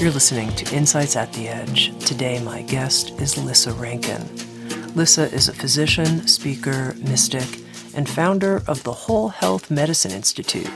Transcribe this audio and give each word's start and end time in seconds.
You're 0.00 0.12
listening 0.12 0.48
to 0.54 0.74
Insights 0.74 1.14
at 1.14 1.30
the 1.34 1.46
Edge. 1.46 1.94
Today, 2.06 2.42
my 2.42 2.62
guest 2.62 3.20
is 3.20 3.36
Lissa 3.36 3.74
Rankin. 3.74 4.26
Lissa 4.94 5.30
is 5.30 5.46
a 5.46 5.52
physician, 5.52 6.26
speaker, 6.26 6.94
mystic, 7.02 7.60
and 7.94 8.08
founder 8.08 8.62
of 8.66 8.82
the 8.82 8.94
Whole 8.94 9.28
Health 9.28 9.70
Medicine 9.70 10.12
Institute, 10.12 10.70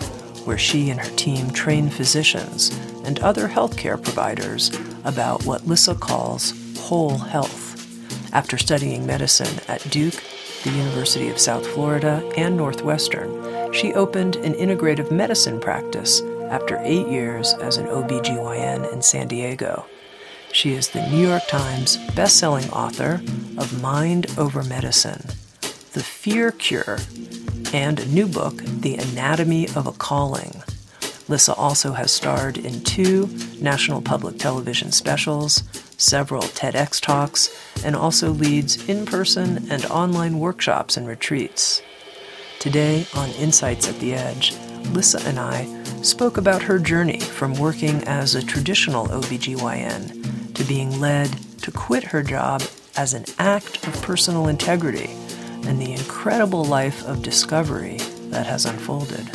where 0.44 0.58
she 0.58 0.90
and 0.90 1.00
her 1.00 1.16
team 1.16 1.50
train 1.52 1.88
physicians 1.88 2.68
and 3.06 3.18
other 3.20 3.48
healthcare 3.48 4.00
providers 4.00 4.70
about 5.04 5.46
what 5.46 5.66
Lissa 5.66 5.94
calls 5.94 6.52
whole 6.78 7.16
health. 7.16 7.80
After 8.34 8.58
studying 8.58 9.06
medicine 9.06 9.58
at 9.68 9.90
Duke, 9.90 10.22
the 10.64 10.70
University 10.70 11.30
of 11.30 11.40
South 11.40 11.66
Florida, 11.68 12.30
and 12.36 12.58
Northwestern, 12.58 13.72
she 13.72 13.94
opened 13.94 14.36
an 14.36 14.52
integrative 14.52 15.10
medicine 15.10 15.60
practice 15.60 16.20
after 16.50 16.78
eight 16.82 17.08
years 17.08 17.52
as 17.54 17.76
an 17.76 17.86
OBGYN 17.86 18.92
in 18.92 19.02
San 19.02 19.28
Diego. 19.28 19.86
She 20.52 20.74
is 20.74 20.90
the 20.90 21.06
New 21.08 21.26
York 21.26 21.46
Times 21.48 21.98
bestselling 22.12 22.70
author 22.72 23.20
of 23.58 23.82
Mind 23.82 24.26
Over 24.38 24.62
Medicine, 24.62 25.24
The 25.92 26.02
Fear 26.02 26.52
Cure, 26.52 26.98
and 27.72 27.98
a 27.98 28.06
new 28.06 28.26
book, 28.28 28.56
The 28.58 28.94
Anatomy 28.94 29.66
of 29.74 29.86
a 29.86 29.92
Calling. 29.92 30.62
Lissa 31.28 31.54
also 31.54 31.92
has 31.92 32.12
starred 32.12 32.58
in 32.58 32.84
two 32.84 33.28
national 33.60 34.02
public 34.02 34.38
television 34.38 34.92
specials, 34.92 35.62
several 35.96 36.42
TEDx 36.42 37.00
talks, 37.00 37.50
and 37.84 37.96
also 37.96 38.30
leads 38.30 38.88
in 38.88 39.06
person 39.06 39.66
and 39.70 39.84
online 39.86 40.38
workshops 40.38 40.96
and 40.96 41.08
retreats. 41.08 41.82
Today 42.60 43.06
on 43.14 43.30
Insights 43.30 43.88
at 43.88 43.98
the 44.00 44.14
Edge, 44.14 44.54
Lissa 44.92 45.20
and 45.26 45.38
I 45.38 45.64
spoke 46.02 46.36
about 46.36 46.62
her 46.62 46.78
journey 46.78 47.20
from 47.20 47.54
working 47.54 48.04
as 48.04 48.34
a 48.34 48.44
traditional 48.44 49.06
OBGYN 49.06 50.54
to 50.54 50.64
being 50.64 51.00
led 51.00 51.30
to 51.62 51.70
quit 51.70 52.04
her 52.04 52.22
job 52.22 52.62
as 52.96 53.14
an 53.14 53.24
act 53.38 53.86
of 53.86 54.02
personal 54.02 54.48
integrity 54.48 55.10
and 55.66 55.80
the 55.80 55.92
incredible 55.92 56.64
life 56.64 57.04
of 57.06 57.22
discovery 57.22 57.96
that 58.28 58.46
has 58.46 58.66
unfolded. 58.66 59.28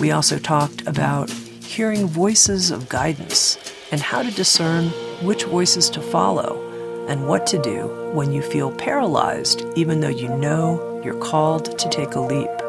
We 0.00 0.10
also 0.10 0.38
talked 0.38 0.86
about 0.86 1.30
hearing 1.30 2.06
voices 2.06 2.70
of 2.70 2.88
guidance 2.88 3.58
and 3.90 4.00
how 4.00 4.22
to 4.22 4.30
discern 4.30 4.88
which 5.22 5.44
voices 5.44 5.88
to 5.90 6.00
follow 6.00 6.62
and 7.08 7.26
what 7.26 7.46
to 7.48 7.58
do 7.62 7.86
when 8.12 8.32
you 8.32 8.42
feel 8.42 8.70
paralyzed, 8.72 9.64
even 9.76 10.00
though 10.00 10.08
you 10.08 10.28
know 10.28 11.00
you're 11.04 11.18
called 11.18 11.78
to 11.78 11.88
take 11.88 12.14
a 12.14 12.20
leap. 12.20 12.65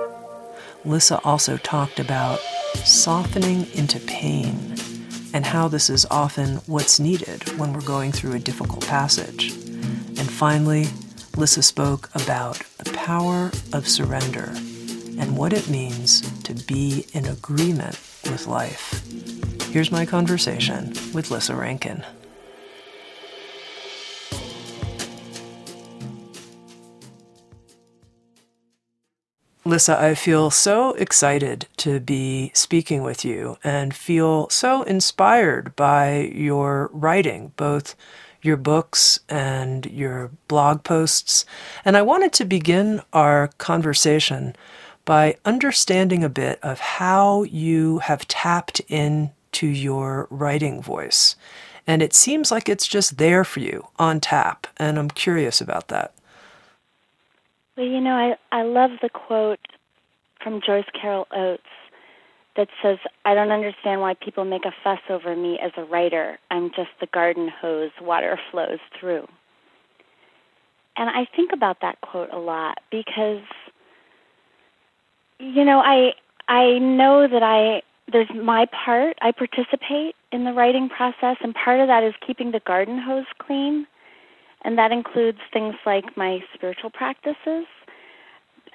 Lissa 0.88 1.20
also 1.26 1.58
talked 1.58 2.00
about 2.00 2.40
softening 2.86 3.68
into 3.74 4.00
pain 4.00 4.76
and 5.34 5.46
how 5.46 5.68
this 5.68 5.90
is 5.90 6.06
often 6.10 6.56
what's 6.66 6.98
needed 6.98 7.44
when 7.60 7.74
we're 7.74 7.82
going 7.82 8.14
through 8.14 8.34
a 8.34 8.40
difficult 8.40 8.88
passage. 8.88 9.52
And 9.52 10.32
finally, 10.32 10.88
Lissa 11.36 11.62
spoke 11.62 12.10
about 12.16 12.62
the 12.78 12.92
power 12.94 13.52
of 13.74 13.86
surrender 13.86 14.54
and 15.20 15.38
what 15.38 15.52
it 15.52 15.70
means 15.70 16.22
to 16.44 16.54
be 16.54 17.06
in 17.12 17.26
agreement 17.26 18.00
with 18.24 18.48
life. 18.48 19.04
Here's 19.72 19.92
my 19.92 20.06
conversation 20.06 20.94
with 21.14 21.30
Lissa 21.32 21.54
Rankin. 21.54 22.06
Lissa, 29.68 30.02
I 30.02 30.16
feel 30.16 30.50
so 30.50 30.94
excited 30.94 31.68
to 31.78 32.00
be 32.00 32.52
speaking 32.54 33.04
with 33.04 33.26
you 33.26 33.58
and 33.66 33.94
feel 33.94 34.48
so 34.50 34.84
inspired 34.84 35.76
by 35.76 36.32
your 36.34 36.90
writing, 36.94 37.52
both 37.58 37.94
your 38.42 38.56
books 38.56 39.20
and 39.28 39.86
your 39.88 40.32
blog 40.48 40.86
posts. 40.86 41.44
And 41.84 41.98
I 41.98 42.02
wanted 42.02 42.32
to 42.34 42.46
begin 42.46 43.02
our 43.12 43.50
conversation 43.58 44.56
by 45.04 45.36
understanding 45.44 46.24
a 46.24 46.30
bit 46.30 46.60
of 46.64 46.80
how 46.80 47.44
you 47.44 47.98
have 48.00 48.26
tapped 48.30 48.80
into 48.88 49.68
your 49.68 50.28
writing 50.30 50.82
voice. 50.82 51.36
And 51.86 52.02
it 52.02 52.14
seems 52.14 52.52
like 52.52 52.70
it's 52.70 52.88
just 52.88 53.18
there 53.18 53.44
for 53.44 53.60
you 53.60 53.88
on 54.00 54.22
tap. 54.22 54.68
And 54.78 54.98
I'm 54.98 55.10
curious 55.10 55.60
about 55.60 55.90
that. 55.90 56.14
Well, 57.78 57.86
you 57.86 58.02
know, 58.02 58.16
I, 58.16 58.36
I 58.52 58.64
love 58.64 58.90
the 59.04 59.10
quote 59.10 59.60
from 60.44 60.62
Joyce 60.66 60.86
Carol 61.00 61.28
Oates 61.32 61.62
that 62.56 62.70
says, 62.82 62.98
I 63.24 63.36
don't 63.36 63.52
understand 63.52 64.02
why 64.02 64.16
people 64.16 64.46
make 64.46 64.66
a 64.66 64.74
fuss 64.84 65.00
over 65.12 65.36
me 65.36 65.60
as 65.62 65.72
a 65.78 65.84
writer. 65.84 66.40
I'm 66.50 66.70
just 66.70 66.90
the 67.00 67.06
garden 67.06 67.50
hose 67.62 67.92
water 68.02 68.40
flows 68.52 68.80
through. 69.00 69.28
And 70.98 71.08
I 71.08 71.28
think 71.36 71.52
about 71.54 71.82
that 71.82 72.02
quote 72.02 72.34
a 72.34 72.40
lot 72.40 72.80
because 72.90 73.44
you 75.40 75.64
know, 75.64 75.80
I 75.80 76.14
I 76.48 76.80
know 76.80 77.28
that 77.28 77.44
I 77.44 77.84
there's 78.12 78.30
my 78.34 78.66
part. 78.66 79.18
I 79.22 79.32
participate 79.32 80.16
in 80.32 80.44
the 80.44 80.54
writing 80.54 80.90
process 80.90 81.38
and 81.42 81.54
part 81.54 81.80
of 81.80 81.88
that 81.88 82.04
is 82.04 82.16
keeping 82.26 82.52
the 82.52 82.62
garden 82.62 82.98
hose 82.98 83.26
clean. 83.38 83.86
And 84.68 84.78
that 84.78 84.92
includes 84.92 85.38
things 85.54 85.76
like 85.86 86.18
my 86.18 86.44
spiritual 86.54 86.90
practices. 86.90 87.66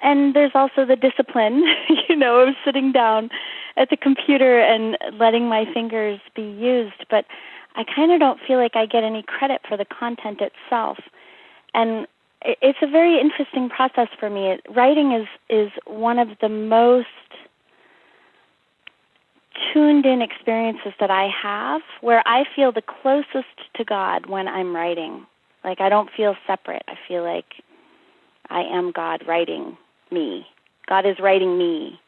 And 0.01 0.35
there's 0.35 0.53
also 0.55 0.87
the 0.87 0.95
discipline, 0.95 1.63
you 2.09 2.15
know, 2.15 2.39
of 2.39 2.55
sitting 2.65 2.91
down 2.91 3.29
at 3.77 3.91
the 3.91 3.97
computer 3.97 4.59
and 4.59 4.97
letting 5.19 5.47
my 5.47 5.71
fingers 5.71 6.19
be 6.35 6.41
used, 6.41 7.05
but 7.11 7.25
I 7.75 7.83
kind 7.83 8.11
of 8.11 8.19
don't 8.19 8.39
feel 8.47 8.57
like 8.57 8.75
I 8.75 8.87
get 8.87 9.03
any 9.03 9.21
credit 9.21 9.61
for 9.69 9.77
the 9.77 9.85
content 9.85 10.41
itself. 10.41 10.97
And 11.75 12.07
it's 12.41 12.79
a 12.81 12.87
very 12.87 13.21
interesting 13.21 13.69
process 13.69 14.07
for 14.19 14.31
me. 14.31 14.57
Writing 14.75 15.11
is 15.11 15.27
is 15.47 15.71
one 15.85 16.17
of 16.17 16.29
the 16.41 16.49
most 16.49 17.07
tuned 19.71 20.07
in 20.07 20.23
experiences 20.23 20.93
that 20.99 21.11
I 21.11 21.29
have 21.29 21.81
where 22.01 22.23
I 22.25 22.45
feel 22.55 22.71
the 22.71 22.81
closest 22.81 23.75
to 23.75 23.83
God 23.83 24.25
when 24.25 24.47
I'm 24.47 24.75
writing. 24.75 25.27
Like 25.63 25.81
I 25.81 25.89
don't 25.89 26.09
feel 26.15 26.35
separate. 26.47 26.83
I 26.87 26.95
feel 27.07 27.23
like 27.23 27.45
I 28.49 28.61
am 28.61 28.91
God 28.91 29.23
writing 29.27 29.77
me. 30.11 30.45
God 30.87 31.05
is 31.05 31.19
writing 31.19 31.57
me. 31.57 31.99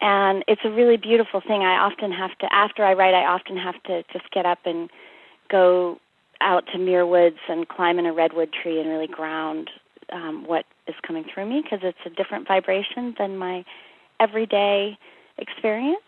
And 0.00 0.44
it's 0.48 0.62
a 0.64 0.70
really 0.70 0.96
beautiful 0.96 1.40
thing. 1.40 1.62
I 1.62 1.78
often 1.78 2.10
have 2.12 2.36
to 2.38 2.52
after 2.52 2.84
I 2.84 2.94
write 2.94 3.14
I 3.14 3.24
often 3.24 3.56
have 3.56 3.80
to 3.84 4.02
just 4.12 4.30
get 4.32 4.46
up 4.46 4.58
and 4.64 4.90
go 5.50 5.98
out 6.40 6.64
to 6.72 6.78
Muir 6.78 7.06
Woods 7.06 7.38
and 7.48 7.68
climb 7.68 7.98
in 7.98 8.06
a 8.06 8.12
redwood 8.12 8.52
tree 8.52 8.80
and 8.80 8.88
really 8.88 9.06
ground 9.06 9.70
um, 10.12 10.44
what 10.46 10.64
is 10.88 10.94
coming 11.06 11.24
through 11.32 11.48
me 11.48 11.62
because 11.62 11.80
it's 11.82 11.98
a 12.04 12.10
different 12.10 12.48
vibration 12.48 13.14
than 13.18 13.36
my 13.36 13.64
everyday 14.20 14.98
experience. 15.38 16.02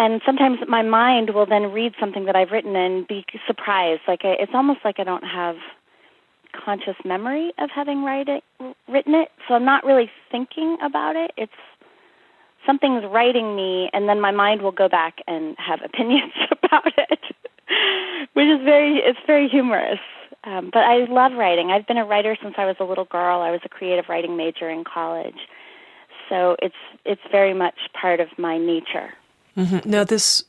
And 0.00 0.22
sometimes 0.24 0.60
my 0.66 0.80
mind 0.80 1.34
will 1.34 1.44
then 1.44 1.72
read 1.72 1.92
something 2.00 2.24
that 2.24 2.34
I've 2.34 2.52
written 2.52 2.74
and 2.74 3.06
be 3.06 3.22
surprised. 3.46 4.00
Like 4.08 4.20
I, 4.24 4.34
it's 4.40 4.52
almost 4.54 4.80
like 4.82 4.98
I 4.98 5.04
don't 5.04 5.24
have 5.24 5.56
conscious 6.64 6.96
memory 7.04 7.52
of 7.58 7.68
having 7.68 8.02
write 8.02 8.26
it, 8.26 8.42
written 8.88 9.14
it, 9.14 9.28
so 9.46 9.52
I'm 9.52 9.66
not 9.66 9.84
really 9.84 10.10
thinking 10.30 10.78
about 10.82 11.16
it. 11.16 11.32
It's 11.36 11.52
something's 12.64 13.04
writing 13.12 13.54
me, 13.54 13.90
and 13.92 14.08
then 14.08 14.22
my 14.22 14.30
mind 14.30 14.62
will 14.62 14.72
go 14.72 14.88
back 14.88 15.18
and 15.26 15.54
have 15.58 15.80
opinions 15.84 16.32
about 16.50 16.86
it. 16.96 17.20
which 18.32 18.46
is 18.46 18.64
very 18.64 19.02
it's 19.04 19.20
very 19.26 19.50
humorous. 19.50 20.00
Um, 20.44 20.70
but 20.72 20.80
I 20.80 21.04
love 21.10 21.32
writing. 21.32 21.70
I've 21.70 21.86
been 21.86 21.98
a 21.98 22.06
writer 22.06 22.38
since 22.42 22.54
I 22.56 22.64
was 22.64 22.76
a 22.80 22.84
little 22.84 23.04
girl. 23.04 23.42
I 23.42 23.50
was 23.50 23.60
a 23.66 23.68
creative 23.68 24.06
writing 24.08 24.38
major 24.38 24.70
in 24.70 24.82
college, 24.82 25.40
so 26.30 26.56
it's 26.62 26.74
it's 27.04 27.20
very 27.30 27.52
much 27.52 27.76
part 27.92 28.20
of 28.20 28.28
my 28.38 28.56
nature. 28.56 29.12
Mm-hmm. 29.56 29.88
Now 29.88 30.04
this 30.04 30.44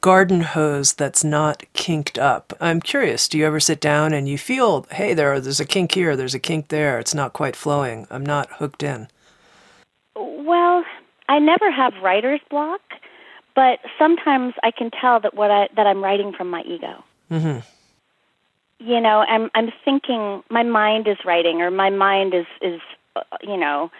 garden 0.00 0.42
hose 0.42 0.92
that's 0.92 1.24
not 1.24 1.62
kinked 1.72 2.18
up. 2.18 2.52
I'm 2.60 2.80
curious, 2.80 3.26
do 3.26 3.38
you 3.38 3.46
ever 3.46 3.60
sit 3.60 3.80
down 3.80 4.12
and 4.12 4.28
you 4.28 4.36
feel, 4.36 4.86
hey, 4.90 5.14
there, 5.14 5.40
there's 5.40 5.60
a 5.60 5.64
kink 5.64 5.92
here, 5.92 6.14
there's 6.14 6.34
a 6.34 6.38
kink 6.38 6.68
there, 6.68 6.98
it's 6.98 7.14
not 7.14 7.32
quite 7.32 7.56
flowing, 7.56 8.06
I'm 8.10 8.26
not 8.26 8.50
hooked 8.52 8.82
in? 8.82 9.08
Well, 10.14 10.84
I 11.28 11.38
never 11.38 11.70
have 11.70 11.94
writer's 12.02 12.40
block, 12.50 12.80
but 13.54 13.78
sometimes 13.98 14.54
I 14.62 14.70
can 14.70 14.90
tell 14.90 15.20
that 15.20 15.34
what 15.34 15.50
I 15.50 15.68
that 15.76 15.86
I'm 15.86 16.02
writing 16.02 16.32
from 16.32 16.50
my 16.50 16.62
ego. 16.62 17.02
Mm-hmm. 17.30 17.60
You 18.80 19.00
know, 19.00 19.20
I'm 19.20 19.50
I'm 19.54 19.72
thinking 19.84 20.42
my 20.50 20.62
mind 20.62 21.08
is 21.08 21.16
writing, 21.24 21.62
or 21.62 21.70
my 21.70 21.90
mind 21.90 22.34
is 22.34 22.46
is 22.60 22.80
uh, 23.16 23.22
you 23.42 23.56
know 23.56 23.90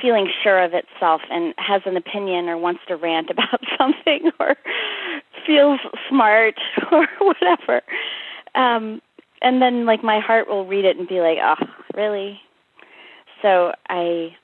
feeling 0.00 0.28
sure 0.42 0.62
of 0.62 0.72
itself 0.74 1.22
and 1.30 1.54
has 1.56 1.82
an 1.86 1.96
opinion 1.96 2.48
or 2.48 2.58
wants 2.58 2.80
to 2.88 2.96
rant 2.96 3.30
about 3.30 3.60
something 3.78 4.30
or 4.40 4.56
feels 5.46 5.80
smart 6.08 6.54
or 6.92 7.06
whatever. 7.20 7.82
Um 8.54 9.00
and 9.42 9.60
then 9.60 9.84
like 9.84 10.02
my 10.02 10.20
heart 10.20 10.48
will 10.48 10.66
read 10.66 10.84
it 10.84 10.96
and 10.96 11.06
be 11.06 11.20
like, 11.20 11.38
"Oh, 11.42 11.66
really?" 11.94 12.40
So 13.42 13.72
I 13.88 14.34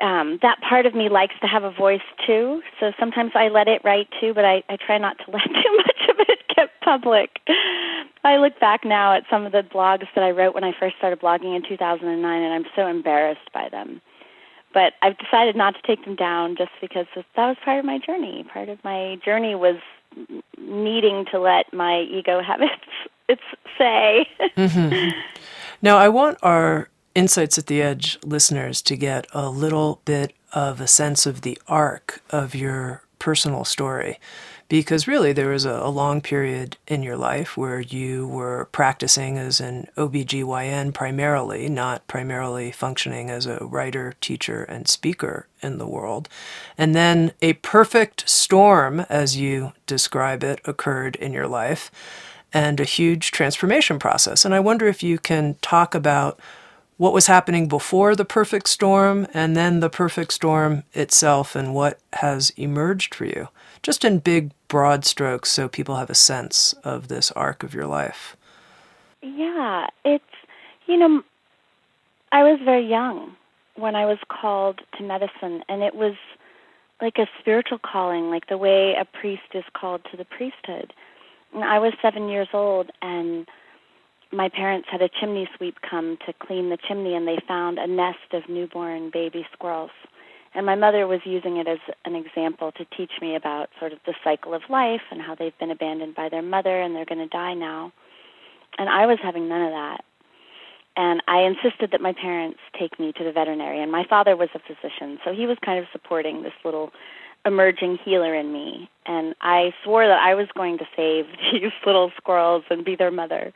um 0.00 0.38
that 0.42 0.60
part 0.60 0.86
of 0.86 0.94
me 0.94 1.08
likes 1.08 1.34
to 1.40 1.46
have 1.46 1.62
a 1.62 1.70
voice 1.70 2.00
too. 2.26 2.62
So 2.80 2.92
sometimes 2.98 3.32
I 3.34 3.48
let 3.48 3.68
it 3.68 3.82
write 3.84 4.08
too, 4.20 4.32
but 4.34 4.44
I 4.44 4.62
I 4.68 4.76
try 4.76 4.98
not 4.98 5.18
to 5.18 5.30
let 5.30 5.44
too 5.44 5.76
much 5.76 5.93
public. 6.84 7.40
I 8.24 8.36
look 8.36 8.58
back 8.60 8.84
now 8.84 9.14
at 9.14 9.24
some 9.28 9.44
of 9.44 9.52
the 9.52 9.62
blogs 9.62 10.06
that 10.14 10.24
I 10.24 10.30
wrote 10.30 10.54
when 10.54 10.64
I 10.64 10.72
first 10.78 10.96
started 10.96 11.20
blogging 11.20 11.56
in 11.56 11.62
2009, 11.66 12.42
and 12.42 12.54
I'm 12.54 12.64
so 12.74 12.86
embarrassed 12.86 13.52
by 13.52 13.68
them. 13.68 14.00
But 14.72 14.94
I've 15.02 15.16
decided 15.18 15.56
not 15.56 15.74
to 15.74 15.82
take 15.86 16.04
them 16.04 16.16
down 16.16 16.56
just 16.56 16.72
because 16.80 17.06
that 17.14 17.24
was 17.36 17.56
part 17.64 17.78
of 17.78 17.84
my 17.84 17.98
journey. 17.98 18.44
Part 18.52 18.68
of 18.68 18.82
my 18.82 19.18
journey 19.24 19.54
was 19.54 19.76
needing 20.58 21.26
to 21.32 21.38
let 21.38 21.72
my 21.72 22.00
ego 22.00 22.40
have 22.42 22.60
its 22.60 22.72
its 23.28 23.42
say. 23.78 24.28
mm-hmm. 24.56 25.10
Now, 25.80 25.96
I 25.98 26.08
want 26.08 26.38
our 26.42 26.88
Insights 27.14 27.58
at 27.58 27.66
the 27.66 27.80
Edge 27.80 28.18
listeners 28.24 28.82
to 28.82 28.96
get 28.96 29.26
a 29.32 29.48
little 29.48 30.00
bit 30.04 30.32
of 30.52 30.80
a 30.80 30.86
sense 30.86 31.26
of 31.26 31.42
the 31.42 31.58
arc 31.68 32.22
of 32.30 32.54
your 32.54 33.02
personal 33.18 33.64
story 33.64 34.18
because 34.68 35.06
really 35.06 35.32
there 35.32 35.50
was 35.50 35.64
a, 35.64 35.72
a, 35.72 35.90
long 35.90 36.20
period 36.20 36.76
in 36.86 37.02
your 37.02 37.16
life 37.16 37.56
where 37.56 37.80
you 37.80 38.26
were 38.26 38.68
practicing 38.72 39.38
as 39.38 39.60
an 39.60 39.88
OBGYN 39.96 40.94
primarily, 40.94 41.68
not 41.68 42.06
primarily 42.06 42.72
functioning 42.72 43.30
as 43.30 43.46
a 43.46 43.58
writer, 43.64 44.14
teacher, 44.20 44.64
and 44.64 44.88
speaker 44.88 45.46
in 45.62 45.78
the 45.78 45.86
world. 45.86 46.28
And 46.78 46.94
then 46.94 47.32
a 47.42 47.54
perfect 47.54 48.28
storm, 48.28 49.00
as 49.08 49.36
you 49.36 49.72
describe 49.86 50.42
it, 50.42 50.60
occurred 50.64 51.16
in 51.16 51.32
your 51.32 51.46
life 51.46 51.90
and 52.52 52.80
a 52.80 52.84
huge 52.84 53.32
transformation 53.32 53.98
process. 53.98 54.44
And 54.44 54.54
I 54.54 54.60
wonder 54.60 54.86
if 54.86 55.02
you 55.02 55.18
can 55.18 55.56
talk 55.60 55.94
about 55.94 56.40
what 56.96 57.12
was 57.12 57.26
happening 57.26 57.66
before 57.66 58.14
the 58.14 58.24
perfect 58.24 58.68
storm 58.68 59.26
and 59.34 59.56
then 59.56 59.80
the 59.80 59.90
perfect 59.90 60.32
storm 60.32 60.84
itself 60.92 61.56
and 61.56 61.74
what 61.74 61.98
has 62.14 62.50
emerged 62.50 63.14
for 63.14 63.24
you 63.24 63.48
just 63.84 64.04
in 64.04 64.18
big, 64.18 64.50
broad 64.66 65.04
strokes 65.04 65.50
so 65.50 65.68
people 65.68 65.96
have 65.96 66.08
a 66.08 66.14
sense 66.14 66.72
of 66.84 67.08
this 67.08 67.30
arc 67.32 67.62
of 67.62 67.74
your 67.74 67.86
life. 67.86 68.34
Yeah, 69.22 69.86
it's, 70.04 70.24
you 70.86 70.96
know, 70.96 71.22
I 72.32 72.42
was 72.42 72.58
very 72.64 72.88
young 72.88 73.36
when 73.76 73.94
I 73.94 74.06
was 74.06 74.18
called 74.28 74.80
to 74.96 75.04
medicine, 75.04 75.62
and 75.68 75.82
it 75.82 75.94
was 75.94 76.14
like 77.02 77.18
a 77.18 77.26
spiritual 77.38 77.78
calling, 77.78 78.30
like 78.30 78.48
the 78.48 78.56
way 78.56 78.94
a 78.98 79.04
priest 79.04 79.52
is 79.52 79.64
called 79.76 80.00
to 80.10 80.16
the 80.16 80.24
priesthood. 80.24 80.94
And 81.52 81.62
I 81.62 81.78
was 81.78 81.92
seven 82.00 82.28
years 82.30 82.48
old, 82.54 82.90
and 83.02 83.46
my 84.32 84.48
parents 84.48 84.88
had 84.90 85.02
a 85.02 85.10
chimney 85.10 85.46
sweep 85.56 85.76
come 85.88 86.16
to 86.26 86.32
clean 86.32 86.70
the 86.70 86.78
chimney, 86.88 87.14
and 87.14 87.28
they 87.28 87.38
found 87.46 87.78
a 87.78 87.86
nest 87.86 88.32
of 88.32 88.48
newborn 88.48 89.10
baby 89.10 89.46
squirrels. 89.52 89.90
And 90.54 90.66
my 90.66 90.76
mother 90.76 91.06
was 91.06 91.20
using 91.24 91.56
it 91.56 91.66
as 91.66 91.78
an 92.04 92.14
example 92.14 92.72
to 92.72 92.84
teach 92.96 93.10
me 93.20 93.34
about 93.34 93.70
sort 93.80 93.92
of 93.92 93.98
the 94.06 94.14
cycle 94.22 94.54
of 94.54 94.62
life 94.70 95.02
and 95.10 95.20
how 95.20 95.34
they've 95.34 95.58
been 95.58 95.70
abandoned 95.70 96.14
by 96.14 96.28
their 96.28 96.42
mother 96.42 96.80
and 96.80 96.94
they're 96.94 97.04
going 97.04 97.18
to 97.18 97.26
die 97.26 97.54
now. 97.54 97.92
And 98.78 98.88
I 98.88 99.06
was 99.06 99.18
having 99.22 99.48
none 99.48 99.62
of 99.62 99.72
that. 99.72 100.04
And 100.96 101.22
I 101.26 101.40
insisted 101.40 101.90
that 101.90 102.00
my 102.00 102.12
parents 102.12 102.60
take 102.78 103.00
me 103.00 103.12
to 103.16 103.24
the 103.24 103.32
veterinarian. 103.32 103.90
My 103.90 104.04
father 104.08 104.36
was 104.36 104.48
a 104.54 104.60
physician, 104.60 105.18
so 105.24 105.32
he 105.34 105.46
was 105.46 105.58
kind 105.64 105.80
of 105.80 105.86
supporting 105.90 106.42
this 106.42 106.52
little 106.64 106.92
emerging 107.44 107.98
healer 108.04 108.34
in 108.34 108.52
me. 108.52 108.88
And 109.06 109.34
I 109.40 109.74
swore 109.82 110.06
that 110.06 110.20
I 110.20 110.34
was 110.34 110.46
going 110.56 110.78
to 110.78 110.84
save 110.96 111.26
these 111.52 111.72
little 111.84 112.12
squirrels 112.16 112.62
and 112.70 112.84
be 112.84 112.94
their 112.94 113.10
mother. 113.10 113.52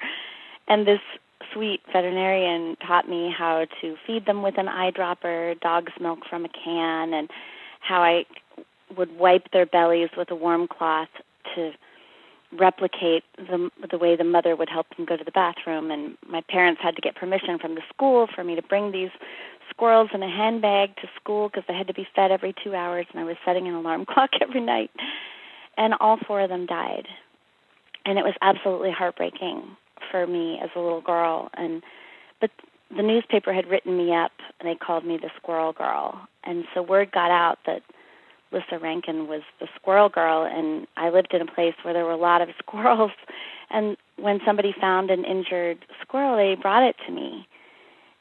And 0.67 0.87
this 0.87 1.01
sweet 1.53 1.81
veterinarian 1.93 2.77
taught 2.87 3.09
me 3.09 3.33
how 3.37 3.67
to 3.81 3.97
feed 4.07 4.27
them 4.27 4.43
with 4.43 4.59
an 4.59 4.67
eyedropper, 4.67 5.59
dog's 5.61 5.93
milk 6.01 6.21
from 6.29 6.45
a 6.45 6.49
can, 6.49 7.15
and 7.15 7.31
how 7.81 8.03
I 8.03 8.25
would 8.97 9.19
wipe 9.19 9.51
their 9.53 9.67
bellies 9.67 10.11
with 10.17 10.31
a 10.31 10.35
warm 10.35 10.69
cloth 10.69 11.09
to 11.55 11.73
replicate 12.59 13.25
the 13.37 13.71
the 13.91 13.99
way 13.99 14.17
the 14.17 14.25
mother 14.25 14.57
would 14.57 14.71
help 14.71 14.87
them 14.97 15.05
go 15.05 15.17
to 15.17 15.25
the 15.25 15.31
bathroom. 15.31 15.91
And 15.91 16.17
my 16.27 16.43
parents 16.49 16.81
had 16.83 16.97
to 16.97 17.03
get 17.03 17.15
permission 17.15 17.59
from 17.59 17.75
the 17.75 17.83
school 17.93 18.27
for 18.35 18.43
me 18.45 18.55
to 18.55 18.63
bring 18.63 18.93
these 18.93 19.11
squirrels 19.71 20.11
in 20.15 20.23
a 20.23 20.31
handbag 20.31 20.97
to 20.97 21.09
school 21.21 21.49
because 21.49 21.65
they 21.69 21.75
had 21.75 21.87
to 21.89 21.95
be 21.95 22.07
fed 22.17 22.31
every 22.31 22.55
2 22.65 22.75
hours 22.75 23.07
and 23.13 23.21
I 23.21 23.25
was 23.25 23.37
setting 23.45 23.69
an 23.69 23.75
alarm 23.75 24.07
clock 24.09 24.31
every 24.41 24.61
night. 24.61 24.91
And 25.77 25.95
all 26.01 26.19
four 26.27 26.41
of 26.41 26.49
them 26.49 26.67
died. 26.67 27.07
And 28.05 28.19
it 28.19 28.25
was 28.25 28.35
absolutely 28.41 28.91
heartbreaking 28.91 29.77
for 30.11 30.27
me 30.27 30.59
as 30.63 30.71
a 30.77 30.81
little 30.81 31.01
girl 31.01 31.51
and 31.55 31.83
but 32.41 32.51
the 32.97 33.03
newspaper 33.03 33.53
had 33.53 33.69
written 33.69 33.97
me 33.97 34.15
up 34.15 34.33
and 34.59 34.69
they 34.69 34.75
called 34.75 35.05
me 35.05 35.19
the 35.19 35.31
squirrel 35.37 35.73
girl. 35.73 36.27
And 36.45 36.65
so 36.75 36.83
word 36.83 37.13
got 37.13 37.31
out 37.31 37.59
that 37.67 37.83
Lissa 38.51 38.79
Rankin 38.79 39.29
was 39.29 39.43
the 39.61 39.69
squirrel 39.77 40.09
girl 40.09 40.49
and 40.51 40.87
I 40.97 41.11
lived 41.11 41.35
in 41.35 41.43
a 41.43 41.47
place 41.47 41.75
where 41.83 41.93
there 41.93 42.05
were 42.05 42.13
a 42.13 42.17
lot 42.17 42.41
of 42.41 42.49
squirrels. 42.59 43.13
And 43.71 43.97
when 44.17 44.41
somebody 44.47 44.75
found 44.79 45.11
an 45.11 45.25
injured 45.25 45.85
squirrel 46.01 46.37
they 46.37 46.61
brought 46.61 46.89
it 46.89 46.97
to 47.07 47.13
me. 47.13 47.47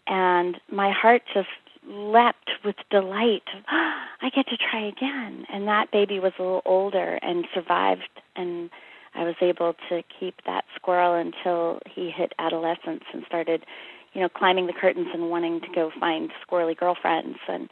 And 0.07 0.59
my 0.71 0.91
heart 0.91 1.21
just 1.33 1.47
leapt 1.87 2.51
with 2.65 2.75
delight. 2.89 3.43
I 3.69 4.29
get 4.35 4.47
to 4.47 4.57
try 4.57 4.85
again. 4.85 5.45
And 5.51 5.67
that 5.67 5.91
baby 5.91 6.19
was 6.19 6.33
a 6.39 6.41
little 6.41 6.61
older 6.65 7.19
and 7.21 7.45
survived. 7.53 8.09
And 8.35 8.69
I 9.17 9.23
was 9.23 9.35
able 9.41 9.75
to 9.89 10.03
keep 10.19 10.35
that 10.45 10.65
squirrel 10.75 11.15
until 11.15 11.79
he 11.89 12.11
hit 12.11 12.33
adolescence 12.37 13.03
and 13.11 13.23
started, 13.25 13.65
you 14.13 14.21
know, 14.21 14.29
climbing 14.29 14.67
the 14.67 14.73
curtains 14.73 15.07
and 15.13 15.29
wanting 15.29 15.59
to 15.61 15.67
go 15.73 15.91
find 15.99 16.29
squirrely 16.47 16.77
girlfriends. 16.77 17.39
And 17.47 17.67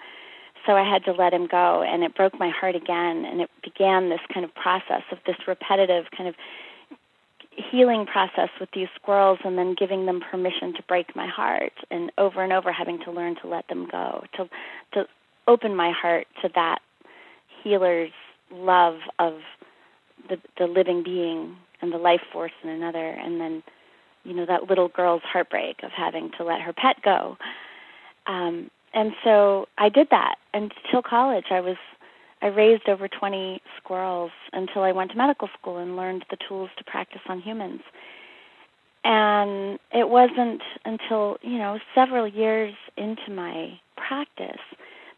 so 0.65 0.74
I 0.74 0.89
had 0.89 1.05
to 1.05 1.12
let 1.12 1.34
him 1.34 1.48
go 1.48 1.84
and 1.84 2.03
it 2.03 2.15
broke 2.15 2.39
my 2.39 2.50
heart 2.50 2.75
again 2.75 3.25
and 3.25 3.41
it 3.41 3.50
began 3.63 4.10
this 4.10 4.22
kind 4.34 4.43
of 4.43 4.53
process 4.55 5.03
of 5.12 5.20
this 5.27 5.38
repetitive 5.48 6.05
kind 6.17 6.27
of 6.27 6.36
healing 7.72 8.05
process 8.05 8.50
with 8.60 8.70
these 8.74 8.88
squirrels 8.96 9.39
and 9.46 9.58
then 9.58 9.75
giving 9.77 10.05
them 10.05 10.20
permission 10.20 10.74
to 10.74 10.84
break 10.88 11.15
my 11.15 11.27
heart 11.27 11.74
and 11.89 12.12
over 12.17 12.43
and 12.43 12.51
over 12.51 12.72
having 12.72 13.00
to 13.00 13.12
learn 13.12 13.36
to 13.41 13.48
let 13.48 13.67
them 13.70 13.88
go 13.89 14.24
to 14.36 14.50
to 14.93 15.05
open 15.48 15.75
my 15.75 15.91
heart 15.91 16.27
to 16.41 16.50
that 16.53 16.79
healer's 17.63 18.12
love 18.51 18.96
of 19.20 19.36
the 20.29 20.38
the 20.58 20.67
living 20.67 21.03
being 21.03 21.55
and 21.82 21.91
the 21.91 21.98
life 21.98 22.22
force 22.32 22.51
in 22.63 22.70
another 22.70 23.10
and 23.10 23.39
then 23.39 23.63
you 24.24 24.34
know 24.34 24.46
that 24.46 24.70
little 24.70 24.88
girl's 24.88 25.22
heartbreak 25.24 25.84
of 25.84 25.91
having 25.91 26.32
to 26.38 26.44
let 26.44 26.62
her 26.62 26.74
pet 26.74 26.98
go. 27.03 27.38
Um 28.27 28.70
and 28.94 29.12
so 29.24 29.67
I 29.77 29.89
did 29.89 30.08
that. 30.12 30.36
Until 30.53 31.01
college 31.01 31.46
I 31.51 31.62
was 31.62 31.77
I 32.41 32.48
raised 32.48 32.88
over 32.88 33.08
20 33.08 33.62
squirrels 33.77 34.32
until 34.53 34.84
I 34.84 34.91
went 34.91 35.12
to 35.12 35.17
medical 35.17 35.50
school 35.60 35.77
and 35.77 35.96
learned 35.96 36.25
the 36.29 36.38
tools 36.48 36.70
to 36.77 36.84
practice 36.84 37.22
on 37.27 37.41
humans. 37.41 37.82
And 39.03 39.79
it 39.91 40.10
wasn't 40.10 40.62
until 40.84 41.38
you 41.41 41.58
know 41.58 41.79
several 41.94 42.27
years 42.27 42.74
into 42.98 43.32
my 43.32 43.79
practice 43.96 44.62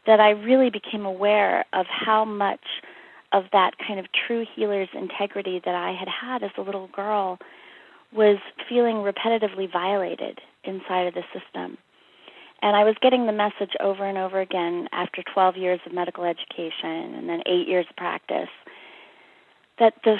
that 0.06 0.20
I 0.20 0.30
really 0.30 0.70
became 0.70 1.04
aware 1.04 1.64
of 1.72 1.86
how 1.86 2.24
much 2.24 2.60
of 3.32 3.44
that 3.52 3.72
kind 3.86 4.00
of 4.00 4.06
true 4.12 4.46
healer's 4.54 4.88
integrity 4.94 5.60
that 5.64 5.74
I 5.74 5.92
had 5.92 6.08
had 6.08 6.42
as 6.42 6.50
a 6.56 6.62
little 6.62 6.88
girl 6.88 7.38
was 8.12 8.38
feeling 8.68 8.96
repetitively 8.96 9.70
violated 9.70 10.40
inside 10.64 11.06
of 11.06 11.14
the 11.14 11.24
system. 11.32 11.76
And 12.62 12.74
I 12.74 12.84
was 12.84 12.96
getting 13.00 13.26
the 13.26 13.32
message 13.32 13.76
over 13.80 14.04
and 14.04 14.18
over 14.18 14.40
again 14.40 14.88
after 14.92 15.22
12 15.22 15.56
years 15.56 15.80
of 15.86 15.92
medical 15.92 16.24
education 16.24 17.14
and 17.14 17.28
then 17.28 17.42
8 17.46 17.68
years 17.68 17.86
of 17.88 17.96
practice 17.96 18.48
that 19.78 19.94
the 20.04 20.16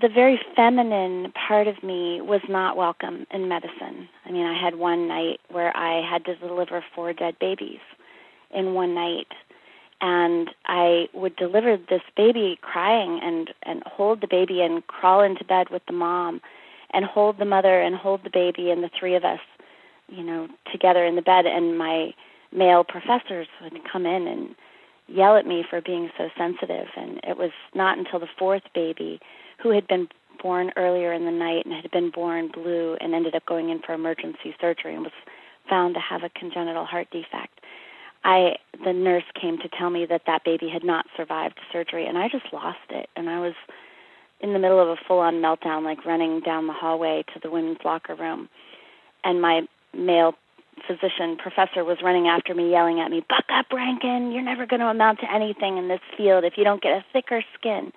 the 0.00 0.08
very 0.08 0.40
feminine 0.56 1.32
part 1.32 1.68
of 1.68 1.82
me 1.82 2.22
was 2.22 2.40
not 2.48 2.78
welcome 2.78 3.26
in 3.30 3.46
medicine. 3.46 4.08
I 4.24 4.30
mean, 4.30 4.46
I 4.46 4.58
had 4.58 4.76
one 4.76 5.06
night 5.06 5.38
where 5.50 5.76
I 5.76 6.00
had 6.00 6.24
to 6.24 6.36
deliver 6.36 6.82
four 6.94 7.12
dead 7.12 7.38
babies 7.38 7.80
in 8.50 8.72
one 8.72 8.94
night 8.94 9.26
and 10.02 10.50
I 10.66 11.08
would 11.14 11.36
deliver 11.36 11.76
this 11.76 12.02
baby 12.16 12.58
crying 12.60 13.20
and 13.22 13.50
and 13.62 13.82
hold 13.86 14.20
the 14.20 14.26
baby 14.26 14.60
and 14.60 14.86
crawl 14.88 15.22
into 15.22 15.44
bed 15.44 15.70
with 15.70 15.82
the 15.86 15.92
mom 15.94 16.42
and 16.92 17.04
hold 17.04 17.38
the 17.38 17.44
mother 17.44 17.80
and 17.80 17.94
hold 17.94 18.24
the 18.24 18.30
baby 18.30 18.70
and 18.70 18.82
the 18.82 18.90
three 18.98 19.14
of 19.14 19.24
us 19.24 19.40
you 20.08 20.22
know 20.22 20.48
together 20.70 21.06
in 21.06 21.16
the 21.16 21.22
bed. 21.22 21.46
And 21.46 21.78
my 21.78 22.12
male 22.52 22.84
professors 22.84 23.46
would 23.62 23.72
come 23.90 24.04
in 24.04 24.26
and 24.26 24.54
yell 25.06 25.36
at 25.36 25.46
me 25.46 25.64
for 25.68 25.80
being 25.80 26.10
so 26.18 26.28
sensitive. 26.36 26.88
And 26.96 27.20
it 27.22 27.38
was 27.38 27.52
not 27.74 27.96
until 27.96 28.18
the 28.18 28.28
fourth 28.38 28.62
baby 28.74 29.20
who 29.62 29.70
had 29.70 29.86
been 29.86 30.08
born 30.42 30.72
earlier 30.76 31.12
in 31.12 31.24
the 31.24 31.30
night 31.30 31.64
and 31.64 31.74
had 31.74 31.90
been 31.92 32.10
born 32.10 32.50
blue 32.52 32.96
and 33.00 33.14
ended 33.14 33.36
up 33.36 33.46
going 33.46 33.70
in 33.70 33.80
for 33.80 33.92
emergency 33.92 34.54
surgery 34.60 34.94
and 34.94 35.04
was 35.04 35.12
found 35.68 35.94
to 35.94 36.00
have 36.00 36.24
a 36.24 36.30
congenital 36.30 36.84
heart 36.84 37.06
defect 37.12 37.60
I 38.24 38.56
the 38.84 38.92
nurse 38.92 39.24
came 39.40 39.58
to 39.58 39.68
tell 39.68 39.90
me 39.90 40.06
that 40.06 40.22
that 40.26 40.44
baby 40.44 40.68
had 40.68 40.84
not 40.84 41.06
survived 41.16 41.58
surgery 41.72 42.06
and 42.06 42.18
I 42.18 42.28
just 42.28 42.52
lost 42.52 42.78
it. 42.90 43.08
And 43.16 43.28
I 43.28 43.40
was 43.40 43.54
in 44.40 44.52
the 44.52 44.58
middle 44.58 44.80
of 44.80 44.88
a 44.88 44.96
full 45.06 45.18
on 45.18 45.34
meltdown 45.34 45.84
like 45.84 46.04
running 46.04 46.40
down 46.40 46.66
the 46.66 46.72
hallway 46.72 47.24
to 47.34 47.40
the 47.40 47.50
women's 47.50 47.78
locker 47.84 48.14
room. 48.14 48.48
And 49.24 49.40
my 49.40 49.62
male 49.94 50.34
physician 50.86 51.36
professor 51.36 51.84
was 51.84 51.98
running 52.02 52.28
after 52.28 52.54
me 52.54 52.70
yelling 52.70 53.00
at 53.00 53.10
me 53.10 53.24
buck 53.28 53.44
up 53.52 53.66
rankin. 53.72 54.32
You're 54.32 54.42
never 54.42 54.66
going 54.66 54.80
to 54.80 54.86
amount 54.86 55.20
to 55.20 55.32
anything 55.32 55.78
in 55.78 55.88
this 55.88 56.00
field 56.16 56.44
if 56.44 56.54
you 56.56 56.64
don't 56.64 56.82
get 56.82 56.92
a 56.92 57.04
thicker 57.12 57.44
skin. 57.58 57.92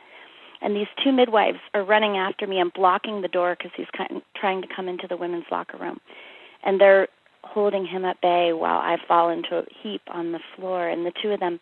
And 0.62 0.76
these 0.76 0.88
two 1.04 1.12
midwives 1.12 1.60
are 1.74 1.84
running 1.84 2.18
after 2.18 2.48
me 2.48 2.60
and 2.60 2.74
blocking 2.74 3.22
the 3.22 3.28
door 3.28 3.56
because 3.58 3.72
he's 3.76 3.88
trying 4.36 4.62
to 4.62 4.68
come 4.74 4.88
into 4.88 5.08
the 5.08 5.18
women's 5.18 5.46
locker 5.52 5.78
room. 5.78 6.00
And 6.64 6.80
they're 6.82 7.08
holding 7.46 7.86
him 7.86 8.04
at 8.06 8.22
bay 8.22 8.52
while 8.54 8.80
I 8.80 8.98
fall 9.08 9.30
into 9.30 9.58
a 9.58 9.66
heap 9.82 10.02
on 10.08 10.32
the 10.32 10.40
floor. 10.56 10.88
And 10.88 11.06
the 11.06 11.14
two 11.22 11.32
of 11.32 11.40
them 11.40 11.60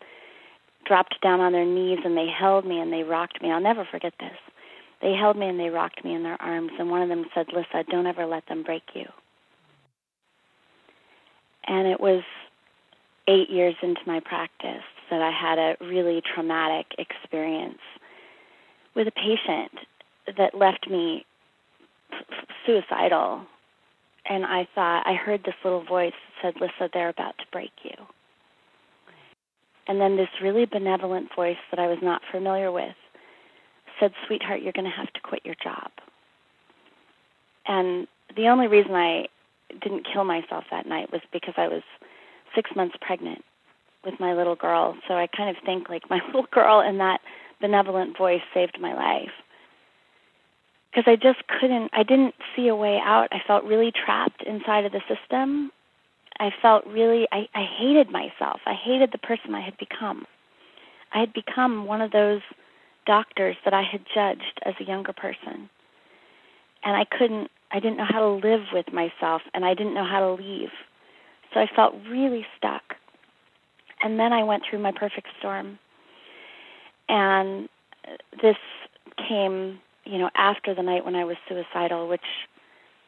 dropped 0.84 1.20
down 1.22 1.40
on 1.40 1.52
their 1.52 1.64
knees 1.64 2.00
and 2.04 2.16
they 2.16 2.28
held 2.28 2.66
me 2.66 2.80
and 2.80 2.92
they 2.92 3.02
rocked 3.02 3.42
me. 3.42 3.50
I'll 3.50 3.60
never 3.60 3.86
forget 3.90 4.14
this. 4.18 4.36
They 5.00 5.12
held 5.12 5.36
me 5.36 5.46
and 5.46 5.60
they 5.60 5.68
rocked 5.68 6.04
me 6.04 6.14
in 6.14 6.22
their 6.22 6.40
arms. 6.40 6.72
And 6.78 6.90
one 6.90 7.02
of 7.02 7.08
them 7.08 7.24
said, 7.34 7.46
Lissa, 7.52 7.84
don't 7.90 8.06
ever 8.06 8.26
let 8.26 8.46
them 8.46 8.62
break 8.62 8.82
you. 8.94 9.06
And 11.66 11.86
it 11.86 12.00
was 12.00 12.22
eight 13.28 13.50
years 13.50 13.74
into 13.82 14.00
my 14.06 14.20
practice 14.20 14.84
that 15.10 15.22
I 15.22 15.30
had 15.30 15.58
a 15.58 15.76
really 15.80 16.22
traumatic 16.34 16.86
experience 16.98 17.78
with 18.94 19.08
a 19.08 19.12
patient 19.12 19.72
that 20.36 20.54
left 20.54 20.88
me 20.90 21.24
suicidal 22.64 23.42
and 24.26 24.44
I 24.44 24.66
thought 24.74 25.06
I 25.06 25.14
heard 25.14 25.42
this 25.44 25.54
little 25.64 25.84
voice 25.84 26.12
that 26.42 26.54
said, 26.54 26.60
"Lisa, 26.60 26.90
they're 26.92 27.08
about 27.08 27.38
to 27.38 27.44
break 27.52 27.72
you." 27.82 27.94
And 29.86 30.00
then 30.00 30.16
this 30.16 30.28
really 30.42 30.64
benevolent 30.64 31.34
voice 31.34 31.58
that 31.70 31.78
I 31.78 31.88
was 31.88 31.98
not 32.02 32.22
familiar 32.30 32.72
with 32.72 32.96
said, 34.00 34.14
"Sweetheart, 34.26 34.62
you're 34.62 34.72
going 34.72 34.90
to 34.90 34.96
have 34.96 35.12
to 35.12 35.20
quit 35.20 35.44
your 35.44 35.56
job." 35.62 35.90
And 37.66 38.08
the 38.36 38.48
only 38.48 38.66
reason 38.66 38.94
I 38.94 39.28
didn't 39.80 40.06
kill 40.10 40.24
myself 40.24 40.64
that 40.70 40.86
night 40.86 41.12
was 41.12 41.22
because 41.32 41.54
I 41.56 41.68
was 41.68 41.82
6 42.54 42.74
months 42.76 42.96
pregnant 43.00 43.44
with 44.04 44.20
my 44.20 44.34
little 44.34 44.54
girl. 44.54 44.96
So 45.08 45.14
I 45.14 45.26
kind 45.26 45.50
of 45.50 45.62
think 45.64 45.88
like 45.88 46.08
my 46.10 46.20
little 46.26 46.46
girl 46.50 46.80
and 46.80 47.00
that 47.00 47.20
benevolent 47.60 48.16
voice 48.16 48.42
saved 48.52 48.80
my 48.80 48.94
life 48.94 49.32
because 50.94 51.10
I 51.10 51.16
just 51.16 51.46
couldn't, 51.48 51.90
I 51.92 52.04
didn't 52.04 52.34
see 52.54 52.68
a 52.68 52.76
way 52.76 53.00
out. 53.04 53.28
I 53.32 53.38
felt 53.46 53.64
really 53.64 53.90
trapped 53.90 54.42
inside 54.46 54.84
of 54.84 54.92
the 54.92 55.00
system. 55.08 55.72
I 56.38 56.50
felt 56.62 56.86
really, 56.86 57.26
I, 57.32 57.48
I 57.54 57.64
hated 57.78 58.10
myself. 58.10 58.60
I 58.64 58.74
hated 58.74 59.10
the 59.12 59.18
person 59.18 59.54
I 59.54 59.60
had 59.60 59.76
become. 59.76 60.24
I 61.12 61.18
had 61.18 61.32
become 61.32 61.86
one 61.86 62.00
of 62.00 62.12
those 62.12 62.42
doctors 63.06 63.56
that 63.64 63.74
I 63.74 63.82
had 63.82 64.02
judged 64.14 64.60
as 64.64 64.74
a 64.80 64.84
younger 64.84 65.12
person. 65.12 65.68
And 66.84 66.96
I 66.96 67.04
couldn't, 67.04 67.50
I 67.72 67.80
didn't 67.80 67.96
know 67.96 68.06
how 68.08 68.20
to 68.20 68.46
live 68.48 68.66
with 68.72 68.92
myself, 68.92 69.42
and 69.52 69.64
I 69.64 69.74
didn't 69.74 69.94
know 69.94 70.06
how 70.06 70.20
to 70.20 70.42
leave. 70.42 70.70
So 71.52 71.60
I 71.60 71.66
felt 71.74 71.94
really 72.08 72.46
stuck. 72.56 72.82
And 74.02 74.18
then 74.18 74.32
I 74.32 74.44
went 74.44 74.62
through 74.68 74.80
my 74.80 74.92
perfect 74.92 75.28
storm. 75.38 75.78
And 77.08 77.68
this 78.42 78.56
came 79.28 79.80
you 80.04 80.18
know, 80.18 80.30
after 80.34 80.74
the 80.74 80.82
night 80.82 81.04
when 81.04 81.14
I 81.14 81.24
was 81.24 81.36
suicidal, 81.48 82.08
which 82.08 82.20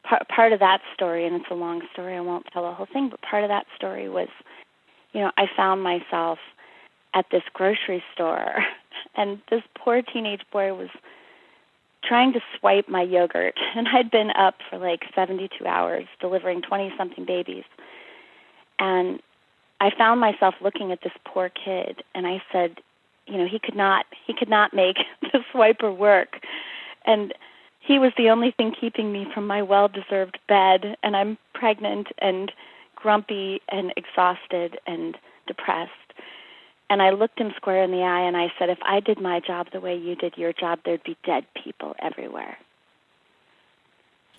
part 0.02 0.28
part 0.28 0.52
of 0.52 0.60
that 0.60 0.80
story, 0.94 1.26
and 1.26 1.36
it's 1.36 1.50
a 1.50 1.54
long 1.54 1.82
story, 1.92 2.16
I 2.16 2.20
won't 2.20 2.46
tell 2.52 2.62
the 2.62 2.72
whole 2.72 2.88
thing, 2.90 3.08
but 3.10 3.20
part 3.22 3.44
of 3.44 3.48
that 3.48 3.66
story 3.76 4.08
was, 4.08 4.28
you 5.12 5.20
know, 5.20 5.30
I 5.36 5.46
found 5.56 5.82
myself 5.82 6.38
at 7.14 7.26
this 7.30 7.42
grocery 7.52 8.02
store, 8.14 8.64
and 9.16 9.40
this 9.50 9.62
poor 9.78 10.02
teenage 10.02 10.42
boy 10.52 10.74
was 10.74 10.88
trying 12.04 12.32
to 12.32 12.40
swipe 12.58 12.88
my 12.88 13.02
yogurt, 13.02 13.54
and 13.76 13.88
I'd 13.88 14.10
been 14.10 14.30
up 14.30 14.56
for 14.70 14.78
like 14.78 15.02
72 15.14 15.66
hours 15.66 16.04
delivering 16.20 16.62
20 16.62 16.92
something 16.96 17.24
babies, 17.24 17.64
and 18.78 19.20
I 19.80 19.90
found 19.96 20.20
myself 20.20 20.54
looking 20.62 20.92
at 20.92 21.02
this 21.02 21.12
poor 21.26 21.50
kid, 21.50 22.02
and 22.14 22.26
I 22.26 22.42
said, 22.50 22.76
you 23.26 23.38
know, 23.38 23.46
he 23.46 23.58
could 23.58 23.76
not 23.76 24.06
he 24.26 24.32
could 24.32 24.48
not 24.48 24.72
make 24.72 24.96
the 25.20 25.40
swiper 25.52 25.94
work 25.94 26.40
and 27.06 27.32
he 27.80 27.98
was 27.98 28.12
the 28.18 28.30
only 28.30 28.50
thing 28.50 28.74
keeping 28.78 29.12
me 29.12 29.26
from 29.32 29.46
my 29.46 29.62
well 29.62 29.88
deserved 29.88 30.38
bed 30.48 30.96
and 31.02 31.16
I'm 31.16 31.38
pregnant 31.54 32.08
and 32.18 32.50
grumpy 32.96 33.60
and 33.68 33.92
exhausted 33.96 34.78
and 34.86 35.16
depressed. 35.46 35.92
And 36.90 37.02
I 37.02 37.10
looked 37.10 37.38
him 37.38 37.52
square 37.56 37.82
in 37.82 37.90
the 37.90 38.02
eye 38.02 38.26
and 38.26 38.36
I 38.36 38.52
said, 38.58 38.70
If 38.70 38.78
I 38.82 39.00
did 39.00 39.20
my 39.20 39.40
job 39.40 39.68
the 39.72 39.80
way 39.80 39.96
you 39.96 40.16
did 40.16 40.36
your 40.36 40.52
job, 40.52 40.80
there'd 40.84 41.02
be 41.04 41.16
dead 41.24 41.44
people 41.62 41.94
everywhere. 42.00 42.58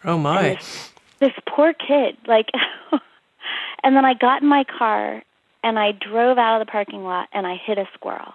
Oh 0.04 0.18
my. 0.18 0.56
This, 0.56 0.92
this 1.20 1.34
poor 1.48 1.74
kid, 1.74 2.18
like 2.28 2.50
and 3.84 3.96
then 3.96 4.06
I 4.06 4.14
got 4.14 4.42
in 4.42 4.48
my 4.48 4.66
car 4.66 5.24
and 5.64 5.80
I 5.80 5.92
drove 5.92 6.38
out 6.38 6.62
of 6.62 6.68
the 6.68 6.72
parking 6.72 7.04
lot 7.04 7.30
and 7.32 7.48
I 7.48 7.56
hit 7.56 7.78
a 7.78 7.88
squirrel. 7.94 8.34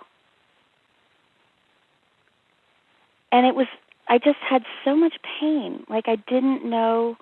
And 3.30 3.46
it 3.46 3.54
was 3.54 3.66
I 4.12 4.18
just 4.18 4.40
had 4.46 4.62
so 4.84 4.94
much 4.94 5.14
pain. 5.40 5.84
Like 5.88 6.06
I 6.06 6.16
didn't 6.16 6.68
know 6.68 7.16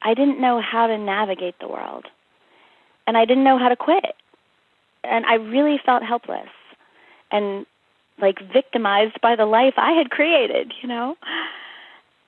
I 0.00 0.14
didn't 0.14 0.40
know 0.40 0.60
how 0.60 0.86
to 0.86 0.96
navigate 0.96 1.56
the 1.58 1.66
world. 1.66 2.06
And 3.08 3.16
I 3.16 3.24
didn't 3.24 3.42
know 3.42 3.58
how 3.58 3.68
to 3.68 3.74
quit. 3.74 4.14
And 5.02 5.26
I 5.26 5.34
really 5.34 5.80
felt 5.84 6.04
helpless 6.04 6.50
and 7.32 7.66
like 8.20 8.38
victimized 8.52 9.20
by 9.20 9.34
the 9.34 9.44
life 9.44 9.74
I 9.76 9.90
had 9.90 10.10
created, 10.10 10.72
you 10.80 10.88
know? 10.88 11.16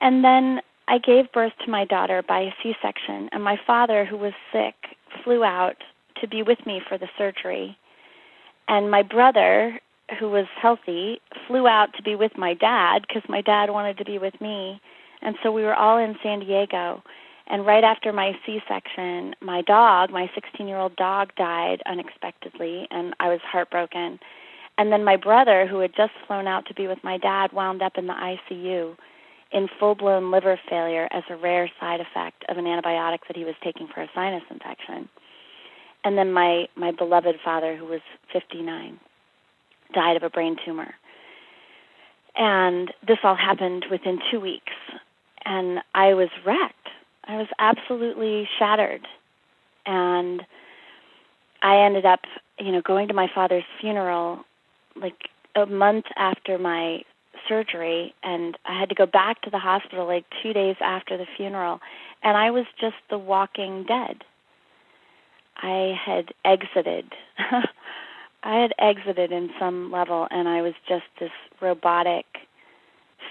And 0.01 0.21
then 0.21 0.59
I 0.89 0.97
gave 0.97 1.31
birth 1.31 1.53
to 1.63 1.71
my 1.71 1.85
daughter 1.85 2.21
by 2.27 2.41
a 2.41 2.51
C 2.61 2.75
section, 2.81 3.29
and 3.31 3.41
my 3.41 3.57
father, 3.65 4.03
who 4.03 4.17
was 4.17 4.33
sick, 4.51 4.75
flew 5.23 5.45
out 5.45 5.77
to 6.19 6.27
be 6.27 6.43
with 6.43 6.65
me 6.65 6.81
for 6.87 6.97
the 6.97 7.07
surgery. 7.17 7.77
And 8.67 8.91
my 8.91 9.01
brother, 9.01 9.79
who 10.19 10.29
was 10.29 10.45
healthy 10.61 11.19
flew 11.47 11.67
out 11.67 11.93
to 11.95 12.03
be 12.03 12.15
with 12.15 12.37
my 12.37 12.53
dad 12.53 13.05
because 13.07 13.23
my 13.27 13.41
dad 13.41 13.69
wanted 13.69 13.97
to 13.97 14.05
be 14.05 14.17
with 14.17 14.39
me. 14.39 14.79
And 15.21 15.35
so 15.41 15.51
we 15.51 15.63
were 15.63 15.75
all 15.75 15.97
in 15.97 16.15
San 16.21 16.39
Diego. 16.39 17.03
And 17.47 17.65
right 17.65 17.83
after 17.83 18.11
my 18.11 18.33
C-section 18.45 19.35
my 19.41 19.61
dog 19.61 20.11
my 20.11 20.29
16-year-old 20.35 20.95
dog 20.95 21.33
died 21.35 21.81
unexpectedly 21.85 22.87
and 22.91 23.15
I 23.19 23.29
was 23.29 23.39
heartbroken. 23.43 24.19
And 24.77 24.91
then 24.91 25.03
my 25.03 25.15
brother 25.15 25.65
who 25.67 25.79
had 25.79 25.95
just 25.95 26.11
flown 26.27 26.47
out 26.47 26.65
to 26.67 26.73
be 26.73 26.87
with 26.87 27.03
my 27.03 27.17
dad 27.17 27.53
wound 27.53 27.81
up 27.81 27.93
in 27.97 28.07
the 28.07 28.13
ICU 28.13 28.95
in 29.51 29.69
full-blown 29.79 30.31
liver 30.31 30.59
failure 30.69 31.07
as 31.11 31.23
a 31.29 31.35
rare 31.35 31.71
side 31.79 32.01
effect 32.01 32.43
of 32.49 32.57
an 32.57 32.65
antibiotic 32.65 33.19
that 33.27 33.37
he 33.37 33.45
was 33.45 33.55
taking 33.63 33.87
for 33.87 34.01
a 34.01 34.09
sinus 34.13 34.43
infection. 34.51 35.07
And 36.03 36.17
then 36.17 36.31
my 36.31 36.67
my 36.75 36.91
beloved 36.91 37.37
father 37.43 37.75
who 37.75 37.85
was 37.85 38.01
59 38.31 38.99
died 39.93 40.17
of 40.17 40.23
a 40.23 40.29
brain 40.29 40.57
tumor. 40.65 40.93
And 42.35 42.93
this 43.07 43.17
all 43.23 43.35
happened 43.35 43.85
within 43.89 44.19
two 44.31 44.39
weeks. 44.39 44.73
And 45.45 45.79
I 45.93 46.13
was 46.13 46.29
wrecked. 46.45 46.89
I 47.23 47.37
was 47.37 47.47
absolutely 47.59 48.47
shattered. 48.59 49.07
And 49.85 50.41
I 51.61 51.85
ended 51.85 52.05
up, 52.05 52.21
you 52.59 52.71
know, 52.71 52.81
going 52.81 53.07
to 53.07 53.13
my 53.13 53.27
father's 53.33 53.63
funeral 53.79 54.43
like 54.95 55.29
a 55.55 55.65
month 55.65 56.05
after 56.17 56.57
my 56.57 57.01
surgery 57.47 58.13
and 58.23 58.57
I 58.65 58.79
had 58.79 58.89
to 58.89 58.95
go 58.95 59.05
back 59.05 59.41
to 59.41 59.49
the 59.49 59.59
hospital 59.59 60.07
like 60.07 60.25
2 60.41 60.53
days 60.53 60.75
after 60.81 61.17
the 61.17 61.25
funeral 61.37 61.79
and 62.23 62.37
I 62.37 62.51
was 62.51 62.65
just 62.79 62.95
the 63.09 63.17
walking 63.17 63.83
dead. 63.83 64.23
I 65.57 65.93
had 66.03 66.33
exited 66.43 67.13
I 68.45 68.61
had 68.61 68.73
exited 68.77 69.31
in 69.31 69.49
some 69.59 69.91
level, 69.91 70.27
and 70.29 70.47
I 70.47 70.61
was 70.61 70.73
just 70.87 71.05
this 71.19 71.31
robotic 71.61 72.25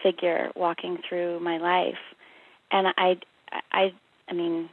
figure 0.02 0.50
walking 0.56 0.98
through 1.08 1.38
my 1.38 1.58
life. 1.58 2.00
And 2.72 2.88
I, 2.98 3.16
I, 3.70 3.94
I 4.28 4.32
mean, 4.32 4.68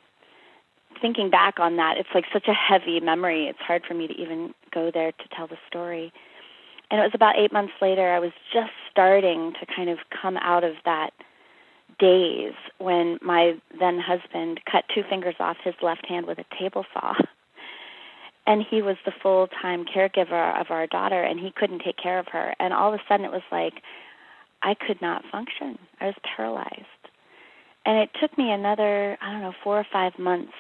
thinking 0.99 1.29
back 1.29 1.59
on 1.59 1.77
that, 1.77 1.97
it's 1.97 2.09
like 2.15 2.25
such 2.33 2.47
a 2.47 2.53
heavy 2.53 2.99
memory. 2.99 3.45
It's 3.45 3.59
hard 3.59 3.83
for 3.87 3.93
me 3.93 4.07
to 4.07 4.13
even 4.15 4.55
go 4.73 4.89
there 4.91 5.11
to 5.11 5.23
tell 5.35 5.45
the 5.45 5.57
story. 5.67 6.11
And 6.89 6.99
it 6.99 7.03
was 7.03 7.11
about 7.13 7.37
eight 7.37 7.53
months 7.53 7.73
later, 7.79 8.11
I 8.11 8.19
was 8.19 8.31
just 8.51 8.71
starting 8.89 9.53
to 9.59 9.65
kind 9.67 9.91
of 9.91 9.99
come 10.21 10.37
out 10.37 10.63
of 10.63 10.73
that 10.85 11.11
days 11.99 12.53
when 12.79 13.19
my 13.21 13.53
then 13.79 13.99
husband 13.99 14.59
cut 14.69 14.85
two 14.93 15.03
fingers 15.07 15.35
off 15.39 15.57
his 15.63 15.75
left 15.83 16.07
hand 16.07 16.25
with 16.25 16.39
a 16.39 16.45
table 16.59 16.83
saw. 16.93 17.13
And 18.47 18.65
he 18.67 18.81
was 18.81 18.97
the 19.05 19.13
full 19.21 19.47
time 19.61 19.85
caregiver 19.85 20.59
of 20.59 20.67
our 20.71 20.87
daughter, 20.87 21.21
and 21.21 21.39
he 21.39 21.51
couldn't 21.55 21.83
take 21.85 21.97
care 21.97 22.19
of 22.19 22.27
her. 22.31 22.55
And 22.59 22.73
all 22.73 22.93
of 22.93 22.99
a 22.99 23.03
sudden, 23.07 23.25
it 23.25 23.31
was 23.31 23.43
like 23.51 23.73
I 24.63 24.73
could 24.73 25.01
not 25.01 25.23
function. 25.31 25.77
I 25.99 26.07
was 26.07 26.15
paralyzed. 26.35 26.85
And 27.85 27.97
it 27.97 28.09
took 28.19 28.37
me 28.37 28.51
another, 28.51 29.17
I 29.21 29.31
don't 29.31 29.41
know, 29.41 29.53
four 29.63 29.79
or 29.79 29.87
five 29.91 30.17
months 30.19 30.53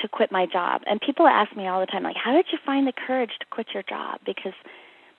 to 0.00 0.08
quit 0.08 0.30
my 0.30 0.46
job. 0.46 0.82
And 0.86 1.00
people 1.00 1.26
ask 1.26 1.56
me 1.56 1.66
all 1.66 1.80
the 1.80 1.86
time, 1.86 2.04
like, 2.04 2.16
how 2.16 2.32
did 2.32 2.46
you 2.52 2.58
find 2.64 2.86
the 2.86 2.92
courage 2.92 3.32
to 3.40 3.46
quit 3.50 3.68
your 3.74 3.82
job? 3.82 4.20
Because 4.24 4.52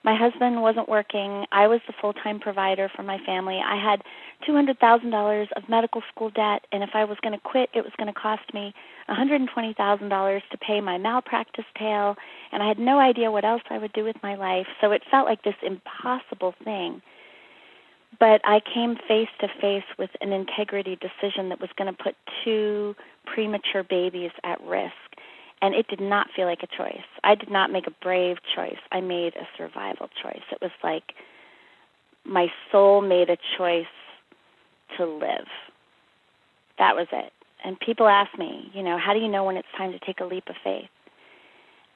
my 0.03 0.15
husband 0.15 0.62
wasn't 0.62 0.88
working. 0.88 1.46
I 1.51 1.68
was 1.68 1.82
the 1.86 1.94
full 2.00 2.13
time 2.13 2.39
provider 2.39 2.89
for 2.96 3.03
my 3.03 3.18
family. 3.25 3.60
I 3.63 3.75
had 3.75 4.01
$200,000 4.48 5.48
of 5.56 5.70
medical 5.70 6.01
school 6.13 6.29
debt, 6.29 6.65
and 6.72 6.84
if 6.84 6.91
I 6.94 7.03
was 7.03 7.18
going 7.22 7.34
to 7.34 7.39
quit, 7.39 7.70
it 7.74 7.84
was 7.84 7.91
going 7.98 8.12
to 8.12 8.18
cost 8.18 8.53
me 8.53 8.74
$120,000 9.10 10.41
to 10.51 10.58
pay 10.58 10.79
my 10.79 10.98
malpractice 10.98 11.65
tail, 11.77 12.15
and 12.51 12.63
I 12.63 12.68
had 12.68 12.79
no 12.79 13.00
idea 13.00 13.32
what 13.32 13.44
else 13.44 13.62
I 13.70 13.77
would 13.77 13.94
do 13.94 14.06
with 14.06 14.15
my 14.24 14.36
life. 14.36 14.68
So 14.79 14.91
it 14.91 15.03
felt 15.12 15.27
like 15.27 15.44
this 15.44 15.56
impossible 15.62 16.56
thing. 16.63 17.01
But 18.20 18.41
I 18.44 18.60
came 18.74 18.96
face 19.08 19.29
to 19.39 19.48
face 19.62 19.84
with 19.98 20.10
an 20.22 20.32
integrity 20.32 20.98
decision 20.98 21.50
that 21.50 21.62
was 21.62 21.70
going 21.77 21.94
to 21.94 22.03
put 22.03 22.15
two 22.44 22.96
premature 23.25 23.84
babies 23.84 24.32
at 24.44 24.62
risk 24.62 24.94
and 25.62 25.75
it 25.75 25.88
did 25.88 26.00
not 26.00 26.28
feel 26.36 26.46
like 26.46 26.63
a 26.63 26.68
choice. 26.68 27.06
I 27.24 27.36
did 27.36 27.51
not 27.51 27.72
make 27.72 27.88
a 27.88 27.94
brave 28.01 28.38
choice. 28.56 28.80
I 28.92 29.01
made 29.01 29.34
a 29.36 29.48
survival 29.58 30.10
choice. 30.22 30.42
It 30.51 30.60
was 30.62 30.72
like 30.84 31.13
my 32.25 32.48
soul 32.72 33.01
made 33.01 33.30
a 33.30 33.38
choice 33.58 33.86
to 34.98 35.06
live. 35.06 35.48
That 36.78 36.96
was 36.96 37.08
it. 37.12 37.34
And 37.63 37.78
people 37.80 38.08
ask 38.08 38.38
me, 38.38 38.72
you 38.74 38.84
know, 38.84 38.98
how 38.98 39.13
do 39.13 39.20
you 39.20 39.28
know 39.28 39.44
when 39.44 39.58
it's 39.58 39.68
time 39.78 39.92
to 39.92 40.00
take 40.00 40.22
a 40.22 40.25
leap 40.25 40.48
of 40.48 40.56
faith? 40.63 40.89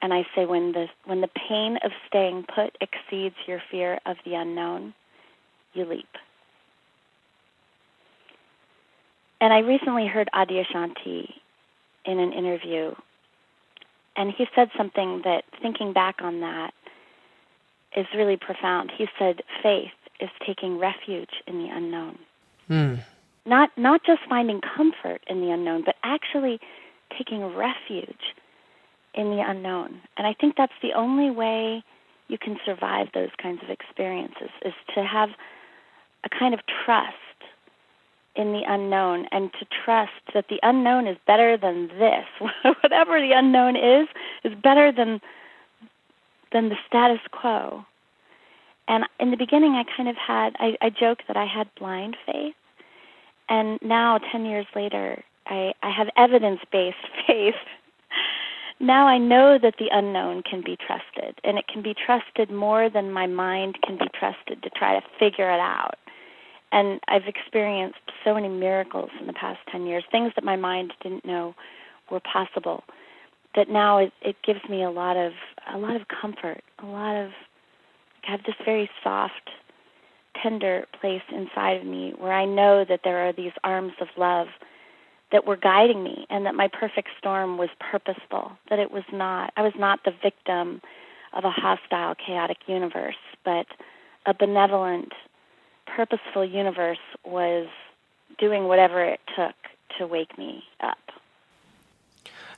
And 0.02 0.12
I 0.12 0.26
say 0.36 0.44
when 0.44 0.72
the 0.72 0.86
when 1.06 1.22
the 1.22 1.30
pain 1.48 1.78
of 1.82 1.90
staying 2.06 2.44
put 2.54 2.76
exceeds 2.82 3.36
your 3.46 3.62
fear 3.70 3.98
of 4.04 4.16
the 4.26 4.34
unknown, 4.34 4.92
you 5.72 5.86
leap. 5.86 6.08
And 9.40 9.52
I 9.52 9.60
recently 9.60 10.06
heard 10.06 10.28
Adyashanti 10.34 11.30
in 12.04 12.18
an 12.18 12.32
interview 12.34 12.94
and 14.16 14.30
he 14.30 14.46
said 14.54 14.70
something 14.76 15.22
that, 15.24 15.44
thinking 15.60 15.92
back 15.92 16.16
on 16.20 16.40
that, 16.40 16.72
is 17.96 18.06
really 18.14 18.36
profound. 18.36 18.90
He 18.96 19.08
said, 19.18 19.42
"Faith 19.62 19.92
is 20.20 20.30
taking 20.46 20.78
refuge 20.78 21.42
in 21.46 21.58
the 21.58 21.68
unknown." 21.68 22.18
Mm. 22.68 23.00
Not 23.46 23.76
not 23.76 24.04
just 24.04 24.22
finding 24.28 24.60
comfort 24.60 25.22
in 25.28 25.40
the 25.40 25.50
unknown, 25.50 25.82
but 25.84 25.96
actually 26.02 26.60
taking 27.16 27.54
refuge 27.54 28.34
in 29.14 29.30
the 29.30 29.42
unknown. 29.46 30.00
And 30.16 30.26
I 30.26 30.34
think 30.34 30.56
that's 30.56 30.72
the 30.82 30.92
only 30.94 31.30
way 31.30 31.82
you 32.28 32.38
can 32.38 32.58
survive 32.64 33.08
those 33.12 33.30
kinds 33.40 33.62
of 33.62 33.70
experiences 33.70 34.50
is 34.62 34.72
to 34.94 35.04
have 35.04 35.30
a 36.24 36.28
kind 36.28 36.54
of 36.54 36.60
trust 36.84 37.14
in 38.36 38.52
the 38.52 38.62
unknown 38.66 39.26
and 39.30 39.52
to 39.54 39.66
trust 39.84 40.12
that 40.32 40.46
the 40.48 40.58
unknown 40.62 41.06
is 41.06 41.16
better 41.26 41.56
than 41.56 41.88
this. 41.88 42.26
Whatever 42.82 43.20
the 43.20 43.32
unknown 43.32 43.76
is, 43.76 44.08
is 44.44 44.52
better 44.60 44.92
than 44.92 45.20
than 46.52 46.68
the 46.68 46.76
status 46.86 47.20
quo. 47.32 47.84
And 48.86 49.04
in 49.18 49.30
the 49.30 49.36
beginning, 49.36 49.72
I 49.72 49.84
kind 49.96 50.08
of 50.08 50.16
had, 50.16 50.54
I, 50.60 50.76
I 50.80 50.90
joke 50.90 51.20
that 51.26 51.36
I 51.36 51.46
had 51.46 51.68
blind 51.78 52.16
faith. 52.24 52.54
And 53.48 53.78
now, 53.82 54.18
10 54.18 54.44
years 54.44 54.66
later, 54.76 55.24
I, 55.46 55.72
I 55.82 55.90
have 55.90 56.08
evidence 56.16 56.60
based 56.70 56.96
faith. 57.26 57.56
now 58.78 59.08
I 59.08 59.18
know 59.18 59.58
that 59.60 59.74
the 59.78 59.88
unknown 59.90 60.42
can 60.42 60.62
be 60.62 60.76
trusted, 60.76 61.40
and 61.42 61.58
it 61.58 61.66
can 61.66 61.82
be 61.82 61.94
trusted 61.94 62.50
more 62.50 62.88
than 62.88 63.10
my 63.10 63.26
mind 63.26 63.78
can 63.82 63.98
be 63.98 64.06
trusted 64.18 64.62
to 64.62 64.70
try 64.70 65.00
to 65.00 65.06
figure 65.18 65.50
it 65.50 65.60
out 65.60 65.98
and 66.72 67.00
I've 67.08 67.26
experienced 67.26 67.98
so 68.24 68.34
many 68.34 68.48
miracles 68.48 69.10
in 69.20 69.26
the 69.26 69.32
past 69.32 69.60
10 69.70 69.86
years, 69.86 70.04
things 70.10 70.32
that 70.34 70.44
my 70.44 70.56
mind 70.56 70.92
didn't 71.02 71.24
know 71.24 71.54
were 72.10 72.20
possible. 72.20 72.84
That 73.54 73.68
now 73.68 73.98
it, 73.98 74.12
it 74.20 74.36
gives 74.44 74.60
me 74.68 74.82
a 74.82 74.90
lot 74.90 75.16
of 75.16 75.32
a 75.72 75.78
lot 75.78 75.96
of 75.96 76.02
comfort, 76.08 76.62
a 76.80 76.86
lot 76.86 77.16
of 77.16 77.30
I 78.26 78.32
have 78.32 78.42
this 78.44 78.56
very 78.64 78.90
soft, 79.02 79.50
tender 80.42 80.86
place 81.00 81.22
inside 81.32 81.76
of 81.76 81.86
me 81.86 82.14
where 82.18 82.32
I 82.32 82.44
know 82.44 82.84
that 82.88 83.00
there 83.04 83.28
are 83.28 83.32
these 83.32 83.52
arms 83.62 83.92
of 84.00 84.08
love 84.16 84.48
that 85.30 85.46
were 85.46 85.56
guiding 85.56 86.02
me 86.02 86.26
and 86.30 86.46
that 86.46 86.54
my 86.54 86.68
perfect 86.68 87.08
storm 87.18 87.58
was 87.58 87.68
purposeful, 87.78 88.52
that 88.70 88.78
it 88.78 88.90
was 88.90 89.04
not 89.12 89.52
I 89.56 89.62
was 89.62 89.72
not 89.76 90.00
the 90.04 90.12
victim 90.22 90.80
of 91.32 91.44
a 91.44 91.50
hostile, 91.50 92.14
chaotic 92.14 92.58
universe, 92.66 93.16
but 93.44 93.66
a 94.26 94.34
benevolent, 94.34 95.12
purposeful 95.86 96.44
universe 96.44 96.98
was 97.24 97.68
doing 98.38 98.64
whatever 98.64 99.02
it 99.04 99.20
took 99.36 99.54
to 99.98 100.06
wake 100.06 100.36
me 100.38 100.62
up. 100.80 100.98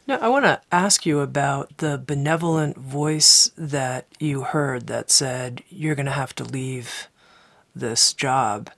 Now, 0.07 0.19
I 0.19 0.29
want 0.29 0.45
to 0.45 0.61
ask 0.71 1.05
you 1.05 1.19
about 1.21 1.79
the 1.79 1.99
benevolent 1.99 2.77
voice 2.77 3.51
that 3.59 4.07
you 4.21 4.43
heard 4.43 4.87
that 4.87 5.11
said, 5.11 5.63
You're 5.69 5.97
going 5.97 6.07
to 6.07 6.13
have 6.13 6.35
to 6.37 6.45
leave 6.45 7.09
this 7.75 8.13
job, 8.13 8.71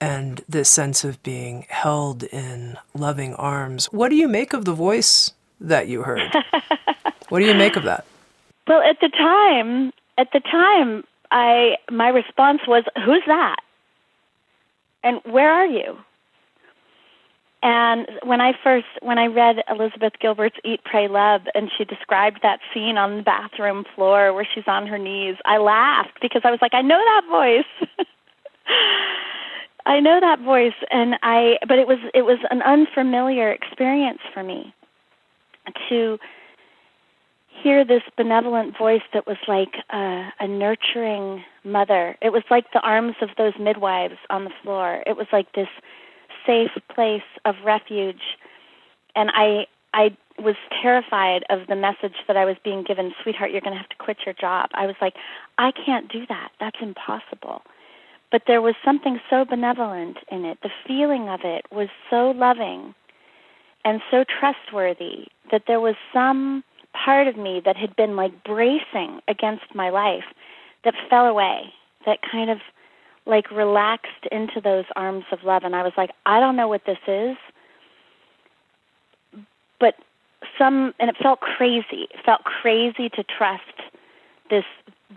and 0.00 0.42
this 0.46 0.68
sense 0.68 1.02
of 1.02 1.22
being 1.22 1.64
held 1.70 2.24
in 2.24 2.76
loving 2.92 3.34
arms. 3.34 3.86
What 3.86 4.10
do 4.10 4.16
you 4.16 4.28
make 4.28 4.52
of 4.52 4.66
the 4.66 4.74
voice 4.74 5.32
that 5.60 5.88
you 5.88 6.02
heard? 6.02 6.30
what 7.30 7.40
do 7.40 7.46
you 7.46 7.54
make 7.54 7.76
of 7.76 7.84
that? 7.84 8.04
Well, 8.68 8.82
at 8.82 9.00
the 9.00 9.08
time, 9.08 9.92
at 10.18 10.28
the 10.32 10.40
time, 10.40 11.04
I 11.30 11.76
my 11.90 12.08
response 12.08 12.60
was, 12.66 12.84
"Who's 13.04 13.22
that?" 13.26 13.56
And 15.04 15.20
where 15.24 15.52
are 15.52 15.66
you? 15.66 15.96
And 17.62 18.06
when 18.24 18.42
I 18.42 18.52
first 18.62 18.86
when 19.00 19.18
I 19.18 19.26
read 19.26 19.56
Elizabeth 19.70 20.14
Gilbert's 20.20 20.56
Eat 20.64 20.80
Pray 20.84 21.08
Love 21.08 21.42
and 21.54 21.70
she 21.76 21.84
described 21.84 22.40
that 22.42 22.58
scene 22.72 22.98
on 22.98 23.18
the 23.18 23.22
bathroom 23.22 23.84
floor 23.94 24.34
where 24.34 24.46
she's 24.52 24.64
on 24.66 24.86
her 24.86 24.98
knees, 24.98 25.36
I 25.46 25.56
laughed 25.56 26.18
because 26.20 26.42
I 26.44 26.50
was 26.50 26.60
like, 26.60 26.74
I 26.74 26.82
know 26.82 26.98
that 26.98 27.22
voice. 27.30 28.06
I 29.86 30.00
know 30.00 30.18
that 30.20 30.40
voice 30.40 30.74
and 30.90 31.14
I 31.22 31.58
but 31.66 31.78
it 31.78 31.86
was 31.86 31.98
it 32.12 32.22
was 32.22 32.38
an 32.50 32.60
unfamiliar 32.62 33.50
experience 33.50 34.20
for 34.32 34.42
me 34.42 34.74
to 35.88 36.18
hear 37.62 37.84
this 37.84 38.02
benevolent 38.16 38.76
voice 38.76 39.02
that 39.12 39.26
was 39.26 39.36
like 39.46 39.74
a, 39.90 40.28
a 40.40 40.48
nurturing 40.48 41.44
mother. 41.64 42.16
It 42.20 42.30
was 42.30 42.42
like 42.50 42.66
the 42.72 42.80
arms 42.80 43.16
of 43.22 43.30
those 43.38 43.54
midwives 43.58 44.18
on 44.30 44.44
the 44.44 44.50
floor. 44.62 45.02
It 45.06 45.16
was 45.16 45.26
like 45.32 45.52
this 45.52 45.68
safe 46.46 46.70
place 46.94 47.22
of 47.44 47.54
refuge. 47.64 48.22
And 49.16 49.30
I 49.34 49.66
I 49.92 50.16
was 50.38 50.56
terrified 50.82 51.44
of 51.50 51.68
the 51.68 51.76
message 51.76 52.16
that 52.26 52.36
I 52.36 52.44
was 52.44 52.56
being 52.64 52.82
given, 52.82 53.14
sweetheart, 53.22 53.52
you're 53.52 53.60
going 53.60 53.74
to 53.74 53.78
have 53.78 53.88
to 53.90 53.96
quit 53.96 54.18
your 54.26 54.34
job. 54.34 54.70
I 54.74 54.86
was 54.86 54.96
like, 55.00 55.14
I 55.58 55.70
can't 55.70 56.10
do 56.10 56.26
that. 56.28 56.50
That's 56.58 56.78
impossible. 56.82 57.62
But 58.32 58.42
there 58.48 58.60
was 58.60 58.74
something 58.84 59.20
so 59.30 59.44
benevolent 59.44 60.16
in 60.32 60.44
it. 60.44 60.58
The 60.64 60.72
feeling 60.88 61.28
of 61.28 61.40
it 61.44 61.66
was 61.70 61.88
so 62.10 62.32
loving 62.32 62.96
and 63.84 64.00
so 64.10 64.24
trustworthy 64.24 65.28
that 65.52 65.62
there 65.68 65.78
was 65.78 65.94
some 66.12 66.64
part 66.94 67.26
of 67.28 67.36
me 67.36 67.60
that 67.64 67.76
had 67.76 67.94
been 67.96 68.16
like 68.16 68.44
bracing 68.44 69.20
against 69.28 69.74
my 69.74 69.90
life 69.90 70.24
that 70.84 70.94
fell 71.10 71.26
away, 71.26 71.72
that 72.06 72.20
kind 72.30 72.50
of 72.50 72.58
like 73.26 73.50
relaxed 73.50 74.26
into 74.30 74.60
those 74.60 74.84
arms 74.96 75.24
of 75.32 75.44
love. 75.44 75.62
And 75.64 75.74
I 75.74 75.82
was 75.82 75.92
like, 75.96 76.10
I 76.26 76.40
don't 76.40 76.56
know 76.56 76.68
what 76.68 76.82
this 76.86 76.98
is, 77.06 77.36
but 79.80 79.94
some, 80.58 80.94
and 81.00 81.08
it 81.08 81.16
felt 81.22 81.40
crazy. 81.40 82.08
It 82.10 82.24
felt 82.24 82.44
crazy 82.44 83.08
to 83.10 83.24
trust 83.24 83.62
this 84.50 84.64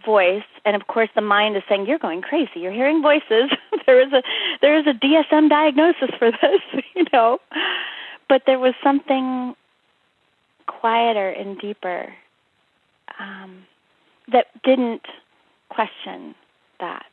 voice 0.06 0.44
and 0.64 0.76
of 0.76 0.88
course 0.88 1.10
the 1.16 1.22
mind 1.22 1.58
is 1.58 1.64
saying 1.68 1.86
you're 1.88 1.98
going 1.98 2.22
crazy 2.22 2.60
you're 2.60 2.72
hearing 2.72 3.02
voices 3.02 3.50
there 3.86 4.00
is 4.00 4.14
a 4.14 4.22
there 4.62 4.78
is 4.78 4.86
a 4.86 4.94
DSM 4.94 5.50
diagnosis 5.50 6.10
for 6.20 6.32
this 6.32 6.62
you 6.96 7.04
know 7.12 7.40
but 8.30 8.44
there 8.46 8.60
was 8.60 8.74
something 8.84 9.56
quieter 10.80 11.30
and 11.30 11.60
deeper 11.60 12.14
um, 13.20 13.64
that 14.32 14.48
didn't 14.64 15.04
question 15.70 16.36
that. 16.80 17.06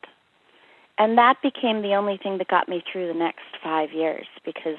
And 0.97 1.17
that 1.17 1.35
became 1.41 1.81
the 1.81 1.95
only 1.95 2.17
thing 2.17 2.37
that 2.37 2.47
got 2.47 2.69
me 2.69 2.83
through 2.91 3.07
the 3.07 3.19
next 3.19 3.43
five 3.63 3.91
years 3.91 4.27
because 4.45 4.77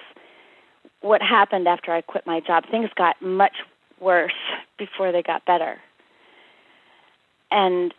what 1.02 1.20
happened 1.20 1.68
after 1.68 1.92
I 1.92 2.00
quit 2.00 2.26
my 2.26 2.40
job, 2.40 2.64
things 2.70 2.90
got 2.96 3.20
much 3.20 3.56
worse 4.00 4.32
before 4.78 5.12
they 5.12 5.22
got 5.22 5.44
better. 5.44 5.78
and 7.50 7.92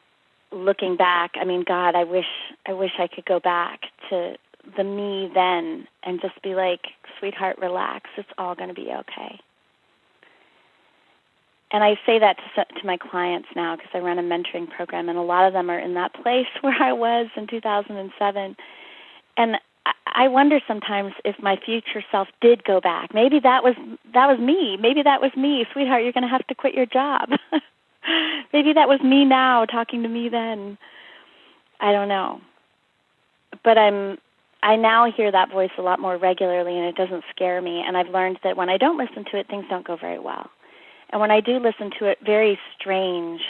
looking 0.51 0.95
back, 0.95 1.31
I 1.39 1.45
mean, 1.45 1.63
God, 1.67 1.95
I 1.95 2.03
wish 2.03 2.25
I 2.67 2.73
wish 2.73 2.91
I 2.99 3.07
could 3.07 3.25
go 3.25 3.39
back 3.39 3.81
to 4.09 4.35
the 4.77 4.83
me 4.83 5.29
then 5.33 5.87
and 6.03 6.21
just 6.21 6.41
be 6.41 6.55
like, 6.55 6.81
sweetheart, 7.19 7.57
relax. 7.59 8.09
It's 8.17 8.29
all 8.37 8.55
going 8.55 8.69
to 8.69 8.75
be 8.75 8.89
okay. 8.91 9.39
And 11.71 11.83
I 11.83 11.95
say 12.05 12.17
that 12.19 12.37
to, 12.55 12.65
to 12.79 12.87
my 12.87 12.97
clients 12.97 13.49
now 13.55 13.75
because 13.75 13.91
I 13.93 13.99
run 13.99 14.19
a 14.19 14.23
mentoring 14.23 14.69
program, 14.69 15.09
and 15.09 15.17
a 15.17 15.21
lot 15.21 15.47
of 15.47 15.53
them 15.53 15.69
are 15.69 15.79
in 15.79 15.95
that 15.95 16.13
place 16.13 16.47
where 16.61 16.81
I 16.81 16.93
was 16.93 17.27
in 17.35 17.47
2007. 17.47 18.55
And 19.37 19.57
I 20.07 20.27
wonder 20.27 20.59
sometimes 20.67 21.13
if 21.25 21.35
my 21.41 21.57
future 21.63 22.03
self 22.11 22.27
did 22.41 22.63
go 22.63 22.81
back. 22.81 23.13
Maybe 23.13 23.39
that 23.41 23.63
was 23.63 23.75
that 24.13 24.27
was 24.27 24.39
me. 24.39 24.77
Maybe 24.77 25.03
that 25.03 25.21
was 25.21 25.31
me, 25.35 25.65
sweetheart. 25.73 26.03
You're 26.03 26.13
going 26.13 26.23
to 26.23 26.29
have 26.29 26.45
to 26.47 26.55
quit 26.55 26.73
your 26.73 26.85
job. 26.85 27.29
Maybe 28.53 28.73
that 28.73 28.87
was 28.87 29.01
me 29.01 29.25
now 29.25 29.65
talking 29.65 30.03
to 30.03 30.09
me 30.09 30.29
then. 30.29 30.77
I 31.79 31.91
don't 31.91 32.07
know. 32.07 32.41
But 33.63 33.77
I'm 33.77 34.17
I 34.63 34.75
now 34.75 35.11
hear 35.11 35.31
that 35.31 35.51
voice 35.51 35.71
a 35.77 35.81
lot 35.81 35.99
more 35.99 36.17
regularly 36.17 36.75
and 36.77 36.85
it 36.85 36.95
doesn't 36.95 37.23
scare 37.29 37.61
me 37.61 37.83
and 37.85 37.95
I've 37.95 38.09
learned 38.09 38.39
that 38.43 38.57
when 38.57 38.69
I 38.69 38.77
don't 38.77 38.97
listen 38.97 39.23
to 39.31 39.37
it 39.37 39.47
things 39.47 39.65
don't 39.69 39.85
go 39.85 39.95
very 39.97 40.19
well. 40.19 40.49
And 41.11 41.21
when 41.21 41.31
I 41.31 41.39
do 41.39 41.59
listen 41.59 41.91
to 41.99 42.05
it 42.05 42.17
very 42.25 42.59
strange 42.79 43.41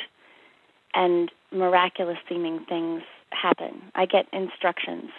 and 0.93 1.31
miraculous 1.51 2.17
seeming 2.29 2.65
things 2.67 3.01
happen. 3.31 3.81
I 3.95 4.05
get 4.05 4.25
instructions 4.31 5.11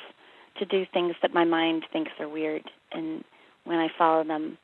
to 0.59 0.65
do 0.65 0.87
things 0.93 1.15
that 1.23 1.35
my 1.35 1.45
mind 1.45 1.85
thinks 1.93 2.13
are 2.19 2.29
weird 2.29 2.65
and 2.93 3.25
when 3.65 3.79
I 3.79 3.89
follow 3.97 4.25
them 4.25 4.59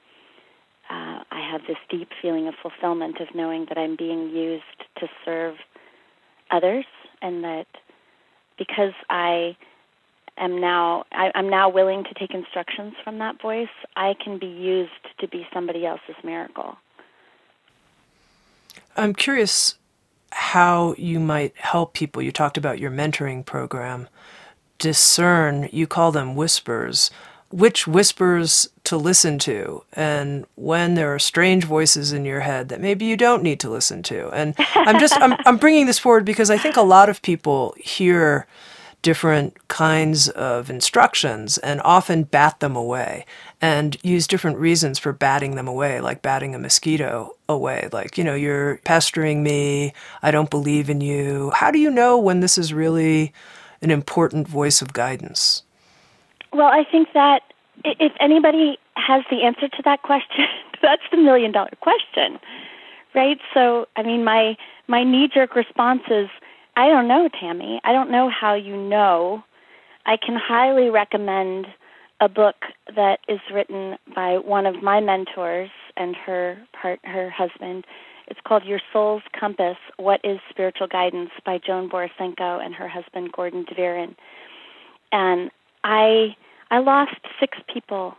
uh, 0.90 1.24
I 1.30 1.50
have 1.50 1.62
this 1.66 1.78
deep 1.88 2.08
feeling 2.20 2.46
of 2.46 2.54
fulfillment 2.60 3.20
of 3.20 3.28
knowing 3.34 3.66
that 3.68 3.78
I'm 3.78 3.96
being 3.96 4.30
used 4.30 4.64
to 4.98 5.08
serve 5.24 5.56
others, 6.50 6.84
and 7.22 7.42
that 7.42 7.66
because 8.58 8.92
I 9.08 9.56
am 10.36 10.60
now 10.60 11.04
I, 11.10 11.30
I'm 11.34 11.48
now 11.48 11.70
willing 11.70 12.04
to 12.04 12.14
take 12.14 12.34
instructions 12.34 12.94
from 13.02 13.18
that 13.18 13.40
voice, 13.40 13.68
I 13.96 14.14
can 14.22 14.38
be 14.38 14.46
used 14.46 14.90
to 15.20 15.28
be 15.28 15.46
somebody 15.54 15.86
else's 15.86 16.16
miracle. 16.22 16.76
I'm 18.96 19.14
curious 19.14 19.76
how 20.32 20.94
you 20.98 21.20
might 21.20 21.56
help 21.56 21.94
people. 21.94 22.22
You 22.22 22.32
talked 22.32 22.56
about 22.56 22.78
your 22.78 22.90
mentoring 22.90 23.44
program. 23.44 24.08
Discern, 24.78 25.68
you 25.72 25.86
call 25.86 26.12
them 26.12 26.34
whispers 26.34 27.10
which 27.54 27.86
whispers 27.86 28.68
to 28.82 28.96
listen 28.96 29.38
to 29.38 29.84
and 29.92 30.44
when 30.56 30.96
there 30.96 31.14
are 31.14 31.20
strange 31.20 31.62
voices 31.62 32.12
in 32.12 32.24
your 32.24 32.40
head 32.40 32.68
that 32.68 32.80
maybe 32.80 33.04
you 33.04 33.16
don't 33.16 33.44
need 33.44 33.60
to 33.60 33.70
listen 33.70 34.02
to. 34.02 34.28
And 34.30 34.56
I'm 34.74 34.98
just 34.98 35.16
I'm 35.20 35.34
I'm 35.46 35.56
bringing 35.56 35.86
this 35.86 36.00
forward 36.00 36.24
because 36.24 36.50
I 36.50 36.58
think 36.58 36.76
a 36.76 36.82
lot 36.82 37.08
of 37.08 37.22
people 37.22 37.72
hear 37.78 38.48
different 39.02 39.68
kinds 39.68 40.28
of 40.30 40.68
instructions 40.68 41.56
and 41.58 41.80
often 41.82 42.24
bat 42.24 42.58
them 42.58 42.74
away 42.74 43.24
and 43.60 43.98
use 44.02 44.26
different 44.26 44.58
reasons 44.58 44.98
for 44.98 45.12
batting 45.12 45.54
them 45.54 45.68
away, 45.68 46.00
like 46.00 46.22
batting 46.22 46.56
a 46.56 46.58
mosquito 46.58 47.33
away. 47.48 47.88
Like, 47.92 48.16
you 48.18 48.24
know, 48.24 48.34
you're 48.34 48.78
pestering 48.84 49.42
me, 49.42 49.92
I 50.22 50.30
don't 50.30 50.50
believe 50.50 50.88
in 50.88 51.00
you. 51.00 51.50
How 51.54 51.70
do 51.70 51.78
you 51.78 51.90
know 51.90 52.18
when 52.18 52.40
this 52.40 52.58
is 52.58 52.72
really 52.72 53.32
an 53.82 53.90
important 53.90 54.48
voice 54.48 54.80
of 54.82 54.92
guidance? 54.92 55.62
Well, 56.52 56.68
I 56.68 56.84
think 56.90 57.08
that 57.14 57.42
if 57.84 58.12
anybody 58.20 58.78
has 58.96 59.22
the 59.30 59.42
answer 59.42 59.68
to 59.68 59.82
that 59.84 60.02
question, 60.02 60.46
that's 60.82 61.02
the 61.10 61.16
million 61.16 61.52
dollar 61.52 61.72
question, 61.80 62.38
right? 63.14 63.38
So, 63.52 63.86
I 63.96 64.02
mean, 64.02 64.24
my 64.24 64.56
my 64.86 65.02
knee 65.02 65.28
jerk 65.32 65.54
response 65.56 66.02
is, 66.10 66.28
I 66.76 66.88
don't 66.88 67.08
know, 67.08 67.28
Tami. 67.28 67.78
I 67.84 67.92
don't 67.92 68.10
know 68.10 68.28
how 68.30 68.54
you 68.54 68.76
know. 68.76 69.42
I 70.06 70.16
can 70.16 70.36
highly 70.36 70.90
recommend 70.90 71.66
a 72.20 72.28
book 72.28 72.56
that 72.94 73.20
is 73.28 73.40
written 73.52 73.96
by 74.14 74.38
one 74.38 74.66
of 74.66 74.82
my 74.82 75.00
mentors 75.00 75.70
and 75.96 76.14
her 76.16 76.58
part 76.80 77.00
her 77.04 77.30
husband. 77.30 77.84
It's 78.26 78.40
called 78.46 78.64
Your 78.64 78.80
Soul's 78.92 79.22
Compass: 79.38 79.76
What 79.96 80.20
is 80.24 80.38
Spiritual 80.50 80.86
Guidance 80.86 81.30
by 81.44 81.58
Joan 81.58 81.88
Borysenko 81.88 82.64
and 82.64 82.74
her 82.74 82.88
husband 82.88 83.32
Gordon 83.32 83.64
Dveirin. 83.64 84.14
And 85.12 85.50
I 85.82 86.36
I 86.70 86.78
lost 86.78 87.20
six 87.38 87.58
people 87.72 88.16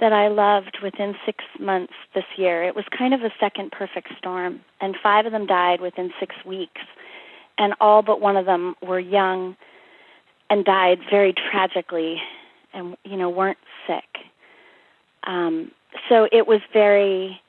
that 0.00 0.12
I 0.12 0.28
loved 0.28 0.78
within 0.82 1.14
six 1.24 1.44
months 1.60 1.92
this 2.14 2.24
year. 2.36 2.64
It 2.64 2.74
was 2.74 2.84
kind 2.96 3.14
of 3.14 3.22
a 3.22 3.30
second 3.38 3.70
perfect 3.70 4.08
storm, 4.18 4.60
and 4.80 4.96
five 5.02 5.26
of 5.26 5.32
them 5.32 5.46
died 5.46 5.80
within 5.80 6.12
six 6.18 6.34
weeks, 6.44 6.80
and 7.58 7.74
all 7.80 8.02
but 8.02 8.20
one 8.20 8.36
of 8.36 8.44
them 8.44 8.74
were 8.82 8.98
young 8.98 9.56
and 10.50 10.64
died 10.64 10.98
very 11.10 11.32
tragically, 11.32 12.20
and 12.74 12.96
you 13.04 13.16
know 13.16 13.30
weren't 13.30 13.58
sick. 13.86 14.26
Um, 15.24 15.70
so 16.08 16.28
it 16.32 16.46
was 16.46 16.60
very 16.72 17.40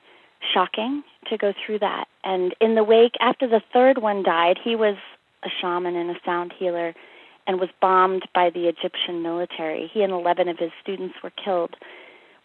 shocking 0.52 1.02
to 1.30 1.38
go 1.38 1.52
through 1.64 1.78
that. 1.80 2.06
And 2.22 2.54
in 2.60 2.74
the 2.74 2.84
wake, 2.84 3.14
after 3.20 3.48
the 3.48 3.62
third 3.72 3.98
one 3.98 4.22
died, 4.22 4.58
he 4.62 4.76
was 4.76 4.96
a 5.44 5.48
shaman 5.60 5.96
and 5.96 6.10
a 6.10 6.18
sound 6.24 6.52
healer 6.58 6.94
and 7.46 7.60
was 7.60 7.68
bombed 7.80 8.26
by 8.34 8.50
the 8.50 8.68
Egyptian 8.68 9.22
military. 9.22 9.90
He 9.92 10.02
and 10.02 10.12
11 10.12 10.48
of 10.48 10.58
his 10.58 10.70
students 10.82 11.16
were 11.22 11.30
killed 11.30 11.76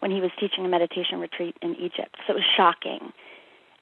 when 0.00 0.10
he 0.10 0.20
was 0.20 0.30
teaching 0.38 0.64
a 0.64 0.68
meditation 0.68 1.20
retreat 1.20 1.56
in 1.62 1.74
Egypt. 1.76 2.16
So 2.26 2.34
it 2.34 2.36
was 2.36 2.44
shocking. 2.56 3.12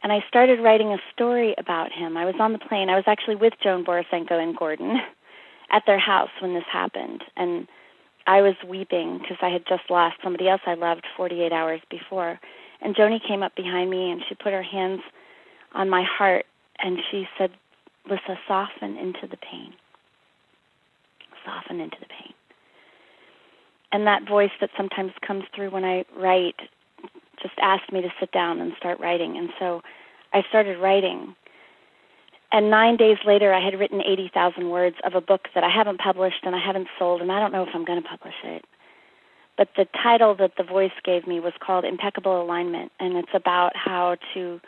And 0.02 0.12
I 0.12 0.20
started 0.28 0.60
writing 0.60 0.88
a 0.88 0.98
story 1.12 1.54
about 1.58 1.92
him. 1.92 2.16
I 2.16 2.24
was 2.24 2.36
on 2.38 2.52
the 2.52 2.58
plane. 2.58 2.88
I 2.88 2.94
was 2.94 3.04
actually 3.06 3.34
with 3.34 3.54
Joan 3.62 3.84
Borysenko 3.84 4.32
and 4.32 4.56
Gordon 4.56 4.96
at 5.70 5.82
their 5.86 5.98
house 5.98 6.30
when 6.40 6.54
this 6.54 6.64
happened. 6.70 7.24
And 7.36 7.66
I 8.28 8.42
was 8.42 8.54
weeping 8.68 9.18
because 9.18 9.38
I 9.42 9.48
had 9.48 9.64
just 9.68 9.90
lost 9.90 10.16
somebody 10.22 10.48
else 10.48 10.60
I 10.66 10.74
loved 10.74 11.06
48 11.16 11.50
hours 11.52 11.80
before. 11.90 12.38
And 12.80 12.94
Joni 12.94 13.18
came 13.26 13.42
up 13.42 13.56
behind 13.56 13.90
me 13.90 14.10
and 14.10 14.22
she 14.28 14.34
put 14.36 14.52
her 14.52 14.62
hands 14.62 15.00
on 15.74 15.90
my 15.90 16.04
heart 16.04 16.44
and 16.78 16.98
she 17.10 17.26
said, 17.36 17.50
Lissa, 18.08 18.38
soften 18.46 18.96
into 18.96 19.26
the 19.28 19.38
pain 19.38 19.72
soften 21.48 21.80
into 21.80 21.96
the 22.00 22.06
pain. 22.06 22.34
And 23.92 24.06
that 24.06 24.28
voice 24.28 24.50
that 24.60 24.70
sometimes 24.76 25.12
comes 25.26 25.44
through 25.54 25.70
when 25.70 25.84
I 25.84 26.04
write 26.16 26.56
just 27.40 27.54
asked 27.62 27.92
me 27.92 28.02
to 28.02 28.08
sit 28.18 28.32
down 28.32 28.60
and 28.60 28.72
start 28.76 28.98
writing. 29.00 29.36
And 29.38 29.50
so 29.58 29.80
I 30.32 30.42
started 30.48 30.78
writing. 30.78 31.36
And 32.50 32.70
nine 32.70 32.96
days 32.96 33.18
later, 33.26 33.52
I 33.52 33.62
had 33.62 33.78
written 33.78 34.00
80,000 34.00 34.70
words 34.70 34.96
of 35.04 35.14
a 35.14 35.20
book 35.20 35.48
that 35.54 35.64
I 35.64 35.70
haven't 35.70 35.98
published 35.98 36.44
and 36.44 36.56
I 36.56 36.64
haven't 36.64 36.88
sold, 36.98 37.20
and 37.20 37.30
I 37.30 37.40
don't 37.40 37.52
know 37.52 37.62
if 37.62 37.68
I'm 37.74 37.84
going 37.84 38.02
to 38.02 38.08
publish 38.08 38.34
it. 38.42 38.64
But 39.58 39.68
the 39.76 39.86
title 40.02 40.34
that 40.36 40.52
the 40.56 40.62
voice 40.62 40.92
gave 41.04 41.26
me 41.26 41.40
was 41.40 41.52
called 41.60 41.84
Impeccable 41.84 42.40
Alignment, 42.40 42.92
and 42.98 43.16
it's 43.16 43.34
about 43.34 43.72
how 43.76 44.16
to 44.34 44.60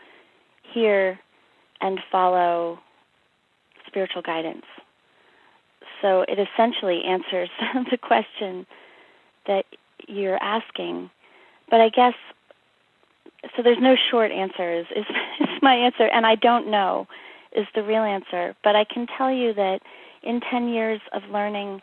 hear 0.74 1.18
and 1.80 2.00
follow 2.12 2.78
spiritual 3.86 4.20
guidance. 4.20 4.66
So 6.02 6.24
it 6.28 6.38
essentially 6.38 7.02
answers 7.04 7.48
the 7.90 7.96
question 7.96 8.66
that 9.46 9.64
you're 10.06 10.42
asking. 10.42 11.10
But 11.70 11.80
I 11.80 11.88
guess 11.88 12.14
so. 13.56 13.62
There's 13.62 13.78
no 13.80 13.96
short 14.10 14.32
answer. 14.32 14.80
Is, 14.80 14.86
is 14.94 15.06
is 15.40 15.62
my 15.62 15.74
answer, 15.74 16.04
and 16.04 16.26
I 16.26 16.34
don't 16.34 16.70
know 16.70 17.06
is 17.52 17.66
the 17.74 17.82
real 17.82 18.02
answer. 18.02 18.54
But 18.62 18.76
I 18.76 18.84
can 18.84 19.06
tell 19.06 19.30
you 19.30 19.54
that 19.54 19.80
in 20.22 20.40
ten 20.40 20.68
years 20.68 21.00
of 21.12 21.22
learning, 21.30 21.82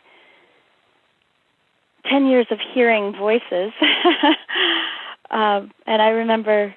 ten 2.10 2.26
years 2.26 2.46
of 2.50 2.58
hearing 2.74 3.14
voices, 3.16 3.72
um, 5.30 5.72
and 5.86 6.02
I 6.02 6.08
remember 6.08 6.74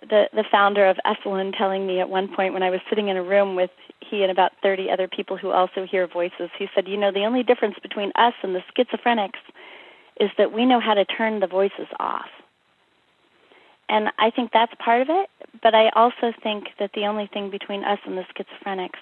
the 0.00 0.24
the 0.32 0.44
founder 0.50 0.86
of 0.86 0.96
Esalen 1.06 1.56
telling 1.56 1.86
me 1.86 2.00
at 2.00 2.08
one 2.08 2.28
point 2.34 2.54
when 2.54 2.62
I 2.62 2.70
was 2.70 2.80
sitting 2.88 3.08
in 3.08 3.16
a 3.16 3.22
room 3.22 3.56
with 3.56 3.70
he 4.00 4.22
and 4.22 4.30
about 4.30 4.52
30 4.62 4.90
other 4.90 5.08
people 5.08 5.36
who 5.36 5.50
also 5.50 5.84
hear 5.84 6.06
voices. 6.06 6.50
He 6.58 6.68
said, 6.74 6.88
"You 6.88 6.96
know, 6.96 7.10
the 7.10 7.24
only 7.24 7.42
difference 7.42 7.76
between 7.82 8.12
us 8.14 8.34
and 8.42 8.54
the 8.54 8.62
schizophrenics 8.76 9.40
is 10.20 10.30
that 10.38 10.52
we 10.52 10.64
know 10.64 10.80
how 10.80 10.94
to 10.94 11.04
turn 11.04 11.40
the 11.40 11.46
voices 11.46 11.88
off." 11.98 12.28
And 13.88 14.08
I 14.18 14.30
think 14.30 14.50
that's 14.52 14.72
part 14.78 15.02
of 15.02 15.08
it, 15.10 15.30
but 15.62 15.74
I 15.74 15.88
also 15.90 16.32
think 16.42 16.68
that 16.78 16.90
the 16.94 17.06
only 17.06 17.26
thing 17.32 17.50
between 17.50 17.84
us 17.84 17.98
and 18.04 18.18
the 18.18 18.24
schizophrenics 18.36 18.98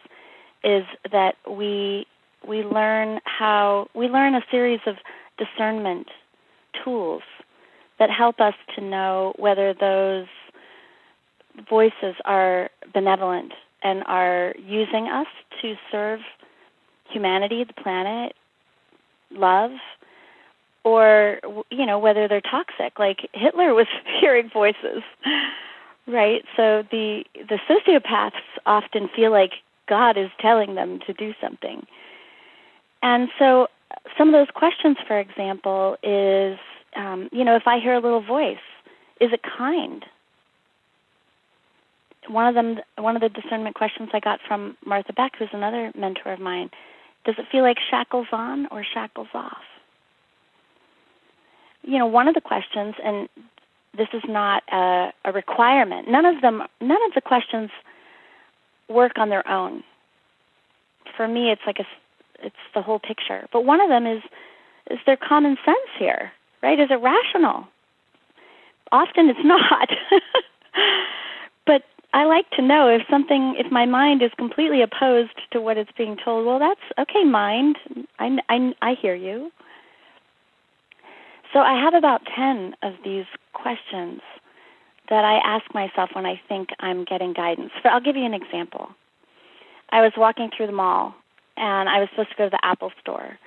is 0.62 0.84
that 1.10 1.36
we 1.48 2.06
we 2.46 2.62
learn 2.62 3.20
how 3.24 3.88
we 3.94 4.08
learn 4.08 4.34
a 4.34 4.42
series 4.50 4.80
of 4.86 4.96
discernment 5.36 6.06
tools 6.84 7.22
that 7.98 8.10
help 8.10 8.40
us 8.40 8.54
to 8.76 8.80
know 8.82 9.32
whether 9.38 9.74
those 9.74 10.26
voices 11.68 12.14
are 12.24 12.70
benevolent 12.92 13.52
and 13.82 14.04
are 14.06 14.54
using 14.58 15.08
us 15.08 15.26
to 15.62 15.74
serve 15.90 16.20
humanity, 17.10 17.64
the 17.64 17.82
planet, 17.82 18.34
love, 19.30 19.70
or 20.86 21.40
you 21.68 21.84
know 21.84 21.98
whether 21.98 22.28
they're 22.28 22.40
toxic. 22.40 22.96
Like 22.96 23.28
Hitler 23.34 23.74
was 23.74 23.88
hearing 24.20 24.48
voices, 24.48 25.02
right? 26.06 26.44
So 26.56 26.84
the 26.90 27.24
the 27.34 27.58
sociopaths 27.68 28.40
often 28.64 29.10
feel 29.14 29.32
like 29.32 29.50
God 29.88 30.16
is 30.16 30.30
telling 30.40 30.76
them 30.76 31.00
to 31.06 31.12
do 31.12 31.34
something. 31.40 31.84
And 33.02 33.28
so, 33.36 33.66
some 34.16 34.28
of 34.28 34.32
those 34.32 34.52
questions, 34.54 34.96
for 35.06 35.18
example, 35.18 35.96
is 36.04 36.56
um, 36.94 37.28
you 37.32 37.44
know, 37.44 37.56
if 37.56 37.66
I 37.66 37.80
hear 37.80 37.94
a 37.94 38.00
little 38.00 38.22
voice, 38.22 38.56
is 39.20 39.32
it 39.32 39.40
kind? 39.42 40.04
One 42.28 42.46
of 42.46 42.54
them, 42.54 42.78
one 42.96 43.16
of 43.16 43.22
the 43.22 43.28
discernment 43.28 43.74
questions 43.74 44.10
I 44.12 44.20
got 44.20 44.38
from 44.46 44.76
Martha 44.84 45.12
Beck, 45.12 45.32
who's 45.36 45.48
another 45.52 45.92
mentor 45.96 46.32
of 46.32 46.40
mine, 46.40 46.70
does 47.24 47.34
it 47.38 47.46
feel 47.50 47.62
like 47.62 47.78
shackles 47.90 48.28
on 48.30 48.66
or 48.70 48.84
shackles 48.84 49.28
off? 49.34 49.62
You 51.86 51.98
know, 51.98 52.06
one 52.06 52.28
of 52.28 52.34
the 52.34 52.40
questions, 52.40 52.94
and 53.02 53.28
this 53.96 54.08
is 54.12 54.22
not 54.28 54.62
a, 54.70 55.12
a 55.24 55.32
requirement. 55.32 56.08
None 56.08 56.24
of 56.24 56.42
them, 56.42 56.62
none 56.80 56.98
of 57.06 57.14
the 57.14 57.20
questions 57.20 57.70
work 58.88 59.12
on 59.16 59.30
their 59.30 59.48
own. 59.48 59.82
For 61.16 61.26
me, 61.26 61.50
it's 61.50 61.62
like 61.66 61.78
a, 61.78 61.86
it's 62.44 62.54
the 62.74 62.82
whole 62.82 62.98
picture. 62.98 63.46
But 63.52 63.64
one 63.64 63.80
of 63.80 63.88
them 63.88 64.06
is, 64.06 64.22
is 64.90 64.98
there 65.06 65.16
common 65.16 65.56
sense 65.64 65.90
here? 65.98 66.32
Right? 66.62 66.78
Is 66.78 66.88
it 66.90 67.00
rational? 67.00 67.68
Often 68.92 69.30
it's 69.30 69.40
not. 69.44 69.88
but 71.66 71.82
I 72.12 72.24
like 72.24 72.48
to 72.52 72.62
know 72.62 72.88
if 72.88 73.02
something, 73.10 73.56
if 73.58 73.70
my 73.70 73.86
mind 73.86 74.22
is 74.22 74.30
completely 74.36 74.82
opposed 74.82 75.38
to 75.52 75.60
what 75.60 75.76
it's 75.76 75.90
being 75.96 76.16
told. 76.22 76.46
Well, 76.46 76.58
that's 76.58 77.08
okay, 77.08 77.24
mind. 77.24 77.76
I, 78.18 78.38
I, 78.48 78.74
I 78.82 78.94
hear 79.00 79.14
you. 79.14 79.50
So 81.56 81.62
I 81.62 81.80
have 81.82 81.94
about 81.94 82.20
10 82.36 82.74
of 82.82 82.92
these 83.02 83.24
questions 83.54 84.20
that 85.08 85.24
I 85.24 85.38
ask 85.38 85.64
myself 85.72 86.10
when 86.12 86.26
I 86.26 86.38
think 86.46 86.68
I'm 86.80 87.06
getting 87.06 87.32
guidance. 87.32 87.70
For, 87.80 87.88
I'll 87.88 88.02
give 88.02 88.14
you 88.14 88.26
an 88.26 88.34
example. 88.34 88.90
I 89.88 90.02
was 90.02 90.12
walking 90.18 90.50
through 90.54 90.66
the 90.66 90.74
mall 90.74 91.14
and 91.56 91.88
I 91.88 91.98
was 91.98 92.10
supposed 92.10 92.28
to 92.28 92.36
go 92.36 92.44
to 92.44 92.50
the 92.50 92.62
Apple 92.62 92.92
store. 93.00 93.38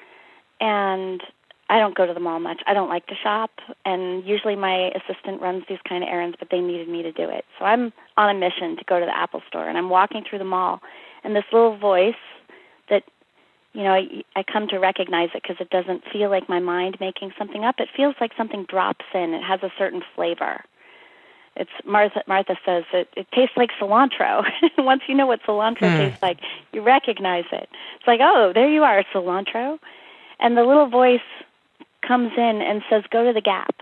And 0.60 1.22
I 1.70 1.78
don't 1.78 1.94
go 1.94 2.08
to 2.08 2.14
the 2.16 2.20
mall 2.20 2.40
much. 2.40 2.64
I 2.66 2.74
don't 2.74 2.90
like 2.90 3.06
to 3.08 3.16
shop, 3.22 3.52
and 3.86 4.26
usually 4.26 4.56
my 4.56 4.90
assistant 4.96 5.40
runs 5.40 5.66
these 5.70 5.78
kind 5.88 6.04
of 6.04 6.10
errands, 6.10 6.36
but 6.40 6.48
they 6.50 6.62
needed 6.62 6.90
me 6.90 7.04
to 7.04 7.12
do 7.12 7.30
it. 7.30 7.46
So 7.60 7.66
I'm 7.66 7.94
on 8.18 8.36
a 8.36 8.40
mission 8.40 8.76
to 8.78 8.84
go 8.86 9.00
to 9.00 9.06
the 9.06 9.16
Apple 9.16 9.44
store, 9.48 9.70
and 9.70 9.78
I'm 9.78 9.92
walking 9.92 10.24
through 10.28 10.40
the 10.40 10.46
mall, 10.46 10.82
and 11.24 11.36
this 11.36 11.44
little 11.54 11.78
voice 11.78 12.16
that 12.90 13.04
you 13.74 13.84
know, 13.84 13.94
I, 13.94 14.24
I 14.36 14.44
come 14.44 14.68
to 14.70 14.78
recognize 14.78 15.30
it 15.36 15.44
because 15.44 15.58
it 15.60 15.70
doesn't 15.70 16.04
feel 16.12 16.30
like 16.30 16.50
my 16.50 16.60
mind 16.60 16.98
making 17.00 17.32
something 17.38 17.64
up. 17.64 17.76
It 17.80 17.90
feels 17.96 18.16
like 18.20 18.32
something 18.36 18.66
drops 18.66 19.06
in. 19.14 19.34
It 19.34 19.44
has 19.44 19.62
a 19.62 19.72
certain 19.78 20.02
flavor. 20.16 20.64
It's 21.56 21.70
Martha. 21.86 22.24
Martha 22.28 22.56
says 22.66 22.86
it, 22.94 23.10
it 23.16 23.28
tastes 23.34 23.58
like 23.58 23.70
cilantro. 23.80 24.44
Once 24.78 25.04
you 25.08 25.16
know 25.16 25.28
what 25.28 25.44
cilantro 25.44 25.82
mm. 25.82 25.98
tastes 25.98 26.22
like, 26.22 26.40
you 26.72 26.82
recognize 26.82 27.46
it. 27.52 27.70
It's 27.98 28.08
like, 28.08 28.22
oh, 28.24 28.52
there 28.54 28.70
you 28.70 28.84
are, 28.84 29.04
cilantro. 29.14 29.78
And 30.40 30.56
the 30.56 30.64
little 30.64 30.88
voice 30.88 31.20
comes 32.08 32.32
in 32.38 32.62
and 32.62 32.82
says, 32.90 33.04
"Go 33.12 33.26
to 33.26 33.34
the 33.34 33.42
Gap." 33.42 33.76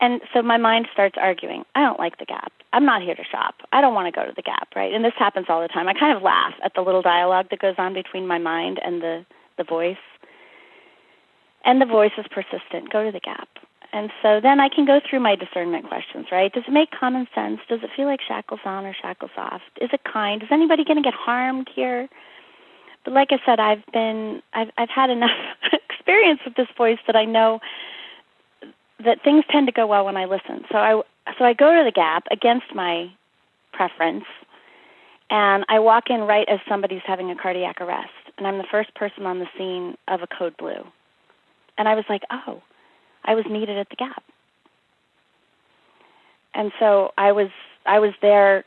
And 0.00 0.20
so 0.34 0.42
my 0.42 0.58
mind 0.58 0.88
starts 0.92 1.16
arguing. 1.18 1.64
I 1.74 1.80
don't 1.80 1.98
like 1.98 2.18
the 2.18 2.26
Gap. 2.26 2.52
I'm 2.72 2.84
not 2.84 3.02
here 3.02 3.14
to 3.14 3.24
shop. 3.24 3.54
I 3.72 3.80
don't 3.80 3.94
want 3.94 4.12
to 4.12 4.18
go 4.18 4.26
to 4.26 4.32
the 4.34 4.42
Gap, 4.42 4.68
right? 4.76 4.92
And 4.92 5.04
this 5.04 5.14
happens 5.18 5.46
all 5.48 5.62
the 5.62 5.68
time. 5.68 5.88
I 5.88 5.94
kind 5.94 6.14
of 6.16 6.22
laugh 6.22 6.52
at 6.62 6.74
the 6.74 6.82
little 6.82 7.02
dialogue 7.02 7.46
that 7.50 7.60
goes 7.60 7.76
on 7.78 7.94
between 7.94 8.26
my 8.26 8.38
mind 8.38 8.78
and 8.84 9.00
the 9.00 9.24
the 9.56 9.64
voice. 9.64 9.96
And 11.64 11.80
the 11.80 11.86
voice 11.86 12.12
is 12.18 12.26
persistent. 12.30 12.92
Go 12.92 13.04
to 13.04 13.10
the 13.10 13.20
Gap. 13.20 13.48
And 13.92 14.10
so 14.22 14.40
then 14.42 14.60
I 14.60 14.68
can 14.68 14.84
go 14.84 15.00
through 15.00 15.20
my 15.20 15.36
discernment 15.36 15.88
questions, 15.88 16.26
right? 16.30 16.52
Does 16.52 16.64
it 16.68 16.72
make 16.72 16.90
common 16.90 17.26
sense? 17.34 17.60
Does 17.68 17.80
it 17.82 17.90
feel 17.96 18.04
like 18.04 18.20
shackles 18.20 18.60
on 18.64 18.84
or 18.84 18.94
shackles 19.00 19.30
off? 19.38 19.62
Is 19.80 19.88
it 19.92 20.00
kind? 20.04 20.42
Is 20.42 20.50
anybody 20.52 20.84
going 20.84 21.02
to 21.02 21.02
get 21.02 21.14
harmed 21.14 21.68
here? 21.74 22.08
But 23.04 23.14
like 23.14 23.28
I 23.30 23.38
said, 23.46 23.58
I've 23.58 23.84
been 23.92 24.42
I've 24.52 24.68
I've 24.76 24.90
had 24.90 25.08
enough 25.08 25.30
experience 25.90 26.40
with 26.44 26.56
this 26.56 26.68
voice 26.76 26.98
that 27.06 27.16
I 27.16 27.24
know 27.24 27.60
that 29.06 29.22
things 29.22 29.44
tend 29.50 29.66
to 29.68 29.72
go 29.72 29.86
well 29.86 30.04
when 30.04 30.16
I 30.16 30.26
listen. 30.26 30.64
So 30.70 30.78
I 30.78 31.00
so 31.38 31.44
I 31.44 31.54
go 31.54 31.72
to 31.72 31.84
the 31.84 31.92
Gap 31.92 32.24
against 32.30 32.74
my 32.74 33.10
preference, 33.72 34.24
and 35.30 35.64
I 35.68 35.78
walk 35.78 36.04
in 36.10 36.20
right 36.20 36.46
as 36.48 36.60
somebody's 36.68 37.02
having 37.06 37.30
a 37.30 37.36
cardiac 37.36 37.80
arrest, 37.80 38.12
and 38.36 38.46
I'm 38.46 38.58
the 38.58 38.66
first 38.70 38.94
person 38.94 39.24
on 39.24 39.38
the 39.38 39.46
scene 39.56 39.96
of 40.08 40.22
a 40.22 40.26
code 40.26 40.56
blue, 40.56 40.84
and 41.78 41.88
I 41.88 41.94
was 41.94 42.04
like, 42.08 42.22
oh, 42.30 42.62
I 43.24 43.34
was 43.34 43.44
needed 43.48 43.78
at 43.78 43.88
the 43.88 43.96
Gap, 43.96 44.22
and 46.54 46.72
so 46.78 47.12
I 47.16 47.32
was 47.32 47.50
I 47.86 47.98
was 47.98 48.12
there 48.20 48.64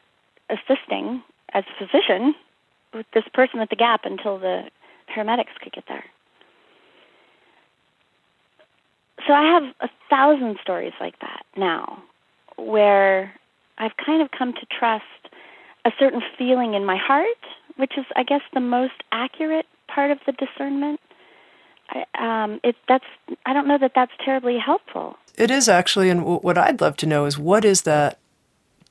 assisting 0.49 1.21
as 1.53 1.63
a 1.63 1.85
physician 1.85 2.33
with 2.93 3.05
this 3.13 3.25
person 3.33 3.59
at 3.59 3.69
the 3.69 3.75
Gap 3.75 4.01
until 4.03 4.39
the 4.39 4.63
paramedics 5.15 5.55
could 5.61 5.73
get 5.73 5.85
there. 5.87 6.05
So 9.27 9.33
I 9.33 9.43
have 9.43 9.63
a 9.81 9.89
thousand 10.09 10.57
stories 10.61 10.93
like 10.99 11.19
that 11.19 11.45
now 11.55 12.03
where 12.57 13.33
I've 13.77 13.95
kind 14.03 14.21
of 14.21 14.31
come 14.31 14.53
to 14.53 14.65
trust 14.77 15.03
a 15.85 15.91
certain 15.97 16.21
feeling 16.37 16.73
in 16.73 16.85
my 16.85 16.97
heart, 16.97 17.27
which 17.77 17.93
is, 17.97 18.05
I 18.15 18.23
guess, 18.23 18.41
the 18.53 18.59
most 18.59 19.03
accurate 19.11 19.65
part 19.87 20.11
of 20.11 20.19
the 20.25 20.33
discernment. 20.33 20.99
I, 21.89 22.43
um, 22.43 22.59
it, 22.63 22.75
that's 22.87 23.05
I 23.45 23.53
don't 23.53 23.67
know 23.67 23.77
that 23.79 23.93
that's 23.95 24.11
terribly 24.23 24.57
helpful. 24.59 25.17
It 25.37 25.49
is 25.49 25.67
actually, 25.67 26.09
and 26.09 26.19
w- 26.19 26.39
what 26.39 26.57
I'd 26.57 26.81
love 26.81 26.97
to 26.97 27.05
know 27.05 27.25
is 27.25 27.37
what 27.37 27.65
is 27.65 27.83
that 27.83 28.19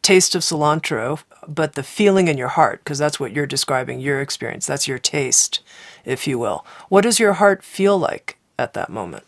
taste 0.02 0.34
of 0.34 0.42
cilantro, 0.42 1.22
but 1.46 1.74
the 1.74 1.82
feeling 1.82 2.28
in 2.28 2.38
your 2.38 2.48
heart, 2.48 2.82
because 2.82 2.98
that's 2.98 3.20
what 3.20 3.32
you're 3.32 3.46
describing, 3.46 4.00
your 4.00 4.20
experience. 4.20 4.66
That's 4.66 4.88
your 4.88 4.98
taste, 4.98 5.60
if 6.04 6.26
you 6.26 6.38
will. 6.38 6.64
What 6.88 7.02
does 7.02 7.20
your 7.20 7.34
heart 7.34 7.62
feel 7.62 7.98
like 7.98 8.38
at 8.58 8.72
that 8.72 8.90
moment? 8.90 9.24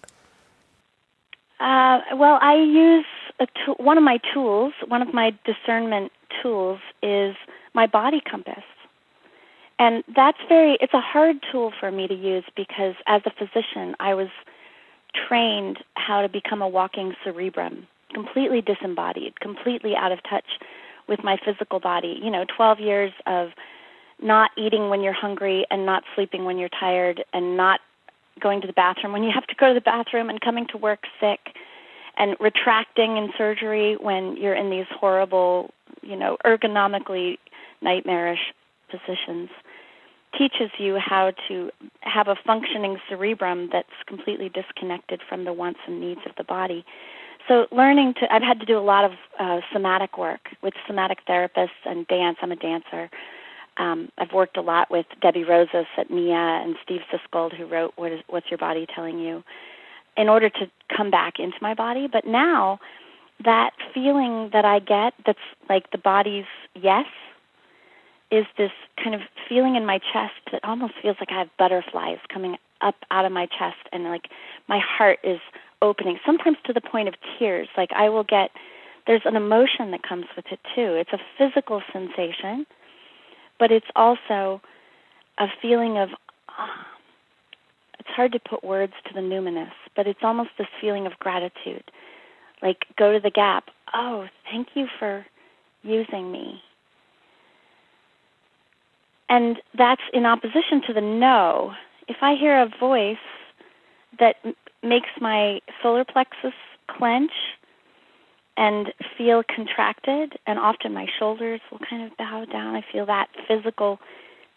Uh, 1.60 2.00
well, 2.16 2.38
I 2.40 2.54
use 2.56 3.04
one 3.76 3.98
of 3.98 4.04
my 4.04 4.18
tools, 4.32 4.72
one 4.88 5.02
of 5.02 5.12
my 5.12 5.32
discernment 5.44 6.10
tools 6.42 6.80
is 7.02 7.36
my 7.74 7.86
body 7.86 8.20
compass. 8.28 8.64
And 9.78 10.02
that's 10.14 10.38
very, 10.48 10.78
it's 10.80 10.94
a 10.94 11.00
hard 11.00 11.36
tool 11.50 11.72
for 11.78 11.90
me 11.90 12.06
to 12.06 12.14
use 12.14 12.44
because 12.56 12.94
as 13.06 13.22
a 13.26 13.30
physician, 13.30 13.94
I 14.00 14.14
was 14.14 14.28
trained 15.28 15.78
how 15.94 16.22
to 16.22 16.28
become 16.28 16.62
a 16.62 16.68
walking 16.68 17.14
cerebrum, 17.24 17.86
completely 18.12 18.60
disembodied, 18.62 19.40
completely 19.40 19.94
out 19.96 20.12
of 20.12 20.18
touch 20.28 20.44
with 21.08 21.24
my 21.24 21.36
physical 21.44 21.80
body. 21.80 22.18
You 22.22 22.30
know, 22.30 22.44
12 22.56 22.80
years 22.80 23.12
of 23.26 23.48
not 24.22 24.50
eating 24.56 24.90
when 24.90 25.02
you're 25.02 25.14
hungry 25.14 25.66
and 25.70 25.86
not 25.86 26.04
sleeping 26.14 26.44
when 26.44 26.58
you're 26.58 26.68
tired 26.68 27.24
and 27.32 27.56
not 27.56 27.80
going 28.40 28.60
to 28.60 28.66
the 28.66 28.72
bathroom 28.72 29.12
when 29.12 29.22
you 29.22 29.30
have 29.32 29.46
to 29.46 29.54
go 29.54 29.68
to 29.68 29.74
the 29.74 29.80
bathroom 29.80 30.30
and 30.30 30.40
coming 30.40 30.66
to 30.68 30.76
work 30.76 31.00
sick 31.20 31.40
and 32.16 32.36
retracting 32.40 33.16
in 33.16 33.30
surgery 33.36 33.96
when 34.00 34.36
you're 34.36 34.54
in 34.54 34.70
these 34.70 34.86
horrible, 34.90 35.70
you 36.02 36.16
know, 36.16 36.36
ergonomically 36.44 37.38
nightmarish 37.82 38.52
positions 38.90 39.50
teaches 40.36 40.70
you 40.78 40.96
how 40.98 41.32
to 41.48 41.70
have 42.00 42.28
a 42.28 42.36
functioning 42.46 42.98
cerebrum 43.08 43.68
that's 43.72 43.88
completely 44.06 44.48
disconnected 44.48 45.20
from 45.28 45.44
the 45.44 45.52
wants 45.52 45.80
and 45.86 46.00
needs 46.00 46.20
of 46.24 46.32
the 46.36 46.44
body. 46.44 46.84
So 47.48 47.66
learning 47.72 48.14
to 48.20 48.32
I've 48.32 48.42
had 48.42 48.60
to 48.60 48.66
do 48.66 48.78
a 48.78 48.80
lot 48.80 49.04
of 49.04 49.12
uh, 49.38 49.60
somatic 49.72 50.18
work 50.18 50.50
with 50.62 50.74
somatic 50.86 51.18
therapists 51.28 51.84
and 51.84 52.06
dance. 52.06 52.36
I'm 52.42 52.52
a 52.52 52.56
dancer 52.56 53.10
um, 53.76 54.10
I've 54.18 54.32
worked 54.32 54.56
a 54.56 54.60
lot 54.60 54.90
with 54.90 55.06
Debbie 55.22 55.44
Rosas 55.44 55.86
at 55.96 56.10
NIA 56.10 56.34
and 56.34 56.76
Steve 56.82 57.00
Sisgold, 57.12 57.56
who 57.56 57.66
wrote 57.66 57.92
"What 57.96 58.12
is 58.12 58.20
What's 58.28 58.50
Your 58.50 58.58
Body 58.58 58.86
Telling 58.94 59.18
You," 59.18 59.42
in 60.16 60.28
order 60.28 60.48
to 60.50 60.70
come 60.94 61.10
back 61.10 61.34
into 61.38 61.56
my 61.60 61.74
body. 61.74 62.08
But 62.10 62.26
now, 62.26 62.80
that 63.44 63.70
feeling 63.94 64.50
that 64.52 64.64
I 64.64 64.80
get, 64.80 65.14
that's 65.24 65.38
like 65.68 65.90
the 65.90 65.98
body's 65.98 66.46
yes, 66.74 67.06
is 68.30 68.44
this 68.58 68.72
kind 69.02 69.14
of 69.14 69.22
feeling 69.48 69.76
in 69.76 69.86
my 69.86 69.98
chest 69.98 70.34
that 70.52 70.64
almost 70.64 70.94
feels 71.00 71.16
like 71.20 71.30
I 71.32 71.38
have 71.38 71.48
butterflies 71.58 72.18
coming 72.32 72.56
up 72.80 72.96
out 73.10 73.24
of 73.24 73.32
my 73.32 73.46
chest, 73.46 73.88
and 73.92 74.04
like 74.04 74.28
my 74.68 74.78
heart 74.78 75.18
is 75.24 75.40
opening. 75.82 76.18
Sometimes 76.26 76.58
to 76.66 76.72
the 76.72 76.80
point 76.80 77.08
of 77.08 77.14
tears. 77.38 77.68
Like 77.76 77.90
I 77.92 78.08
will 78.08 78.24
get. 78.24 78.50
There's 79.06 79.22
an 79.24 79.34
emotion 79.34 79.90
that 79.92 80.02
comes 80.02 80.26
with 80.36 80.44
it 80.52 80.60
too. 80.74 80.94
It's 80.94 81.10
a 81.12 81.18
physical 81.38 81.82
sensation 81.90 82.66
but 83.60 83.70
it's 83.70 83.86
also 83.94 84.60
a 85.38 85.46
feeling 85.62 85.98
of 85.98 86.08
oh, 86.48 86.82
it's 88.00 88.08
hard 88.08 88.32
to 88.32 88.40
put 88.40 88.64
words 88.64 88.94
to 89.06 89.14
the 89.14 89.20
numinous, 89.20 89.70
but 89.94 90.08
it's 90.08 90.20
almost 90.24 90.50
this 90.58 90.66
feeling 90.80 91.06
of 91.06 91.12
gratitude. 91.20 91.84
Like 92.62 92.78
go 92.98 93.12
to 93.12 93.20
the 93.20 93.30
gap. 93.30 93.64
Oh, 93.94 94.26
thank 94.50 94.68
you 94.74 94.86
for 94.98 95.24
using 95.82 96.32
me. 96.32 96.60
And 99.28 99.58
that's 99.78 100.02
in 100.12 100.26
opposition 100.26 100.82
to 100.88 100.92
the 100.92 101.00
no. 101.00 101.72
If 102.08 102.16
I 102.20 102.34
hear 102.34 102.60
a 102.60 102.68
voice 102.80 103.16
that 104.18 104.36
m- 104.44 104.54
makes 104.82 105.08
my 105.20 105.60
solar 105.82 106.04
plexus 106.04 106.52
clench 106.88 107.30
and 108.60 108.92
feel 109.16 109.42
contracted, 109.42 110.34
and 110.46 110.58
often 110.58 110.92
my 110.92 111.06
shoulders 111.18 111.62
will 111.72 111.78
kind 111.78 112.02
of 112.04 112.16
bow 112.18 112.44
down. 112.44 112.74
I 112.74 112.84
feel 112.92 113.06
that 113.06 113.28
physical 113.48 113.98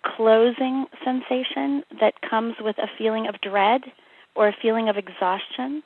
closing 0.06 0.86
sensation 1.06 1.84
that 2.02 2.16
comes 2.30 2.56
with 2.60 2.78
a 2.80 2.88
feeling 2.98 3.28
of 3.28 3.39
dread 3.39 3.82
or 4.36 4.50
a 4.50 4.56
feeling 4.62 4.89
of 4.89 4.98
exhaustion. 4.98 5.82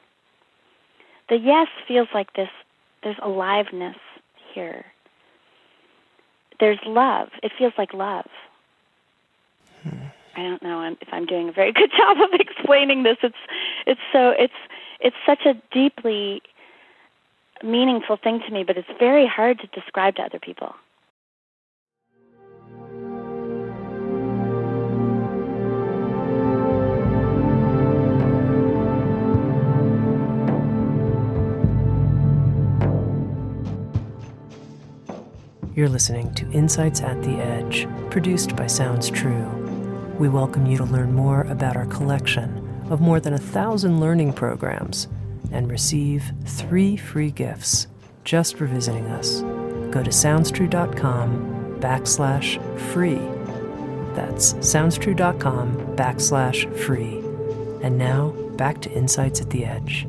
The 1.30 1.38
yes 1.38 1.68
feels 1.88 2.08
like 2.12 2.34
this 2.34 2.50
there's 3.04 3.18
aliveness 3.22 3.98
here. 4.56 4.84
There's 6.60 6.80
love. 6.88 7.28
It 7.44 7.52
feels 7.56 7.74
like 7.78 7.94
love. 7.94 8.26
I 9.86 10.42
don't 10.42 10.64
know 10.64 10.96
if 11.00 11.08
I'm 11.12 11.28
doing 11.28 11.50
a 11.50 11.52
very 11.52 11.72
good 11.80 11.92
job 11.96 12.18
of 12.18 12.40
explaining 12.40 13.04
this. 13.04 13.18
It's 13.22 13.36
it's 13.86 14.02
so 14.12 14.32
it's 14.32 14.54
it's 15.00 15.16
such 15.24 15.46
a 15.46 15.54
deeply 15.72 16.42
meaningful 17.64 18.18
thing 18.18 18.42
to 18.48 18.54
me, 18.54 18.64
but 18.64 18.78
it's 18.78 18.88
very 19.00 19.28
hard 19.28 19.60
to 19.60 19.68
describe 19.68 20.16
to 20.16 20.24
other 20.24 20.40
people. 20.40 20.76
You're 35.76 35.90
listening 35.90 36.34
to 36.34 36.50
Insights 36.50 37.02
at 37.02 37.22
the 37.22 37.38
Edge, 37.38 37.88
produced 38.10 38.56
by 38.56 38.66
Sounds 38.66 39.12
True. 39.12 39.46
We 40.18 40.28
welcome 40.28 40.66
you 40.66 40.76
to 40.78 40.84
learn 40.84 41.14
more 41.14 41.42
about 41.42 41.78
our 41.78 41.86
collection 41.86 42.68
of 42.90 43.00
more 43.00 43.20
than 43.20 43.34
a 43.34 43.38
thousand 43.38 44.00
learning 44.00 44.34
programs 44.34 45.08
and 45.52 45.70
receive 45.72 46.32
three 46.46 46.98
free 46.98 47.32
gifts 47.32 47.88
just 48.24 48.58
for 48.58 48.66
visiting 48.66 49.06
us. 49.08 49.42
Go 49.92 50.04
to 50.04 50.10
soundstrue.com 50.10 51.80
backslash 51.80 52.62
free. 52.92 53.22
That's 54.16 54.54
soundstrue.com 54.56 55.96
backslash 55.96 56.76
free. 56.78 57.20
And 57.84 57.98
now 57.98 58.30
back 58.58 58.82
to 58.82 58.92
Insights 58.92 59.40
at 59.40 59.50
the 59.50 59.66
Edge. 59.66 60.08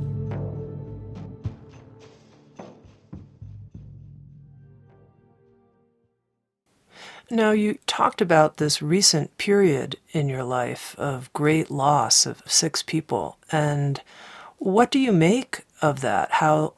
Now, 7.30 7.50
you 7.50 7.78
talked 7.86 8.22
about 8.22 8.56
this 8.56 8.80
recent 8.80 9.36
period 9.36 9.98
in 10.12 10.30
your 10.30 10.44
life 10.44 10.94
of 10.98 11.30
great 11.34 11.70
loss 11.70 12.24
of 12.24 12.42
six 12.46 12.82
people. 12.82 13.36
And 13.52 14.00
what 14.58 14.90
do 14.90 14.98
you 14.98 15.12
make 15.12 15.64
of 15.80 16.00
that? 16.00 16.32
How 16.32 16.74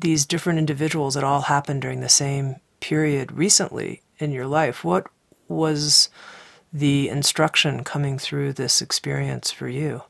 these 0.00 0.26
different 0.26 0.58
individuals, 0.58 1.16
it 1.16 1.24
all 1.24 1.42
happened 1.42 1.82
during 1.82 2.00
the 2.00 2.08
same 2.08 2.56
period 2.80 3.32
recently 3.32 4.02
in 4.18 4.32
your 4.32 4.46
life. 4.46 4.84
What 4.84 5.06
was 5.48 6.08
the 6.72 7.08
instruction 7.08 7.82
coming 7.82 8.18
through 8.18 8.52
this 8.52 8.80
experience 8.80 9.50
for 9.50 9.68
you? 9.68 10.02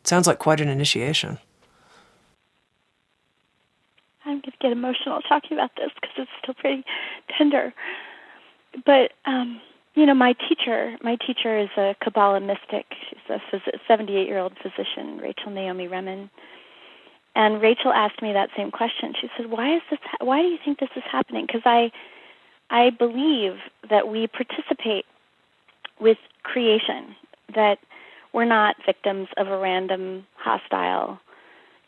It 0.00 0.08
sounds 0.08 0.26
like 0.26 0.38
quite 0.38 0.60
an 0.60 0.68
initiation. 0.68 1.38
I'm 4.24 4.40
going 4.40 4.42
to 4.42 4.52
get 4.60 4.72
emotional 4.72 5.20
talking 5.28 5.56
about 5.56 5.70
this 5.76 5.90
because 5.94 6.10
it's 6.18 6.30
still 6.42 6.54
pretty 6.54 6.84
tender 7.38 7.72
but 8.84 9.12
um, 9.24 9.60
you 9.94 10.04
know, 10.04 10.14
my 10.14 10.34
teacher, 10.48 10.96
my 11.02 11.16
teacher 11.16 11.58
is 11.58 11.70
a 11.76 11.94
Kabbalah 12.02 12.40
mystic. 12.40 12.86
She's 13.08 13.18
a 13.30 13.40
78-year-old 13.90 14.52
physician, 14.62 15.18
Rachel 15.18 15.50
Naomi 15.50 15.88
Remen. 15.88 16.28
And 17.36 17.60
Rachel 17.60 17.92
asked 17.92 18.22
me 18.22 18.32
that 18.32 18.48
same 18.56 18.70
question. 18.70 19.12
She 19.20 19.28
said, 19.36 19.50
"Why 19.50 19.76
is 19.76 19.82
this? 19.90 20.00
Ha- 20.02 20.24
why 20.24 20.40
do 20.40 20.48
you 20.48 20.58
think 20.64 20.80
this 20.80 20.88
is 20.96 21.04
happening?" 21.04 21.44
Because 21.46 21.62
I, 21.66 21.92
I 22.70 22.90
believe 22.90 23.58
that 23.90 24.08
we 24.08 24.26
participate 24.26 25.04
with 26.00 26.16
creation. 26.42 27.14
That 27.54 27.78
we're 28.32 28.46
not 28.46 28.76
victims 28.84 29.28
of 29.36 29.48
a 29.48 29.58
random, 29.58 30.26
hostile 30.36 31.20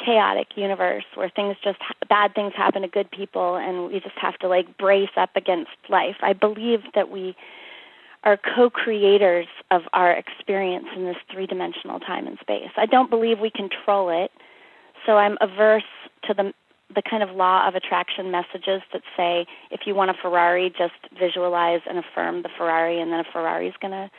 chaotic 0.05 0.57
universe 0.57 1.05
where 1.15 1.29
things 1.29 1.57
just 1.65 1.79
bad 2.09 2.35
things 2.35 2.53
happen 2.55 2.83
to 2.83 2.89
good 2.89 3.11
people 3.11 3.57
and 3.57 3.89
we 3.89 3.99
just 3.99 4.17
have 4.17 4.39
to 4.39 4.47
like 4.47 4.79
brace 4.79 5.11
up 5.17 5.31
against 5.35 5.73
life. 5.89 6.17
I 6.23 6.35
believe 6.35 6.83
that 6.95 7.11
we 7.11 7.35
are 8.23 8.37
co-creators 8.37 9.49
of 9.71 9.83
our 9.93 10.13
experience 10.13 10.87
in 10.95 11.05
this 11.05 11.17
three-dimensional 11.33 11.99
time 12.01 12.29
and 12.29 12.39
space. 12.39 12.71
I 12.77 12.87
don't 12.87 13.11
believe 13.11 13.41
we 13.41 13.51
control 13.51 14.11
it. 14.11 14.31
So 15.07 15.17
I'm 15.17 15.37
averse 15.41 15.85
to 16.25 16.35
the 16.35 16.53
the 16.95 17.03
kind 17.03 17.23
of 17.23 17.37
law 17.37 17.69
of 17.69 17.75
attraction 17.75 18.31
messages 18.31 18.81
that 18.93 19.03
say 19.15 19.47
if 19.71 19.81
you 19.85 19.95
want 19.95 20.11
a 20.11 20.15
Ferrari, 20.15 20.71
just 20.71 20.95
visualize 21.19 21.81
and 21.89 21.99
affirm 21.99 22.43
the 22.43 22.49
Ferrari 22.57 23.01
and 23.01 23.13
then 23.13 23.21
a 23.21 23.25
Ferrari 23.31 23.69
is 23.69 23.75
going 23.81 23.93
to 23.93 24.11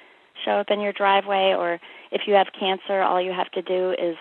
show 0.46 0.52
up 0.52 0.68
in 0.70 0.80
your 0.80 0.94
driveway 0.94 1.56
or 1.58 1.80
if 2.12 2.22
you 2.28 2.36
have 2.36 2.48
cancer, 2.58 3.02
all 3.02 3.22
you 3.22 3.32
have 3.32 3.52
to 3.52 3.62
do 3.62 3.92
is 3.92 4.16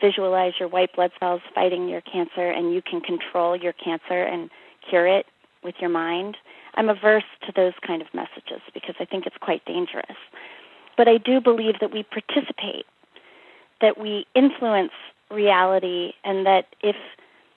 visualize 0.00 0.54
your 0.58 0.68
white 0.68 0.94
blood 0.94 1.12
cells 1.20 1.40
fighting 1.54 1.88
your 1.88 2.00
cancer 2.00 2.50
and 2.50 2.74
you 2.74 2.82
can 2.82 3.00
control 3.00 3.54
your 3.54 3.72
cancer 3.72 4.24
and 4.24 4.50
cure 4.88 5.06
it 5.06 5.26
with 5.62 5.76
your 5.80 5.90
mind. 5.90 6.36
I'm 6.74 6.88
averse 6.88 7.24
to 7.46 7.52
those 7.54 7.74
kind 7.86 8.02
of 8.02 8.08
messages 8.12 8.60
because 8.74 8.96
I 8.98 9.04
think 9.04 9.26
it's 9.26 9.36
quite 9.40 9.64
dangerous. 9.64 10.16
But 10.96 11.06
I 11.06 11.18
do 11.18 11.40
believe 11.40 11.74
that 11.80 11.92
we 11.92 12.02
participate, 12.02 12.86
that 13.80 13.98
we 13.98 14.26
influence 14.34 14.92
reality, 15.32 16.12
and 16.24 16.46
that 16.46 16.66
if, 16.80 16.96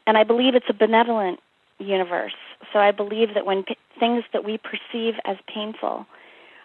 and 0.07 0.17
I 0.17 0.23
believe 0.23 0.55
it's 0.55 0.65
a 0.69 0.73
benevolent 0.73 1.39
universe. 1.79 2.33
So 2.71 2.79
I 2.79 2.91
believe 2.91 3.33
that 3.33 3.45
when 3.45 3.63
p- 3.63 3.77
things 3.99 4.23
that 4.33 4.43
we 4.43 4.57
perceive 4.57 5.15
as 5.25 5.37
painful 5.53 6.05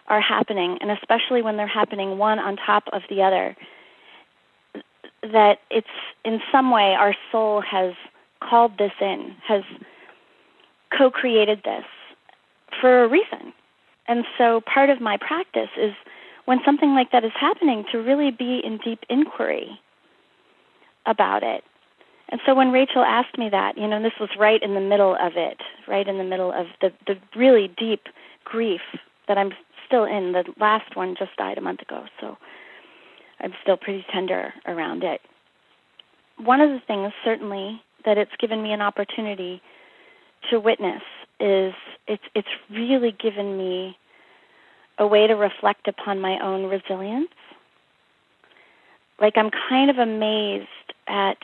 are 0.07 0.21
happening, 0.21 0.77
and 0.81 0.91
especially 0.91 1.41
when 1.41 1.57
they're 1.57 1.67
happening 1.67 2.17
one 2.17 2.39
on 2.39 2.55
top 2.55 2.83
of 2.93 3.01
the 3.09 3.21
other, 3.21 3.55
that 5.21 5.59
it's 5.69 5.87
in 6.25 6.39
some 6.51 6.71
way 6.71 6.95
our 6.99 7.15
soul 7.31 7.61
has 7.61 7.93
called 8.41 8.77
this 8.77 8.91
in, 8.99 9.35
has 9.47 9.63
co 10.97 11.11
created 11.11 11.61
this 11.63 11.85
for 12.79 13.03
a 13.03 13.07
reason. 13.07 13.53
And 14.07 14.25
so 14.37 14.61
part 14.61 14.89
of 14.89 14.99
my 14.99 15.17
practice 15.17 15.69
is 15.77 15.93
when 16.45 16.59
something 16.65 16.93
like 16.93 17.11
that 17.11 17.23
is 17.23 17.31
happening 17.39 17.85
to 17.91 17.99
really 17.99 18.31
be 18.31 18.61
in 18.63 18.79
deep 18.83 18.99
inquiry 19.09 19.79
about 21.05 21.43
it. 21.43 21.63
And 22.29 22.39
so 22.45 22.55
when 22.55 22.71
Rachel 22.71 23.03
asked 23.03 23.37
me 23.37 23.49
that, 23.49 23.77
you 23.77 23.87
know, 23.87 24.01
this 24.01 24.13
was 24.19 24.29
right 24.39 24.61
in 24.63 24.73
the 24.73 24.79
middle 24.79 25.15
of 25.15 25.33
it, 25.35 25.57
right 25.87 26.07
in 26.07 26.17
the 26.17 26.23
middle 26.23 26.51
of 26.51 26.67
the, 26.79 26.91
the 27.05 27.15
really 27.35 27.67
deep 27.77 28.03
grief 28.45 28.81
that 29.27 29.37
I'm 29.37 29.51
still 29.85 30.05
in. 30.05 30.31
The 30.31 30.45
last 30.59 30.95
one 30.95 31.15
just 31.19 31.35
died 31.37 31.57
a 31.57 31.61
month 31.61 31.81
ago, 31.81 32.05
so 32.21 32.37
I'm 33.41 33.53
still 33.61 33.77
pretty 33.77 34.05
tender 34.13 34.53
around 34.65 35.03
it. 35.03 35.19
One 36.37 36.61
of 36.61 36.69
the 36.69 36.79
things, 36.87 37.11
certainly, 37.25 37.81
that 38.05 38.17
it's 38.17 38.31
given 38.39 38.63
me 38.63 38.71
an 38.71 38.81
opportunity 38.81 39.61
to 40.49 40.59
witness 40.59 41.03
is 41.39 41.73
it's 42.07 42.23
it's 42.33 42.47
really 42.69 43.11
given 43.11 43.57
me 43.57 43.97
a 44.97 45.07
way 45.07 45.27
to 45.27 45.33
reflect 45.33 45.87
upon 45.87 46.19
my 46.19 46.37
own 46.41 46.65
resilience. 46.65 47.29
Like 49.21 49.37
I'm 49.37 49.51
kind 49.69 49.89
of 49.89 49.97
amazed 49.99 50.67
at 51.07 51.37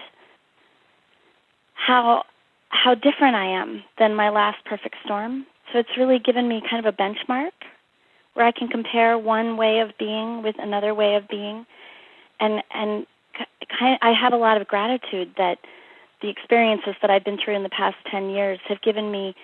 how 1.74 2.24
how 2.70 2.96
different 2.96 3.36
I 3.36 3.46
am 3.62 3.84
than 3.98 4.16
my 4.16 4.30
last 4.30 4.58
perfect 4.66 4.96
storm. 5.06 5.46
So 5.72 5.80
it's 5.80 5.98
really 5.98 6.20
given 6.20 6.48
me 6.48 6.62
kind 6.70 6.86
of 6.86 6.94
a 6.94 6.98
benchmark 6.98 7.52
where 8.34 8.46
I 8.46 8.52
can 8.52 8.68
compare 8.68 9.18
one 9.18 9.58
way 9.58 9.80
of 9.80 9.92
being 9.98 10.44
with 10.44 10.56
another 10.60 10.94
way 10.94 11.16
of 11.16 11.28
being 11.28 11.66
and 12.40 12.64
and 12.74 13.06
kind 13.80 13.94
of, 13.94 14.00
I 14.02 14.14
have 14.14 14.34
a 14.34 14.38
lot 14.38 14.60
of 14.60 14.68
gratitude 14.68 15.34
that 15.38 15.58
the 16.22 16.30
experiences 16.30 16.96
that 17.02 17.12
I've 17.12 17.24
been 17.24 17.38
through 17.44 17.56
in 17.56 17.64
the 17.64 17.70
past 17.70 17.96
10 18.12 18.32
years 18.32 18.60
have 18.68 18.82
given 18.82 19.12
me 19.12 19.36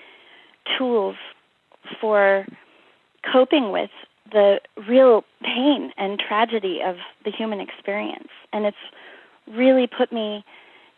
tools 0.78 1.16
for 2.02 2.46
coping 3.32 3.72
with 3.72 3.92
the 4.34 4.60
real 4.88 5.24
pain 5.42 5.92
and 5.98 6.20
tragedy 6.20 6.80
of 6.86 6.96
the 7.24 7.32
human 7.32 7.60
experience 7.60 8.30
and 8.52 8.66
it's 8.66 8.78
really 9.48 9.88
put 9.88 10.12
me 10.12 10.44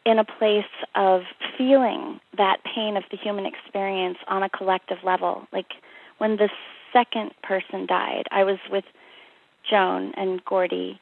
in 0.06 0.20
a 0.20 0.24
place 0.24 0.64
of 0.96 1.22
feeling 1.58 2.20
that 2.38 2.58
pain 2.64 2.96
of 2.98 3.04
the 3.12 3.18
human 3.18 3.46
experience 3.46 4.18
on 4.28 4.42
a 4.42 4.50
collective 4.50 4.98
level 5.04 5.48
like 5.54 5.74
when 6.18 6.38
the 6.38 6.50
second 6.94 7.32
person 7.44 7.86
died 7.86 8.24
I 8.32 8.44
was 8.44 8.58
with 8.72 8.86
Joan 9.70 10.14
and 10.16 10.44
Gordy 10.46 11.00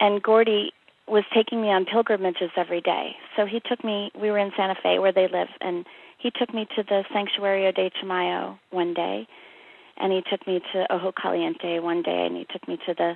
and 0.00 0.22
Gordy 0.22 0.72
was 1.06 1.24
taking 1.34 1.60
me 1.60 1.68
on 1.68 1.84
pilgrimages 1.84 2.50
every 2.56 2.80
day. 2.80 3.16
So 3.36 3.46
he 3.46 3.60
took 3.60 3.84
me. 3.84 4.10
We 4.20 4.30
were 4.30 4.38
in 4.38 4.52
Santa 4.56 4.74
Fe 4.82 4.98
where 4.98 5.12
they 5.12 5.28
live, 5.28 5.48
and 5.60 5.84
he 6.18 6.30
took 6.30 6.54
me 6.54 6.66
to 6.76 6.82
the 6.82 7.04
Sanctuario 7.14 7.74
de 7.74 7.90
Chimayo 7.90 8.58
one 8.70 8.94
day, 8.94 9.28
and 9.96 10.12
he 10.12 10.22
took 10.30 10.46
me 10.46 10.60
to 10.72 10.92
Ojo 10.92 11.12
Caliente 11.12 11.78
one 11.78 12.02
day, 12.02 12.26
and 12.26 12.36
he 12.36 12.46
took 12.50 12.66
me 12.68 12.78
to 12.86 12.94
the 12.94 13.14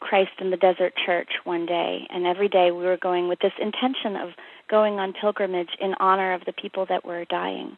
Christ 0.00 0.32
in 0.38 0.50
the 0.50 0.56
Desert 0.56 0.92
Church 1.04 1.30
one 1.44 1.66
day, 1.66 2.06
and 2.10 2.26
every 2.26 2.48
day 2.48 2.70
we 2.70 2.84
were 2.84 2.98
going 2.98 3.28
with 3.28 3.38
this 3.40 3.52
intention 3.60 4.16
of 4.16 4.30
going 4.68 4.98
on 4.98 5.12
pilgrimage 5.12 5.70
in 5.80 5.94
honor 5.98 6.34
of 6.34 6.42
the 6.44 6.52
people 6.52 6.86
that 6.88 7.04
were 7.04 7.24
dying. 7.24 7.76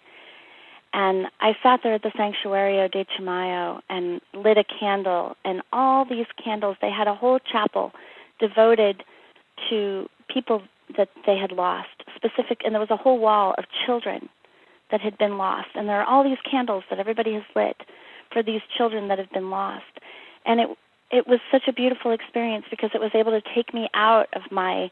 And 0.92 1.26
I 1.40 1.52
sat 1.62 1.80
there 1.82 1.94
at 1.94 2.02
the 2.02 2.10
Sanctuario 2.10 2.90
de 2.90 3.04
Chimayo 3.04 3.80
and 3.88 4.20
lit 4.34 4.56
a 4.56 4.64
candle, 4.64 5.36
and 5.44 5.62
all 5.72 6.04
these 6.04 6.26
candles, 6.42 6.76
they 6.80 6.90
had 6.90 7.06
a 7.06 7.14
whole 7.14 7.38
chapel 7.38 7.92
devoted 8.40 9.04
to 9.70 10.08
people 10.32 10.62
that 10.96 11.08
they 11.26 11.36
had 11.36 11.52
lost, 11.52 12.02
specific, 12.14 12.62
and 12.64 12.74
there 12.74 12.80
was 12.80 12.90
a 12.90 12.96
whole 12.96 13.18
wall 13.18 13.54
of 13.58 13.64
children 13.84 14.28
that 14.90 15.00
had 15.00 15.18
been 15.18 15.36
lost. 15.36 15.68
And 15.74 15.88
there 15.88 16.00
are 16.00 16.04
all 16.04 16.24
these 16.24 16.38
candles 16.48 16.84
that 16.90 16.98
everybody 16.98 17.34
has 17.34 17.42
lit 17.54 17.76
for 18.36 18.42
these 18.42 18.60
children 18.76 19.08
that 19.08 19.18
have 19.18 19.30
been 19.30 19.48
lost. 19.48 19.84
And 20.44 20.60
it 20.60 20.68
it 21.10 21.26
was 21.26 21.40
such 21.50 21.62
a 21.68 21.72
beautiful 21.72 22.10
experience 22.10 22.66
because 22.70 22.90
it 22.92 23.00
was 23.00 23.12
able 23.14 23.30
to 23.30 23.40
take 23.54 23.72
me 23.72 23.88
out 23.94 24.26
of 24.34 24.42
my 24.50 24.90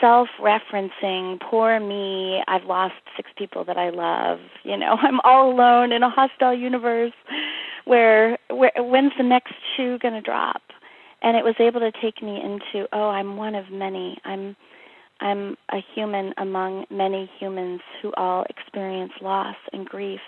self-referencing 0.00 1.40
poor 1.40 1.80
me 1.80 2.42
i've 2.48 2.64
lost 2.64 2.94
six 3.16 3.28
people 3.36 3.62
that 3.64 3.76
i 3.76 3.90
love. 3.90 4.38
You 4.64 4.78
know 4.78 4.96
i'm 5.02 5.20
all 5.22 5.52
alone 5.52 5.92
in 5.92 6.02
a 6.02 6.08
hostile 6.08 6.54
universe 6.54 7.12
where 7.84 8.38
where 8.48 8.72
when's 8.78 9.12
the 9.18 9.24
next 9.24 9.52
shoe 9.76 9.98
going 9.98 10.14
to 10.14 10.22
drop? 10.22 10.62
And 11.22 11.36
it 11.36 11.44
was 11.44 11.56
able 11.58 11.80
to 11.80 11.92
take 11.92 12.22
me 12.22 12.40
into 12.40 12.88
oh 12.94 13.08
i'm 13.10 13.36
one 13.36 13.54
of 13.54 13.70
many. 13.70 14.16
I'm 14.24 14.56
i'm 15.20 15.58
a 15.70 15.84
human 15.94 16.32
among 16.38 16.86
many 16.90 17.30
humans 17.38 17.82
who 18.00 18.14
all 18.16 18.46
experience 18.48 19.12
loss 19.20 19.56
and 19.74 19.86
grief 19.86 20.20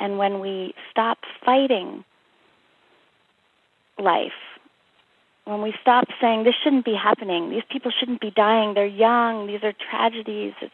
and 0.00 0.18
when 0.18 0.40
we 0.40 0.74
stop 0.90 1.18
fighting 1.44 2.04
life 3.98 4.32
when 5.44 5.60
we 5.60 5.74
stop 5.80 6.04
saying 6.20 6.44
this 6.44 6.54
shouldn't 6.62 6.84
be 6.84 6.94
happening, 6.94 7.50
these 7.50 7.62
people 7.70 7.92
shouldn't 7.98 8.20
be 8.20 8.30
dying, 8.30 8.74
they're 8.74 8.86
young, 8.86 9.46
these 9.46 9.62
are 9.62 9.74
tragedies. 9.90 10.54
It's 10.60 10.72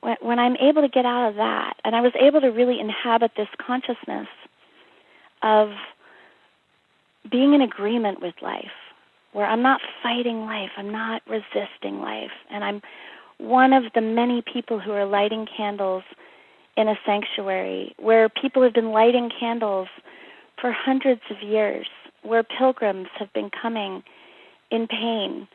when, 0.00 0.16
when 0.20 0.38
I'm 0.38 0.56
able 0.56 0.82
to 0.82 0.88
get 0.88 1.04
out 1.04 1.28
of 1.28 1.36
that, 1.36 1.74
and 1.84 1.94
I 1.94 2.00
was 2.00 2.12
able 2.18 2.40
to 2.40 2.48
really 2.48 2.80
inhabit 2.80 3.32
this 3.36 3.48
consciousness 3.58 4.28
of 5.42 5.70
being 7.30 7.52
in 7.52 7.60
agreement 7.60 8.22
with 8.22 8.34
life, 8.40 8.72
where 9.32 9.46
I'm 9.46 9.62
not 9.62 9.82
fighting 10.02 10.46
life, 10.46 10.70
I'm 10.78 10.90
not 10.90 11.22
resisting 11.28 12.00
life, 12.00 12.32
and 12.50 12.64
I'm 12.64 12.80
one 13.36 13.74
of 13.74 13.84
the 13.94 14.00
many 14.00 14.42
people 14.42 14.80
who 14.80 14.92
are 14.92 15.04
lighting 15.04 15.46
candles 15.54 16.04
in 16.76 16.88
a 16.88 16.98
sanctuary 17.06 17.94
where 17.98 18.28
people 18.28 18.62
have 18.62 18.74
been 18.74 18.90
lighting 18.90 19.30
candles 19.40 19.88
for 20.60 20.72
hundreds 20.72 21.22
of 21.30 21.42
years 21.42 21.86
where 22.22 22.42
pilgrims 22.42 23.08
have 23.18 23.32
been 23.32 23.50
coming 23.50 24.02
in 24.70 24.86
pain 24.86 25.48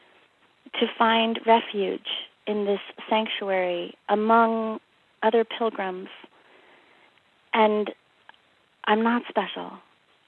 to 0.79 0.87
find 0.97 1.39
refuge 1.45 2.07
in 2.47 2.65
this 2.65 2.79
sanctuary 3.09 3.95
among 4.09 4.79
other 5.21 5.43
pilgrims. 5.43 6.09
And 7.53 7.91
I'm 8.85 9.03
not 9.03 9.23
special. 9.29 9.71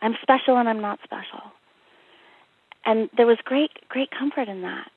I'm 0.02 0.16
special 0.22 0.58
and 0.58 0.68
I'm 0.68 0.82
not 0.82 1.00
special. 1.04 1.42
And 2.86 3.10
there 3.16 3.26
was 3.26 3.38
great, 3.44 3.72
great 3.88 4.10
comfort 4.12 4.50
in 4.50 4.62
that. 4.64 4.90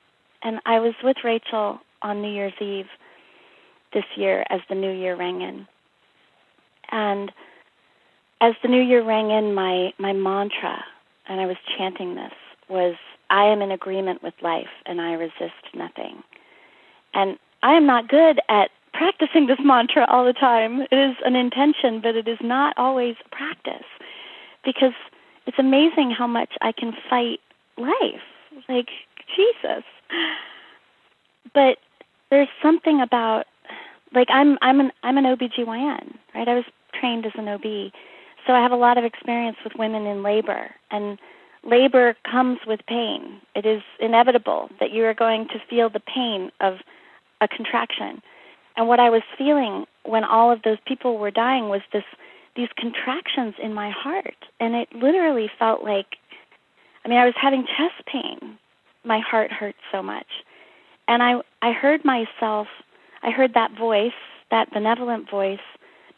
And 0.43 0.59
I 0.65 0.79
was 0.79 0.93
with 1.03 1.17
Rachel 1.23 1.79
on 2.01 2.21
New 2.21 2.31
Year's 2.31 2.53
Eve 2.61 2.87
this 3.93 4.03
year 4.15 4.43
as 4.49 4.59
the 4.69 4.75
new 4.75 4.91
year 4.91 5.15
rang 5.15 5.41
in. 5.41 5.65
And 6.91 7.31
as 8.41 8.53
the 8.61 8.69
new 8.69 8.81
year 8.81 9.03
rang 9.03 9.31
in, 9.31 9.53
my, 9.53 9.93
my 9.97 10.13
mantra 10.13 10.83
and 11.27 11.41
I 11.41 11.45
was 11.45 11.57
chanting 11.77 12.15
this 12.15 12.33
was 12.69 12.95
I 13.29 13.45
am 13.45 13.61
in 13.61 13.71
agreement 13.71 14.23
with 14.23 14.33
life 14.41 14.67
and 14.85 15.01
I 15.01 15.13
resist 15.13 15.73
nothing. 15.73 16.23
And 17.13 17.37
I 17.63 17.73
am 17.73 17.85
not 17.85 18.07
good 18.07 18.39
at 18.49 18.69
practicing 18.93 19.47
this 19.47 19.59
mantra 19.63 20.05
all 20.09 20.25
the 20.25 20.33
time. 20.33 20.81
It 20.91 20.95
is 20.95 21.15
an 21.25 21.35
intention, 21.35 22.01
but 22.01 22.15
it 22.15 22.27
is 22.27 22.39
not 22.41 22.73
always 22.77 23.15
a 23.25 23.35
practice 23.35 23.87
because 24.63 24.93
it's 25.45 25.59
amazing 25.59 26.11
how 26.11 26.27
much 26.27 26.51
I 26.61 26.71
can 26.71 26.93
fight 27.09 27.39
life. 27.77 28.21
Like, 28.67 28.89
Jesus. 29.35 29.83
But 31.53 31.77
there's 32.29 32.49
something 32.61 33.01
about 33.01 33.45
like 34.13 34.27
I'm 34.31 34.57
I'm 34.61 34.79
an 34.79 34.91
I'm 35.03 35.17
an 35.17 35.25
OBGYN, 35.25 36.15
right? 36.33 36.47
I 36.47 36.55
was 36.55 36.63
trained 36.99 37.25
as 37.25 37.33
an 37.35 37.47
OB 37.47 37.91
so 38.47 38.53
I 38.53 38.61
have 38.61 38.71
a 38.71 38.77
lot 38.77 38.97
of 38.97 39.03
experience 39.03 39.57
with 39.63 39.73
women 39.77 40.05
in 40.05 40.23
labor, 40.23 40.71
and 40.89 41.19
labor 41.65 42.15
comes 42.29 42.59
with 42.65 42.79
pain. 42.87 43.41
It 43.53 43.65
is 43.65 43.81
inevitable 43.99 44.69
that 44.79 44.91
you 44.91 45.03
are 45.03 45.13
going 45.13 45.49
to 45.49 45.59
feel 45.69 45.89
the 45.89 45.99
pain 45.99 46.49
of 46.61 46.75
a 47.41 47.47
contraction. 47.49 48.21
And 48.77 48.87
what 48.87 49.01
I 49.01 49.09
was 49.09 49.21
feeling 49.37 49.85
when 50.05 50.23
all 50.23 50.49
of 50.49 50.61
those 50.63 50.77
people 50.85 51.17
were 51.17 51.29
dying 51.29 51.67
was 51.67 51.81
this 51.91 52.05
these 52.55 52.69
contractions 52.75 53.53
in 53.61 53.73
my 53.73 53.91
heart, 53.91 54.37
and 54.59 54.75
it 54.75 54.87
literally 54.95 55.51
felt 55.59 55.83
like 55.83 56.15
I 57.03 57.09
mean, 57.09 57.19
I 57.19 57.25
was 57.25 57.35
having 57.39 57.65
chest 57.65 58.07
pain. 58.11 58.57
My 59.03 59.19
heart 59.19 59.51
hurt 59.51 59.75
so 59.91 60.01
much. 60.01 60.27
And 61.07 61.21
I 61.21 61.41
I 61.61 61.73
heard 61.73 62.05
myself, 62.05 62.67
I 63.23 63.31
heard 63.31 63.53
that 63.55 63.77
voice, 63.77 64.11
that 64.51 64.71
benevolent 64.71 65.29
voice 65.29 65.59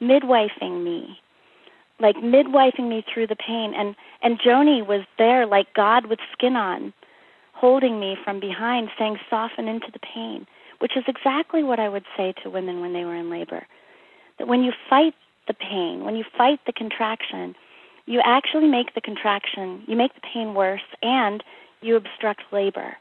midwifing 0.02 0.84
me 0.84 1.20
like 2.00 2.16
midwifing 2.18 2.88
me 2.88 3.04
through 3.14 3.28
the 3.28 3.36
pain. 3.36 3.74
And 3.76 3.96
and 4.22 4.40
Joni 4.40 4.86
was 4.86 5.02
there 5.18 5.46
like 5.46 5.74
God 5.74 6.06
with 6.06 6.20
skin 6.34 6.56
on 6.56 6.94
holding 7.54 8.00
me 8.00 8.18
from 8.24 8.40
behind 8.40 8.90
saying 8.98 9.18
soften 9.30 9.68
into 9.68 9.88
the 9.92 10.00
pain 10.00 10.48
which 10.80 10.96
is 10.96 11.04
exactly 11.08 11.62
what 11.62 11.78
I 11.78 11.90
would 11.90 12.06
say 12.16 12.34
to 12.42 12.50
women 12.50 12.80
when 12.80 12.94
they 12.94 13.04
were 13.04 13.16
in 13.16 13.30
labor. 13.30 13.68
That 14.38 14.48
when 14.48 14.64
you 14.64 14.72
fight 14.90 15.14
the 15.48 15.54
pain 15.54 16.06
when 16.06 16.16
you 16.16 16.24
fight 16.38 16.60
the 16.66 16.74
contraction 16.74 17.56
you 18.06 18.22
actually 18.24 18.68
make 18.68 18.96
the 18.96 19.02
contraction 19.02 19.84
you 19.88 19.96
make 19.96 20.14
the 20.16 20.22
pain 20.34 20.54
worse 20.54 20.88
and 21.02 21.44
you 21.82 21.96
obstruct 21.96 22.42
labor. 22.52 22.96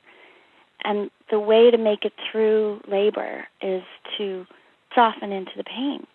And 0.85 1.11
the 1.31 1.41
way 1.41 1.71
to 1.71 1.79
make 1.79 2.05
it 2.05 2.13
through 2.31 2.81
labor 2.87 3.45
is 3.61 3.83
to 4.17 4.47
soften 4.95 5.33
into 5.33 5.53
the 5.57 5.65
pain 5.65 6.07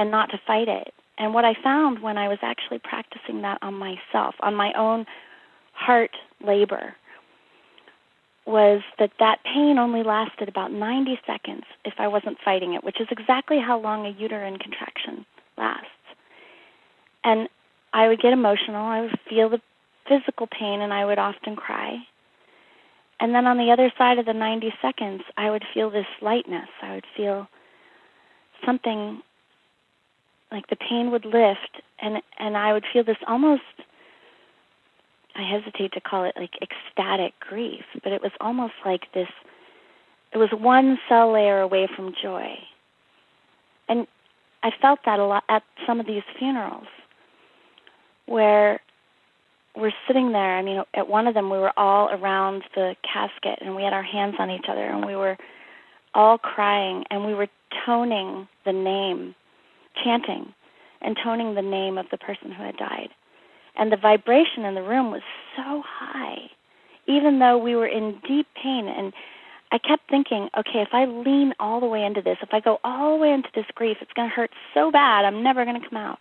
and 0.00 0.10
not 0.10 0.30
to 0.30 0.40
fight 0.46 0.66
it 0.66 0.94
and 1.20 1.34
what 1.34 1.44
I 1.44 1.52
found 1.62 2.02
when 2.02 2.16
I 2.16 2.28
was 2.28 2.38
actually 2.40 2.78
practicing 2.78 3.42
that 3.42 3.58
on 3.60 3.74
myself, 3.74 4.34
on 4.40 4.54
my 4.54 4.72
own 4.72 5.04
heart 5.74 6.12
labor, 6.42 6.96
was 8.46 8.80
that 8.98 9.10
that 9.18 9.44
pain 9.44 9.76
only 9.78 10.02
lasted 10.02 10.48
about 10.48 10.72
90 10.72 11.20
seconds 11.26 11.64
if 11.84 11.92
I 11.98 12.08
wasn't 12.08 12.38
fighting 12.42 12.72
it, 12.72 12.82
which 12.82 13.02
is 13.02 13.08
exactly 13.10 13.58
how 13.60 13.78
long 13.78 14.06
a 14.06 14.18
uterine 14.18 14.58
contraction 14.58 15.26
lasts. 15.58 15.86
And 17.22 17.50
I 17.92 18.08
would 18.08 18.22
get 18.22 18.32
emotional, 18.32 18.82
I 18.82 19.02
would 19.02 19.18
feel 19.28 19.50
the 19.50 19.60
physical 20.08 20.46
pain, 20.46 20.80
and 20.80 20.90
I 20.90 21.04
would 21.04 21.18
often 21.18 21.54
cry. 21.54 21.98
And 23.20 23.34
then 23.34 23.46
on 23.46 23.58
the 23.58 23.70
other 23.70 23.92
side 23.98 24.16
of 24.16 24.24
the 24.24 24.32
90 24.32 24.72
seconds, 24.80 25.20
I 25.36 25.50
would 25.50 25.64
feel 25.74 25.90
this 25.90 26.06
lightness. 26.22 26.70
I 26.80 26.94
would 26.94 27.06
feel 27.14 27.46
something 28.64 29.20
like 30.50 30.68
the 30.68 30.76
pain 30.76 31.10
would 31.10 31.24
lift 31.24 31.82
and 32.00 32.22
and 32.38 32.56
I 32.56 32.72
would 32.72 32.84
feel 32.92 33.04
this 33.04 33.16
almost 33.26 33.62
I 35.34 35.42
hesitate 35.42 35.92
to 35.92 36.00
call 36.00 36.24
it 36.24 36.34
like 36.36 36.50
ecstatic 36.60 37.34
grief, 37.40 37.84
but 38.02 38.12
it 38.12 38.20
was 38.20 38.32
almost 38.40 38.74
like 38.84 39.12
this 39.14 39.28
it 40.32 40.38
was 40.38 40.50
one 40.52 40.98
cell 41.08 41.32
layer 41.32 41.60
away 41.60 41.88
from 41.94 42.14
joy. 42.20 42.54
And 43.88 44.06
I 44.62 44.70
felt 44.80 45.00
that 45.04 45.18
a 45.18 45.24
lot 45.24 45.44
at 45.48 45.62
some 45.86 46.00
of 46.00 46.06
these 46.06 46.22
funerals 46.38 46.86
where 48.26 48.80
we're 49.76 49.92
sitting 50.06 50.32
there. 50.32 50.56
I 50.56 50.62
mean, 50.62 50.82
at 50.94 51.08
one 51.08 51.26
of 51.26 51.34
them, 51.34 51.50
we 51.50 51.58
were 51.58 51.72
all 51.76 52.10
around 52.10 52.62
the 52.74 52.94
casket 53.02 53.58
and 53.60 53.74
we 53.74 53.82
had 53.82 53.92
our 53.92 54.02
hands 54.02 54.36
on 54.38 54.50
each 54.50 54.66
other 54.68 54.84
and 54.84 55.04
we 55.04 55.16
were 55.16 55.36
all 56.14 56.38
crying 56.38 57.04
and 57.10 57.24
we 57.24 57.34
were 57.34 57.48
toning 57.86 58.48
the 58.64 58.72
name 58.72 59.34
chanting 60.04 60.52
and 61.00 61.16
toning 61.22 61.54
the 61.54 61.62
name 61.62 61.98
of 61.98 62.06
the 62.10 62.18
person 62.18 62.52
who 62.52 62.62
had 62.62 62.76
died. 62.76 63.08
And 63.76 63.90
the 63.90 63.96
vibration 63.96 64.64
in 64.64 64.74
the 64.74 64.82
room 64.82 65.10
was 65.10 65.22
so 65.56 65.82
high, 65.86 66.50
even 67.06 67.38
though 67.38 67.58
we 67.58 67.76
were 67.76 67.86
in 67.86 68.20
deep 68.26 68.46
pain. 68.60 68.88
And 68.88 69.12
I 69.72 69.78
kept 69.78 70.10
thinking, 70.10 70.48
okay, 70.56 70.80
if 70.80 70.88
I 70.92 71.04
lean 71.04 71.54
all 71.60 71.80
the 71.80 71.86
way 71.86 72.04
into 72.04 72.20
this, 72.20 72.38
if 72.42 72.52
I 72.52 72.60
go 72.60 72.78
all 72.84 73.16
the 73.16 73.22
way 73.22 73.32
into 73.32 73.48
this 73.54 73.66
grief, 73.74 73.98
it's 74.00 74.12
going 74.12 74.28
to 74.28 74.34
hurt 74.34 74.50
so 74.74 74.90
bad, 74.90 75.24
I'm 75.24 75.42
never 75.42 75.64
going 75.64 75.80
to 75.80 75.88
come 75.88 75.98
out. 75.98 76.18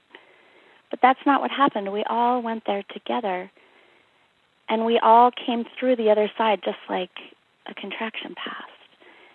But 0.89 0.99
that's 1.01 1.19
not 1.25 1.41
what 1.41 1.51
happened. 1.51 1.91
We 1.91 2.03
all 2.09 2.41
went 2.41 2.63
there 2.65 2.83
together, 2.93 3.51
and 4.69 4.85
we 4.85 4.99
all 4.99 5.31
came 5.31 5.65
through 5.79 5.95
the 5.95 6.09
other 6.09 6.31
side 6.37 6.61
just 6.63 6.77
like 6.89 7.11
a 7.67 7.73
contraction 7.73 8.35
passed. 8.35 8.69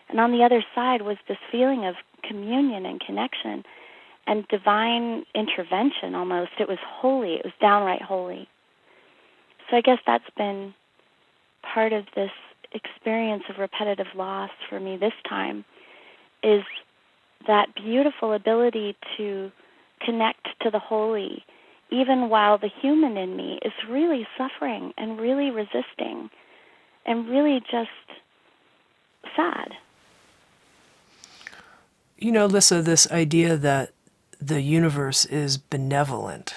And 0.08 0.20
on 0.20 0.32
the 0.32 0.44
other 0.44 0.64
side 0.74 1.02
was 1.02 1.16
this 1.28 1.38
feeling 1.50 1.84
of 1.86 1.94
communion 2.22 2.86
and 2.86 3.00
connection 3.00 3.64
and 4.26 4.46
divine 4.48 5.24
intervention 5.34 6.14
almost. 6.14 6.52
It 6.58 6.68
was 6.68 6.78
holy. 6.82 7.34
It 7.34 7.44
was 7.44 7.52
downright 7.60 8.02
holy. 8.02 8.48
So 9.70 9.76
I 9.76 9.80
guess 9.80 9.98
that's 10.06 10.28
been 10.36 10.74
part 11.62 11.92
of 11.92 12.04
this 12.14 12.30
experience 12.72 13.44
of 13.48 13.58
repetitive 13.58 14.08
loss 14.14 14.50
for 14.68 14.80
me 14.80 14.96
this 14.96 15.12
time 15.28 15.64
is 16.42 16.62
that 17.46 17.74
beautiful 17.74 18.32
ability 18.32 18.96
to 19.16 19.50
connect 20.04 20.48
to 20.62 20.70
the 20.70 20.78
holy, 20.78 21.44
even 21.90 22.28
while 22.28 22.58
the 22.58 22.70
human 22.82 23.16
in 23.16 23.36
me 23.36 23.58
is 23.62 23.72
really 23.88 24.26
suffering 24.36 24.92
and 24.98 25.18
really 25.18 25.50
resisting 25.50 26.28
and 27.06 27.28
really 27.28 27.60
just 27.60 27.88
sad. 29.36 29.72
You 32.18 32.32
know, 32.32 32.46
Lissa, 32.46 32.82
this 32.82 33.10
idea 33.10 33.56
that 33.56 33.90
the 34.46 34.60
universe 34.60 35.24
is 35.26 35.56
benevolent, 35.56 36.54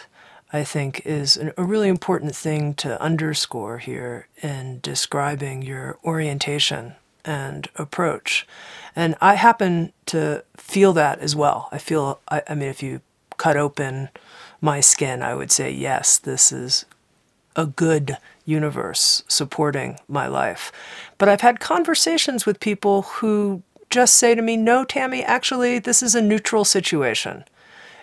I 0.51 0.63
think, 0.63 1.01
is 1.05 1.37
a 1.37 1.63
really 1.63 1.87
important 1.89 2.35
thing 2.35 2.73
to 2.75 3.01
underscore 3.01 3.77
here 3.79 4.27
in 4.41 4.79
describing 4.81 5.61
your 5.61 5.97
orientation 6.03 6.95
and 7.23 7.67
approach. 7.75 8.47
And 8.95 9.15
I 9.21 9.35
happen 9.35 9.93
to 10.07 10.43
feel 10.55 10.93
that 10.93 11.19
as 11.19 11.35
well. 11.35 11.69
I 11.71 11.77
feel, 11.77 12.19
I, 12.29 12.41
I 12.49 12.55
mean, 12.55 12.69
if 12.69 12.81
you 12.81 13.01
cut 13.37 13.57
open 13.57 14.09
my 14.61 14.79
skin, 14.79 15.21
I 15.21 15.35
would 15.35 15.51
say, 15.51 15.71
yes, 15.71 16.17
this 16.17 16.51
is 16.51 16.85
a 17.55 17.65
good 17.65 18.17
universe 18.45 19.23
supporting 19.27 19.99
my 20.07 20.27
life. 20.27 20.71
But 21.17 21.29
I've 21.29 21.41
had 21.41 21.59
conversations 21.59 22.45
with 22.45 22.59
people 22.59 23.03
who 23.03 23.61
just 23.89 24.15
say 24.15 24.35
to 24.35 24.41
me, 24.41 24.57
no, 24.57 24.85
Tami, 24.85 25.23
actually, 25.25 25.79
this 25.79 26.01
is 26.01 26.15
a 26.15 26.21
neutral 26.21 26.65
situation. 26.65 27.43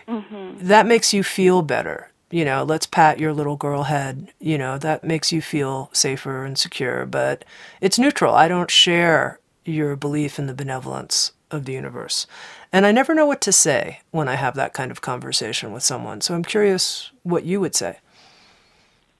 Mm-hmm. 0.09 0.67
That 0.67 0.87
makes 0.87 1.13
you 1.13 1.23
feel 1.23 1.63
better. 1.63 2.11
You 2.31 2.45
know, 2.45 2.65
let's 2.65 2.87
pat 2.87 3.21
your 3.21 3.33
little 3.33 3.57
girl 3.57 3.85
head. 3.85 4.33
You 4.41 4.59
know, 4.59 4.79
that 4.79 5.05
makes 5.05 5.33
you 5.33 5.41
feel 5.41 5.91
safer 5.93 6.45
and 6.45 6.59
secure. 6.59 7.07
But 7.07 7.45
it's 7.81 7.99
neutral. 7.99 8.35
I 8.35 8.49
don't 8.49 8.71
share 8.71 9.39
your 9.65 9.97
belief 9.97 10.39
in 10.39 10.47
the 10.47 10.55
benevolence 10.55 11.33
of 11.51 11.65
the 11.65 11.73
universe. 11.73 12.27
And 12.73 12.85
I 12.87 12.93
never 12.93 13.15
know 13.15 13.27
what 13.27 13.41
to 13.43 13.53
say 13.53 14.01
when 14.11 14.29
I 14.29 14.35
have 14.35 14.55
that 14.57 14.75
kind 14.75 14.91
of 14.91 15.01
conversation 15.01 15.73
with 15.73 15.83
someone. 15.83 16.21
So 16.21 16.35
I'm 16.35 16.45
curious 16.45 17.11
what 17.23 17.45
you 17.45 17.61
would 17.61 17.75
say. 17.75 17.99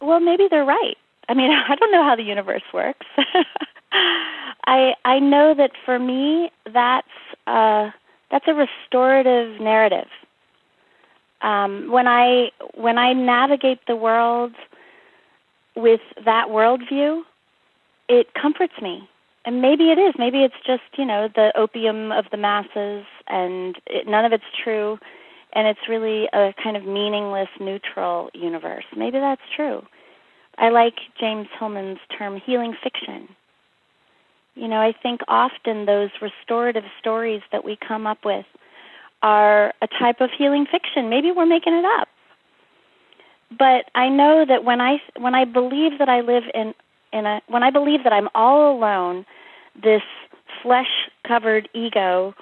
Well, 0.01 0.21
maybe 0.21 0.49
they're 0.51 0.65
right. 0.65 0.99
I 1.29 1.35
mean, 1.35 1.51
I 1.69 1.75
don't 1.77 1.93
know 1.93 2.03
how 2.03 2.17
the 2.17 2.23
universe 2.23 2.65
works. 2.73 3.07
I 4.67 4.95
I 5.05 5.19
know 5.21 5.55
that 5.55 5.73
for 5.85 5.99
me 5.99 6.51
that's 6.73 7.07
uh 7.47 7.91
that's 8.31 8.47
a 8.49 8.55
restorative 8.55 9.61
narrative. 9.61 10.09
Um, 11.45 11.93
when 11.93 12.09
I 12.09 12.51
when 12.75 12.97
I 12.97 13.13
navigate 13.13 13.81
the 13.87 13.95
world 13.95 14.53
with 15.77 16.01
that 16.25 16.49
worldview, 16.49 17.23
it 18.09 18.33
comforts 18.33 18.73
me. 18.81 19.07
And 19.45 19.61
maybe 19.61 19.91
it 19.91 19.99
is. 19.99 20.15
Maybe 20.19 20.43
it's 20.43 20.55
just 20.67 20.83
you 20.97 21.05
know 21.05 21.29
the 21.29 21.53
opium 21.55 22.13
of 22.13 22.25
the 22.31 22.39
masses, 22.39 23.05
and 23.29 23.77
it, 23.87 24.07
none 24.07 24.25
of 24.25 24.33
it's 24.33 24.51
true, 24.65 24.99
and 25.53 25.69
it's 25.69 25.87
really 25.87 26.29
a 26.33 26.55
kind 26.63 26.79
of 26.79 26.87
meaningless, 26.87 27.51
neutral 27.61 28.31
universe. 28.33 28.85
Maybe 28.97 29.19
that's 29.19 29.43
true. 29.55 29.85
I 30.57 30.71
like 30.71 30.95
James 31.21 31.49
Hillman's 31.59 31.99
term 32.17 32.41
healing 32.41 32.75
fiction. 32.83 33.29
You 34.55 34.69
know, 34.69 34.81
I 34.81 34.95
think 35.03 35.21
often 35.29 35.85
those 35.85 36.11
restorative 36.23 36.85
stories 37.01 37.43
that 37.53 37.67
we 37.67 37.77
come 37.77 38.07
up 38.07 38.25
with 38.25 38.47
are 39.25 39.73
a 39.81 39.89
type 39.99 40.21
of 40.21 40.31
healing 40.37 40.67
fiction. 40.71 41.09
Maybe 41.09 41.33
we're 41.33 41.47
making 41.47 41.73
it 41.73 41.85
up. 41.99 42.09
But 43.51 43.87
I 43.95 44.09
know 44.11 44.45
that 44.47 44.65
when 44.65 44.81
I 44.81 44.99
when 45.19 45.35
I 45.35 45.47
believe 45.47 45.99
that 45.99 46.09
I 46.09 46.21
live 46.21 46.45
in 46.55 46.75
in 47.13 47.25
a 47.25 47.41
when 47.49 47.63
I 47.63 47.71
believe 47.71 48.05
that 48.05 48.13
I'm 48.13 48.29
all 48.35 48.77
alone, 48.77 49.25
this 49.83 50.03
flesh 50.63 51.09
covered 51.27 51.69
ego 51.73 52.35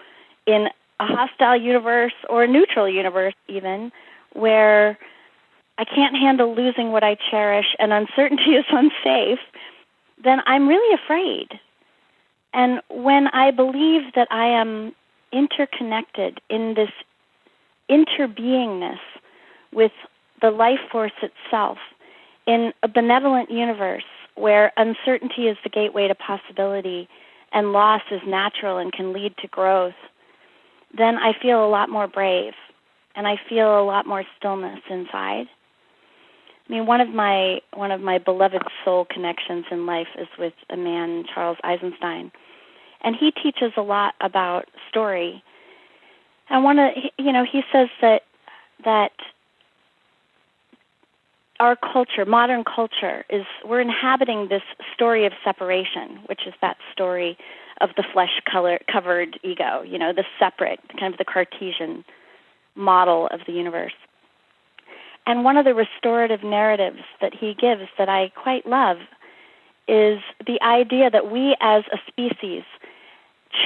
in 0.46 0.68
a 0.98 1.06
hostile 1.06 1.56
universe 1.56 2.14
or 2.28 2.44
a 2.44 2.48
neutral 2.48 2.88
universe 2.88 3.34
even 3.48 3.92
where 4.32 4.98
I 5.78 5.84
can't 5.84 6.16
handle 6.16 6.54
losing 6.54 6.90
what 6.90 7.04
I 7.04 7.16
cherish 7.30 7.76
and 7.78 7.92
uncertainty 7.92 8.50
is 8.56 8.64
unsafe, 8.70 9.40
then 10.22 10.40
I'm 10.46 10.68
really 10.68 10.94
afraid. 10.94 11.60
And 12.54 12.80
when 12.90 13.28
I 13.28 13.50
believe 13.50 14.14
that 14.14 14.28
I 14.30 14.46
am 14.46 14.94
interconnected 15.32 16.40
in 16.48 16.74
this 16.74 16.90
interbeingness 17.90 18.98
with 19.72 19.92
the 20.40 20.50
life 20.50 20.80
force 20.90 21.12
itself 21.22 21.78
in 22.46 22.72
a 22.82 22.88
benevolent 22.88 23.50
universe 23.50 24.04
where 24.34 24.72
uncertainty 24.76 25.42
is 25.42 25.56
the 25.62 25.70
gateway 25.70 26.08
to 26.08 26.14
possibility 26.14 27.08
and 27.52 27.72
loss 27.72 28.02
is 28.10 28.20
natural 28.26 28.78
and 28.78 28.92
can 28.92 29.12
lead 29.12 29.34
to 29.38 29.48
growth, 29.48 29.94
then 30.96 31.16
I 31.16 31.32
feel 31.40 31.64
a 31.64 31.68
lot 31.68 31.88
more 31.88 32.08
brave 32.08 32.54
and 33.14 33.26
I 33.26 33.36
feel 33.48 33.80
a 33.80 33.84
lot 33.84 34.06
more 34.06 34.24
stillness 34.38 34.80
inside. 34.90 35.46
I 36.68 36.72
mean, 36.72 36.86
one 36.86 37.00
of 37.00 37.08
my 37.08 37.60
one 37.74 37.90
of 37.90 38.00
my 38.00 38.18
beloved 38.18 38.62
soul 38.84 39.06
connections 39.10 39.66
in 39.70 39.84
life 39.84 40.06
is 40.18 40.28
with 40.38 40.54
a 40.70 40.76
man, 40.76 41.24
Charles 41.32 41.58
Eisenstein, 41.64 42.32
and 43.02 43.16
he 43.18 43.30
teaches 43.30 43.72
a 43.76 43.82
lot 43.82 44.14
about 44.20 44.66
story. 44.88 45.42
And 46.48 46.64
one 46.64 46.78
of 46.78 46.90
you 47.18 47.32
know, 47.32 47.44
he 47.50 47.62
says 47.72 47.88
that 48.00 48.22
that 48.84 49.12
our 51.60 51.76
culture, 51.76 52.24
modern 52.24 52.64
culture, 52.64 53.24
is 53.30 53.44
we're 53.64 53.80
inhabiting 53.80 54.48
this 54.48 54.62
story 54.94 55.26
of 55.26 55.32
separation, 55.44 56.18
which 56.26 56.40
is 56.46 56.54
that 56.60 56.76
story 56.92 57.36
of 57.80 57.90
the 57.96 58.04
flesh 58.12 58.40
color 58.50 58.78
covered 58.90 59.38
ego, 59.42 59.82
you 59.82 59.98
know, 59.98 60.12
the 60.12 60.24
separate, 60.38 60.80
kind 60.98 61.14
of 61.14 61.18
the 61.18 61.24
Cartesian 61.24 62.04
model 62.74 63.28
of 63.30 63.40
the 63.46 63.52
universe. 63.52 63.92
And 65.26 65.44
one 65.44 65.56
of 65.56 65.64
the 65.64 65.74
restorative 65.74 66.42
narratives 66.42 67.02
that 67.20 67.32
he 67.32 67.54
gives 67.54 67.88
that 67.96 68.08
I 68.08 68.32
quite 68.34 68.66
love 68.66 68.96
is 69.86 70.18
the 70.46 70.60
idea 70.62 71.10
that 71.10 71.30
we 71.30 71.56
as 71.60 71.84
a 71.92 71.98
species 72.08 72.64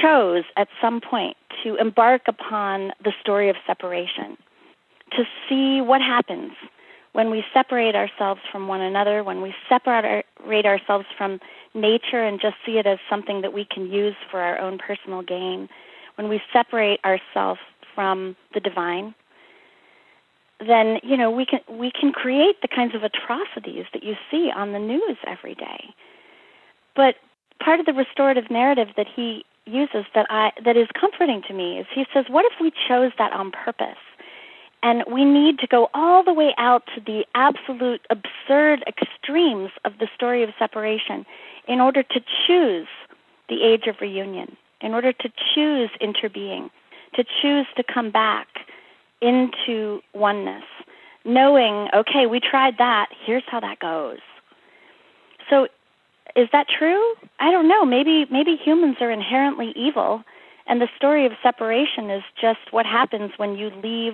chose 0.01 0.43
at 0.55 0.67
some 0.81 1.01
point 1.01 1.37
to 1.63 1.75
embark 1.75 2.23
upon 2.27 2.91
the 3.03 3.13
story 3.21 3.49
of 3.49 3.55
separation, 3.65 4.37
to 5.11 5.23
see 5.47 5.81
what 5.81 6.01
happens 6.01 6.51
when 7.13 7.31
we 7.31 7.43
separate 7.53 7.95
ourselves 7.95 8.41
from 8.51 8.67
one 8.67 8.81
another, 8.81 9.23
when 9.23 9.41
we 9.41 9.53
separate 9.67 10.65
ourselves 10.65 11.05
from 11.17 11.39
nature 11.73 12.23
and 12.23 12.39
just 12.39 12.55
see 12.65 12.77
it 12.77 12.85
as 12.85 12.99
something 13.09 13.41
that 13.41 13.53
we 13.53 13.65
can 13.65 13.91
use 13.91 14.15
for 14.29 14.39
our 14.39 14.59
own 14.59 14.77
personal 14.77 15.21
gain, 15.21 15.67
when 16.15 16.29
we 16.29 16.41
separate 16.51 16.99
ourselves 17.03 17.59
from 17.95 18.35
the 18.53 18.59
divine, 18.59 19.15
then 20.59 20.99
you 21.03 21.15
know 21.17 21.29
we 21.29 21.45
can 21.45 21.59
we 21.69 21.91
can 21.91 22.11
create 22.11 22.61
the 22.61 22.67
kinds 22.67 22.95
of 22.95 23.03
atrocities 23.03 23.85
that 23.93 24.03
you 24.03 24.15
see 24.29 24.51
on 24.55 24.73
the 24.73 24.79
news 24.79 25.17
every 25.25 25.55
day. 25.55 25.85
But 26.95 27.15
part 27.63 27.79
of 27.79 27.85
the 27.85 27.93
restorative 27.93 28.49
narrative 28.49 28.89
that 28.97 29.07
he 29.15 29.45
uses 29.67 30.05
that 30.15 30.25
I 30.29 30.51
that 30.63 30.77
is 30.77 30.87
comforting 30.99 31.41
to 31.47 31.53
me 31.53 31.79
is 31.79 31.85
he 31.93 32.05
says, 32.13 32.25
what 32.29 32.45
if 32.45 32.53
we 32.61 32.71
chose 32.87 33.11
that 33.17 33.33
on 33.33 33.51
purpose? 33.51 33.97
And 34.83 35.03
we 35.11 35.25
need 35.25 35.59
to 35.59 35.67
go 35.67 35.89
all 35.93 36.23
the 36.23 36.33
way 36.33 36.53
out 36.57 36.83
to 36.95 37.01
the 37.01 37.25
absolute 37.35 38.01
absurd 38.09 38.83
extremes 38.87 39.71
of 39.85 39.93
the 39.99 40.07
story 40.15 40.43
of 40.43 40.49
separation 40.59 41.25
in 41.67 41.81
order 41.81 42.03
to 42.03 42.21
choose 42.45 42.87
the 43.49 43.63
age 43.63 43.87
of 43.87 43.95
reunion, 43.99 44.55
in 44.81 44.93
order 44.93 45.11
to 45.11 45.29
choose 45.53 45.89
interbeing, 46.01 46.69
to 47.15 47.23
choose 47.41 47.65
to 47.75 47.83
come 47.83 48.11
back 48.11 48.47
into 49.21 49.99
oneness, 50.13 50.63
knowing, 51.25 51.87
okay, 51.93 52.27
we 52.27 52.39
tried 52.39 52.75
that, 52.77 53.07
here's 53.25 53.43
how 53.47 53.59
that 53.59 53.79
goes. 53.79 54.19
So 55.49 55.67
is 56.35 56.47
that 56.51 56.67
true? 56.67 57.13
I 57.39 57.51
don't 57.51 57.67
know. 57.67 57.85
Maybe 57.85 58.25
maybe 58.31 58.55
humans 58.55 58.97
are 59.01 59.11
inherently 59.11 59.73
evil 59.75 60.23
and 60.67 60.81
the 60.81 60.89
story 60.95 61.25
of 61.25 61.31
separation 61.41 62.09
is 62.09 62.23
just 62.39 62.59
what 62.71 62.85
happens 62.85 63.31
when 63.37 63.55
you 63.55 63.71
leave 63.83 64.13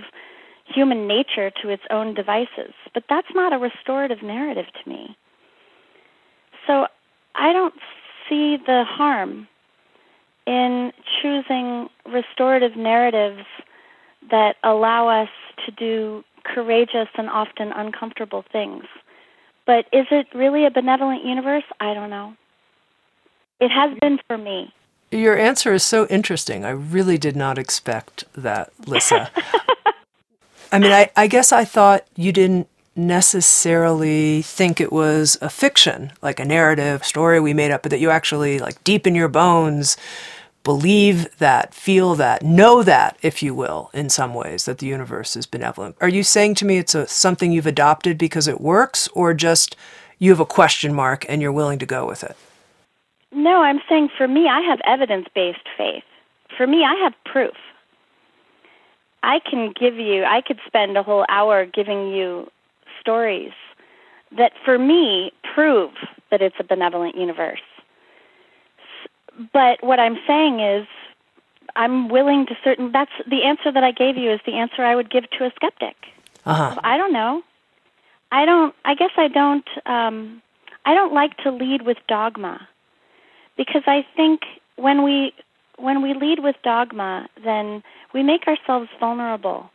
human 0.66 1.08
nature 1.08 1.52
to 1.62 1.70
its 1.70 1.84
own 1.90 2.14
devices. 2.14 2.74
But 2.94 3.04
that's 3.10 3.28
not 3.34 3.54
a 3.54 3.58
restorative 3.58 4.22
narrative 4.22 4.66
to 4.82 4.90
me. 4.90 5.18
So 6.68 6.88
I 7.36 7.52
don't 7.52 7.74
see 8.30 8.58
the 8.58 8.84
harm 8.88 9.48
in 10.46 10.92
choosing 11.22 11.90
restorative 12.06 12.78
narratives 12.78 13.46
that 14.30 14.56
allow 14.64 15.08
us 15.08 15.30
to 15.66 15.72
do 15.72 16.24
courageous 16.44 17.08
and 17.18 17.30
often 17.30 17.72
uncomfortable 17.72 18.46
things. 18.52 18.84
But 19.66 19.86
is 19.94 20.06
it 20.12 20.28
really 20.34 20.66
a 20.66 20.72
benevolent 20.72 21.24
universe? 21.24 21.64
I 21.80 21.94
don't 21.94 22.10
know. 22.10 22.36
It 23.60 23.70
has 23.70 23.98
been 24.00 24.20
for 24.28 24.38
me. 24.38 24.74
Your 25.12 25.38
answer 25.38 25.74
is 25.74 25.84
so 25.84 26.08
interesting. 26.08 26.66
I 26.66 26.72
really 26.72 27.18
did 27.18 27.36
not 27.36 27.58
expect 27.58 28.26
that, 28.36 28.72
Lissa. 28.88 29.30
I 30.72 30.80
mean, 30.80 30.92
I, 30.92 31.12
I 31.16 31.28
guess 31.28 31.52
I 31.52 31.66
thought 31.66 32.06
you 32.16 32.32
didn't 32.32 32.68
necessarily 32.96 34.42
think 34.42 34.82
it 34.82 34.92
was 34.92 35.38
a 35.40 35.50
fiction, 35.50 36.12
like 36.22 36.40
a 36.40 36.46
narrative 36.46 37.06
story 37.06 37.40
we 37.40 37.54
made 37.54 37.72
up, 37.72 37.84
but 37.84 37.92
that 37.92 38.00
you 38.00 38.10
actually, 38.10 38.60
like 38.60 38.84
deep 38.84 39.06
in 39.06 39.16
your 39.16 39.28
bones, 39.28 39.98
believe 40.64 41.38
that, 41.38 41.74
feel 41.74 42.16
that, 42.16 42.44
know 42.44 42.84
that, 42.84 43.18
if 43.22 43.44
you 43.44 43.54
will, 43.54 43.90
in 43.94 44.10
some 44.10 44.34
ways, 44.34 44.66
that 44.66 44.78
the 44.78 44.86
universe 44.86 45.36
is 45.36 45.46
benevolent. 45.46 45.96
Are 46.00 46.10
you 46.10 46.24
saying 46.24 46.56
to 46.56 46.66
me 46.66 46.78
it's 46.78 46.96
a, 46.96 47.06
something 47.08 47.52
you've 47.52 47.68
adopted 47.68 48.18
because 48.18 48.48
it 48.48 48.62
works, 48.62 49.08
or 49.10 49.34
just 49.34 49.76
you 50.20 50.30
have 50.32 50.40
a 50.40 50.46
question 50.46 50.94
mark 50.94 51.26
and 51.28 51.42
you're 51.42 51.52
willing 51.52 51.80
to 51.80 51.86
go 51.86 52.08
with 52.08 52.24
it? 52.24 52.38
No, 53.32 53.62
I'm 53.62 53.82
saying 53.90 54.10
for 54.18 54.28
me, 54.28 54.48
I 54.48 54.62
have 54.62 54.80
evidence 54.86 55.28
based 55.34 55.68
faith. 55.78 56.04
For 56.56 56.68
me, 56.68 56.84
I 56.84 56.96
have 57.04 57.14
proof. 57.26 57.56
I 59.24 59.40
can 59.40 59.74
give 59.78 59.96
you, 59.96 60.24
I 60.24 60.42
could 60.42 60.60
spend 60.66 60.98
a 60.98 61.04
whole 61.04 61.26
hour 61.30 61.66
giving 61.66 62.10
you 62.10 62.50
stories 63.00 63.52
that 64.38 64.52
for 64.64 64.78
me 64.78 65.32
prove 65.54 65.92
that 66.32 66.42
it's 66.42 66.56
a 66.60 66.64
benevolent 66.64 67.16
universe. 67.16 67.62
But 69.52 69.84
what 69.84 70.00
I'm 70.00 70.18
saying 70.28 70.60
is, 70.60 70.88
I'm 71.76 72.10
willing 72.10 72.46
to 72.48 72.56
certain. 72.64 72.92
That's 72.92 73.12
the 73.28 73.44
answer 73.44 73.72
that 73.72 73.84
I 73.84 73.92
gave 73.92 74.18
you 74.18 74.32
is 74.32 74.40
the 74.46 74.54
answer 74.54 74.84
I 74.84 74.96
would 74.96 75.10
give 75.10 75.30
to 75.38 75.46
a 75.46 75.52
skeptic. 75.56 75.96
Uh-huh. 76.46 76.80
I 76.84 76.98
don't 76.98 77.14
know. 77.14 77.42
I 78.32 78.46
don't. 78.46 78.76
I 78.86 78.96
guess 78.96 79.12
I 79.18 79.28
don't. 79.28 79.68
Um, 79.86 80.42
I 80.86 80.94
don't 80.94 81.14
like 81.14 81.38
to 81.38 81.52
lead 81.52 81.84
with 81.84 81.98
dogma 82.08 82.68
because 83.58 83.84
I 83.88 84.06
think 84.16 84.42
when 84.76 85.04
we 85.04 85.34
when 85.78 86.02
we 86.02 86.14
lead 86.14 86.40
with 86.40 86.56
dogma, 86.64 87.28
then 87.44 87.84
we 88.14 88.24
make 88.24 88.48
ourselves 88.48 88.90
vulnerable. 89.00 89.70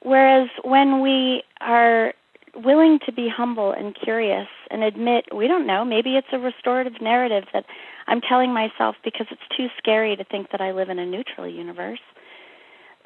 Whereas 0.00 0.48
when 0.62 1.00
we 1.00 1.42
are 1.60 2.14
willing 2.54 2.98
to 3.04 3.12
be 3.12 3.28
humble 3.28 3.72
and 3.72 3.94
curious 3.94 4.48
and 4.70 4.82
admit 4.82 5.26
we 5.34 5.46
don't 5.46 5.66
know, 5.66 5.84
maybe 5.84 6.16
it's 6.16 6.28
a 6.32 6.38
restorative 6.38 7.00
narrative 7.00 7.44
that 7.52 7.66
I'm 8.06 8.20
telling 8.20 8.52
myself 8.52 8.96
because 9.04 9.26
it's 9.30 9.56
too 9.56 9.68
scary 9.78 10.16
to 10.16 10.24
think 10.24 10.50
that 10.52 10.60
I 10.60 10.72
live 10.72 10.88
in 10.88 10.98
a 10.98 11.06
neutral 11.06 11.48
universe, 11.48 12.00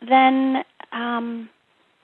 then 0.06 0.62
um, 0.92 1.48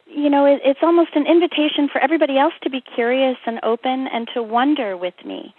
you 0.07 0.31
know 0.31 0.47
it, 0.47 0.61
it's 0.65 0.81
almost 0.83 1.11
an 1.15 1.27
invitation 1.27 1.89
for 1.91 2.01
everybody 2.01 2.39
else 2.39 2.55
to 2.63 2.71
be 2.71 2.81
curious 2.81 3.37
and 3.47 3.61
open 3.63 4.07
and 4.13 4.29
to 4.35 4.43
wonder 4.43 4.97
with 4.97 5.15
me. 5.25 5.55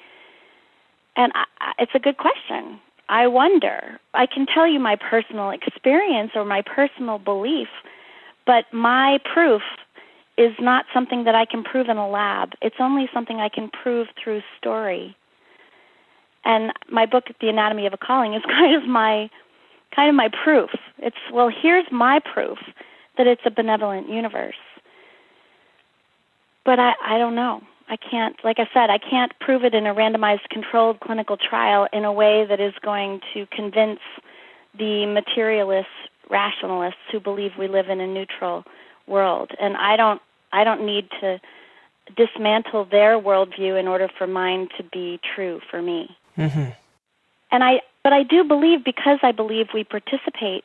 And 1.15 1.31
I, 1.35 1.73
it's 1.79 1.93
a 1.95 1.99
good 1.99 2.17
question. 2.17 2.79
I 3.09 3.27
wonder. 3.27 3.99
I 4.13 4.25
can 4.25 4.45
tell 4.45 4.67
you 4.67 4.79
my 4.79 4.97
personal 4.97 5.51
experience 5.51 6.31
or 6.35 6.43
my 6.43 6.61
personal 6.61 7.19
belief, 7.19 7.69
but 8.45 8.65
my 8.73 9.19
proof 9.33 9.61
is 10.38 10.53
not 10.59 10.85
something 10.93 11.23
that 11.23 11.33
I 11.33 11.45
can 11.45 11.63
prove 11.63 11.89
in 11.89 11.97
a 11.97 12.07
lab. 12.07 12.49
It's 12.61 12.75
only 12.79 13.09
something 13.13 13.38
I 13.38 13.49
can 13.49 13.69
prove 13.69 14.07
through 14.21 14.41
story. 14.57 15.15
And 16.47 16.71
my 16.89 17.05
book, 17.05 17.25
The 17.41 17.49
Anatomy 17.49 17.85
of 17.87 17.93
a 17.93 17.97
Calling, 17.97 18.33
is 18.33 18.41
kind 18.47 18.73
of 18.75 18.87
my 18.89 19.29
kind 19.95 20.09
of 20.09 20.15
my 20.15 20.29
proof. 20.43 20.69
It's 20.97 21.17
well, 21.31 21.49
here's 21.49 21.85
my 21.91 22.19
proof 22.19 22.57
that 23.17 23.27
it's 23.27 23.41
a 23.45 23.51
benevolent 23.51 24.09
universe. 24.09 24.55
But 26.65 26.79
I, 26.79 26.93
I 27.03 27.17
don't 27.17 27.35
know. 27.35 27.61
I 27.89 27.95
can't, 27.95 28.35
like 28.43 28.57
I 28.59 28.67
said, 28.73 28.89
I 28.89 28.97
can't 28.97 29.31
prove 29.39 29.63
it 29.63 29.73
in 29.73 29.87
a 29.87 29.95
randomized 29.95 30.49
controlled 30.49 30.99
clinical 30.99 31.37
trial 31.37 31.87
in 31.93 32.03
a 32.03 32.11
way 32.11 32.45
that 32.45 32.59
is 32.59 32.73
going 32.83 33.21
to 33.33 33.45
convince 33.47 33.99
the 34.77 35.05
materialists, 35.05 35.91
rationalists 36.29 36.99
who 37.11 37.21
believe 37.21 37.51
we 37.57 37.69
live 37.69 37.87
in 37.87 38.01
a 38.01 38.07
neutral 38.07 38.65
world. 39.07 39.51
And 39.59 39.77
I 39.77 39.95
don't, 39.95 40.21
I 40.51 40.65
don't 40.65 40.85
need 40.85 41.07
to 41.21 41.39
dismantle 42.17 42.89
their 42.91 43.19
worldview 43.19 43.79
in 43.79 43.87
order 43.87 44.09
for 44.17 44.27
mine 44.27 44.67
to 44.77 44.83
be 44.83 45.19
true 45.35 45.61
for 45.71 45.81
me. 45.81 46.09
Mm-hmm. 46.38 46.71
And 47.51 47.63
I, 47.63 47.81
but 48.03 48.13
I 48.13 48.23
do 48.23 48.43
believe 48.43 48.83
because 48.83 49.19
I 49.23 49.31
believe 49.31 49.67
we 49.73 49.83
participate 49.83 50.63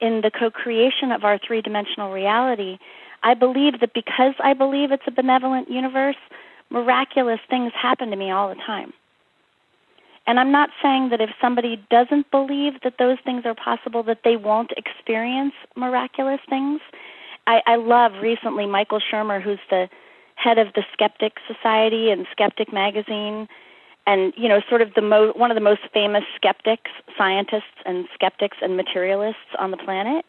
in 0.00 0.20
the 0.20 0.30
co-creation 0.30 1.12
of 1.12 1.24
our 1.24 1.38
three-dimensional 1.38 2.12
reality. 2.12 2.78
I 3.22 3.34
believe 3.34 3.80
that 3.80 3.94
because 3.94 4.34
I 4.42 4.52
believe 4.54 4.90
it's 4.90 5.02
a 5.06 5.12
benevolent 5.12 5.70
universe, 5.70 6.16
miraculous 6.70 7.40
things 7.48 7.72
happen 7.80 8.10
to 8.10 8.16
me 8.16 8.30
all 8.30 8.48
the 8.48 8.56
time. 8.56 8.92
And 10.26 10.38
I'm 10.38 10.52
not 10.52 10.70
saying 10.80 11.10
that 11.10 11.20
if 11.20 11.30
somebody 11.40 11.84
doesn't 11.90 12.30
believe 12.30 12.80
that 12.84 12.94
those 12.98 13.18
things 13.24 13.44
are 13.44 13.54
possible, 13.54 14.02
that 14.04 14.20
they 14.24 14.36
won't 14.36 14.72
experience 14.76 15.54
miraculous 15.76 16.40
things. 16.48 16.80
I, 17.46 17.60
I 17.66 17.76
love 17.76 18.12
recently 18.22 18.66
Michael 18.66 19.00
Shermer, 19.00 19.42
who's 19.42 19.58
the 19.68 19.88
head 20.36 20.58
of 20.58 20.68
the 20.74 20.84
Skeptic 20.92 21.34
Society 21.46 22.10
and 22.10 22.26
Skeptic 22.30 22.72
Magazine, 22.72 23.48
and 24.06 24.32
you 24.36 24.48
know, 24.48 24.60
sort 24.68 24.82
of 24.82 24.94
the 24.94 25.02
mo- 25.02 25.32
one 25.36 25.50
of 25.50 25.54
the 25.54 25.60
most 25.60 25.80
famous 25.92 26.24
skeptics, 26.36 26.90
scientists, 27.16 27.78
and 27.86 28.06
skeptics 28.14 28.56
and 28.60 28.76
materialists 28.76 29.54
on 29.58 29.70
the 29.70 29.76
planet, 29.76 30.24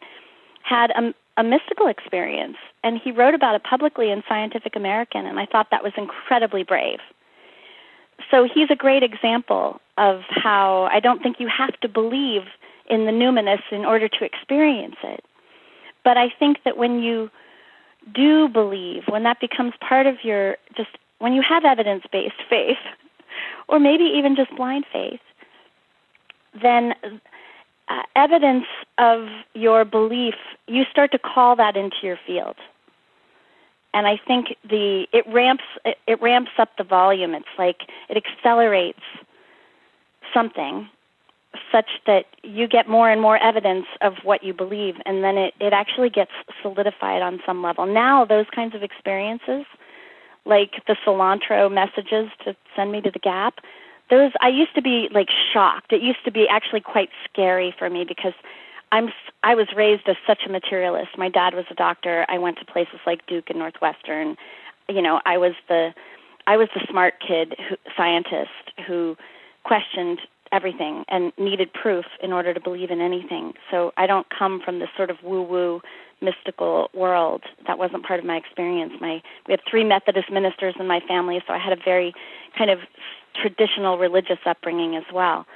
had 0.62 0.90
a, 0.90 1.14
a 1.36 1.44
mystical 1.44 1.86
experience, 1.86 2.56
and 2.82 3.00
he 3.02 3.10
wrote 3.10 3.34
about 3.34 3.54
it 3.54 3.62
publicly 3.64 4.10
in 4.10 4.22
Scientific 4.28 4.76
American, 4.76 5.26
and 5.26 5.38
I 5.38 5.46
thought 5.46 5.68
that 5.70 5.82
was 5.82 5.92
incredibly 5.96 6.62
brave. 6.62 7.00
So 8.30 8.46
he's 8.52 8.70
a 8.70 8.76
great 8.76 9.02
example 9.02 9.80
of 9.98 10.22
how 10.28 10.88
I 10.92 11.00
don't 11.00 11.22
think 11.22 11.40
you 11.40 11.48
have 11.48 11.78
to 11.80 11.88
believe 11.88 12.42
in 12.88 13.06
the 13.06 13.12
numinous 13.12 13.62
in 13.70 13.84
order 13.84 14.08
to 14.08 14.24
experience 14.24 14.96
it. 15.02 15.24
But 16.04 16.16
I 16.16 16.28
think 16.38 16.58
that 16.64 16.76
when 16.76 17.02
you 17.02 17.30
do 18.14 18.48
believe, 18.48 19.04
when 19.08 19.22
that 19.24 19.40
becomes 19.40 19.72
part 19.80 20.06
of 20.06 20.16
your 20.22 20.56
just 20.76 20.90
when 21.18 21.32
you 21.32 21.42
have 21.42 21.64
evidence 21.64 22.04
based 22.12 22.34
faith, 22.48 22.76
or 23.68 23.78
maybe 23.78 24.04
even 24.04 24.36
just 24.36 24.54
blind 24.56 24.84
faith, 24.92 25.20
then 26.60 26.94
uh, 27.88 28.02
evidence 28.16 28.66
of 28.98 29.28
your 29.54 29.84
belief, 29.84 30.34
you 30.66 30.84
start 30.90 31.12
to 31.12 31.18
call 31.18 31.56
that 31.56 31.76
into 31.76 31.96
your 32.02 32.18
field. 32.26 32.56
And 33.92 34.06
I 34.06 34.18
think 34.26 34.56
the 34.68 35.06
it 35.12 35.24
ramps 35.28 35.64
it, 35.84 35.98
it 36.06 36.20
ramps 36.20 36.50
up 36.58 36.70
the 36.76 36.84
volume. 36.84 37.34
It's 37.34 37.46
like 37.56 37.82
it 38.08 38.16
accelerates 38.16 39.02
something 40.32 40.88
such 41.70 41.86
that 42.06 42.26
you 42.42 42.66
get 42.66 42.88
more 42.88 43.08
and 43.08 43.20
more 43.20 43.36
evidence 43.38 43.86
of 44.00 44.14
what 44.24 44.42
you 44.42 44.52
believe 44.52 44.96
and 45.06 45.22
then 45.22 45.36
it, 45.36 45.54
it 45.60 45.72
actually 45.72 46.10
gets 46.10 46.32
solidified 46.62 47.22
on 47.22 47.40
some 47.46 47.62
level. 47.62 47.86
Now 47.86 48.24
those 48.24 48.46
kinds 48.52 48.74
of 48.74 48.82
experiences, 48.82 49.64
like 50.44 50.82
the 50.86 50.96
cilantro 51.06 51.72
messages 51.72 52.30
to 52.44 52.54
send 52.76 52.92
me 52.92 53.00
to 53.00 53.10
the 53.10 53.18
gap, 53.18 53.60
those 54.10 54.32
I 54.40 54.48
used 54.48 54.74
to 54.74 54.82
be 54.82 55.08
like 55.12 55.28
shocked. 55.52 55.92
It 55.92 56.02
used 56.02 56.24
to 56.24 56.30
be 56.30 56.46
actually 56.48 56.80
quite 56.80 57.08
scary 57.28 57.74
for 57.78 57.88
me 57.88 58.04
because 58.06 58.34
I'm 58.92 59.08
I 59.42 59.54
was 59.54 59.68
raised 59.74 60.08
as 60.08 60.16
such 60.26 60.42
a 60.46 60.50
materialist. 60.50 61.16
My 61.16 61.28
dad 61.28 61.54
was 61.54 61.64
a 61.70 61.74
doctor. 61.74 62.26
I 62.28 62.38
went 62.38 62.58
to 62.58 62.64
places 62.64 63.00
like 63.06 63.26
Duke 63.26 63.48
and 63.48 63.58
Northwestern. 63.58 64.36
You 64.88 65.02
know, 65.02 65.20
I 65.24 65.38
was 65.38 65.54
the 65.68 65.94
I 66.46 66.56
was 66.56 66.68
the 66.74 66.86
smart 66.88 67.14
kid 67.26 67.56
who, 67.68 67.76
scientist 67.96 68.72
who 68.86 69.16
questioned 69.64 70.20
everything 70.52 71.04
and 71.08 71.32
needed 71.38 71.72
proof 71.72 72.04
in 72.22 72.32
order 72.32 72.54
to 72.54 72.60
believe 72.60 72.90
in 72.90 73.00
anything. 73.00 73.54
So 73.70 73.92
I 73.96 74.06
don't 74.06 74.26
come 74.30 74.60
from 74.64 74.78
this 74.78 74.90
sort 74.96 75.10
of 75.10 75.16
woo-woo 75.22 75.80
mystical 76.24 76.90
world. 76.94 77.42
That 77.66 77.78
wasn't 77.78 78.04
part 78.04 78.20
of 78.20 78.26
my 78.26 78.36
experience. 78.36 78.92
My 79.00 79.22
we 79.46 79.52
have 79.52 79.60
three 79.68 79.84
Methodist 79.84 80.30
ministers 80.30 80.74
in 80.78 80.86
my 80.86 81.00
family, 81.00 81.42
so 81.46 81.52
I 81.52 81.58
had 81.58 81.72
a 81.72 81.82
very 81.82 82.14
kind 82.56 82.70
of 82.70 82.80
traditional 83.40 83.98
religious 83.98 84.38
upbringing 84.46 84.96
as 84.96 85.04
well. 85.12 85.46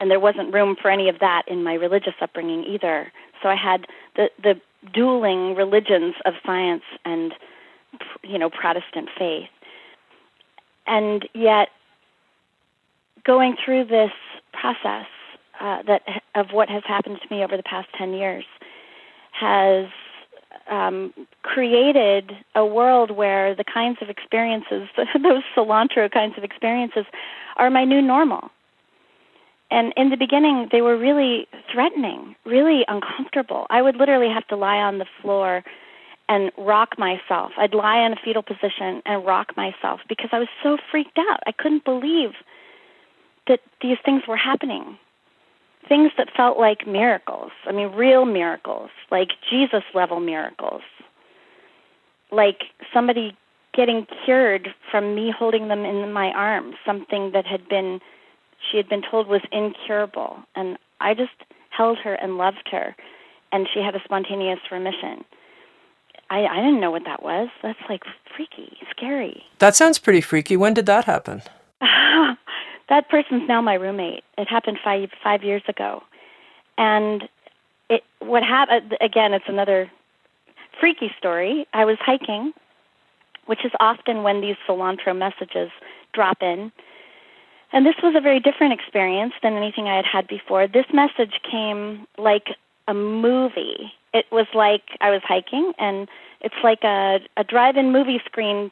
And 0.00 0.10
there 0.10 0.20
wasn't 0.20 0.52
room 0.52 0.76
for 0.80 0.90
any 0.90 1.08
of 1.08 1.20
that 1.20 1.42
in 1.48 1.62
my 1.62 1.74
religious 1.74 2.14
upbringing 2.20 2.64
either. 2.64 3.12
So 3.42 3.48
I 3.48 3.56
had 3.56 3.86
the 4.16 4.30
the 4.42 4.60
dueling 4.92 5.54
religions 5.54 6.14
of 6.24 6.34
science 6.44 6.84
and 7.04 7.32
you 8.22 8.38
know 8.38 8.50
Protestant 8.50 9.08
faith. 9.18 9.48
And 10.86 11.28
yet 11.34 11.68
going 13.24 13.56
through 13.62 13.86
this 13.86 14.12
process 14.52 15.06
uh, 15.60 15.82
that 15.86 16.02
of 16.34 16.48
what 16.52 16.68
has 16.68 16.82
happened 16.86 17.18
to 17.22 17.34
me 17.34 17.42
over 17.42 17.56
the 17.56 17.62
past 17.62 17.88
10 17.98 18.12
years 18.12 18.44
has 19.32 19.86
um, 20.70 21.12
created 21.42 22.32
a 22.54 22.64
world 22.64 23.10
where 23.10 23.54
the 23.54 23.64
kinds 23.64 23.98
of 24.00 24.08
experiences, 24.08 24.88
those 25.22 25.42
cilantro 25.56 26.10
kinds 26.10 26.36
of 26.36 26.44
experiences, 26.44 27.04
are 27.56 27.70
my 27.70 27.84
new 27.84 28.02
normal. 28.02 28.50
And 29.70 29.92
in 29.96 30.10
the 30.10 30.16
beginning, 30.16 30.68
they 30.70 30.80
were 30.80 30.96
really 30.96 31.48
threatening, 31.72 32.36
really 32.44 32.84
uncomfortable. 32.86 33.66
I 33.68 33.82
would 33.82 33.96
literally 33.96 34.32
have 34.32 34.46
to 34.48 34.56
lie 34.56 34.78
on 34.78 34.98
the 34.98 35.06
floor 35.20 35.64
and 36.28 36.52
rock 36.56 36.98
myself. 36.98 37.52
I'd 37.56 37.74
lie 37.74 38.04
in 38.04 38.12
a 38.12 38.16
fetal 38.16 38.42
position 38.42 39.02
and 39.04 39.24
rock 39.24 39.56
myself 39.56 40.00
because 40.08 40.30
I 40.32 40.38
was 40.38 40.48
so 40.62 40.76
freaked 40.90 41.18
out. 41.18 41.40
I 41.46 41.52
couldn't 41.52 41.84
believe 41.84 42.30
that 43.48 43.60
these 43.80 43.98
things 44.04 44.22
were 44.26 44.36
happening 44.36 44.98
things 45.88 46.12
that 46.18 46.28
felt 46.36 46.58
like 46.58 46.86
miracles. 46.86 47.50
I 47.66 47.72
mean, 47.72 47.88
real 47.92 48.24
miracles, 48.24 48.90
like 49.10 49.30
Jesus 49.50 49.82
level 49.94 50.20
miracles. 50.20 50.82
Like 52.30 52.64
somebody 52.92 53.36
getting 53.74 54.06
cured 54.24 54.68
from 54.90 55.14
me 55.14 55.32
holding 55.36 55.68
them 55.68 55.84
in 55.84 56.12
my 56.12 56.28
arms, 56.28 56.74
something 56.84 57.32
that 57.32 57.46
had 57.46 57.68
been 57.68 58.00
she 58.70 58.78
had 58.78 58.88
been 58.88 59.02
told 59.08 59.28
was 59.28 59.42
incurable. 59.52 60.38
And 60.54 60.78
I 61.00 61.14
just 61.14 61.32
held 61.70 61.98
her 61.98 62.14
and 62.14 62.38
loved 62.38 62.68
her, 62.70 62.96
and 63.52 63.68
she 63.72 63.80
had 63.80 63.94
a 63.94 64.00
spontaneous 64.04 64.58
remission. 64.72 65.24
I, 66.30 66.46
I 66.46 66.56
didn't 66.56 66.80
know 66.80 66.90
what 66.90 67.04
that 67.04 67.22
was. 67.22 67.48
That's 67.62 67.78
like 67.88 68.02
freaky, 68.34 68.78
scary. 68.90 69.44
That 69.58 69.76
sounds 69.76 69.98
pretty 69.98 70.20
freaky. 70.20 70.56
When 70.56 70.74
did 70.74 70.86
that 70.86 71.04
happen? 71.04 71.42
that 72.88 73.08
person's 73.08 73.48
now 73.48 73.60
my 73.60 73.74
roommate. 73.74 74.24
It 74.38 74.48
happened 74.48 74.78
five 74.82 75.10
five 75.22 75.42
years 75.42 75.62
ago, 75.68 76.02
and 76.78 77.28
it 77.88 78.02
what 78.20 78.42
happened 78.42 78.92
uh, 78.92 79.04
again. 79.04 79.32
It's 79.34 79.48
another 79.48 79.90
freaky 80.78 81.10
story. 81.18 81.66
I 81.72 81.84
was 81.84 81.96
hiking, 82.00 82.52
which 83.46 83.64
is 83.64 83.72
often 83.80 84.22
when 84.22 84.40
these 84.40 84.56
cilantro 84.68 85.16
messages 85.16 85.70
drop 86.12 86.38
in. 86.42 86.72
And 87.72 87.84
this 87.84 87.96
was 88.02 88.14
a 88.16 88.20
very 88.20 88.40
different 88.40 88.72
experience 88.72 89.34
than 89.42 89.54
anything 89.54 89.88
I 89.88 89.96
had 89.96 90.04
had 90.04 90.28
before. 90.28 90.68
This 90.68 90.86
message 90.92 91.40
came 91.50 92.06
like 92.16 92.48
a 92.86 92.94
movie. 92.94 93.92
It 94.14 94.26
was 94.30 94.46
like 94.54 94.82
I 95.00 95.10
was 95.10 95.22
hiking, 95.24 95.72
and 95.78 96.08
it's 96.40 96.54
like 96.62 96.84
a, 96.84 97.18
a 97.36 97.44
drive 97.44 97.76
in 97.76 97.92
movie 97.92 98.20
screen 98.24 98.70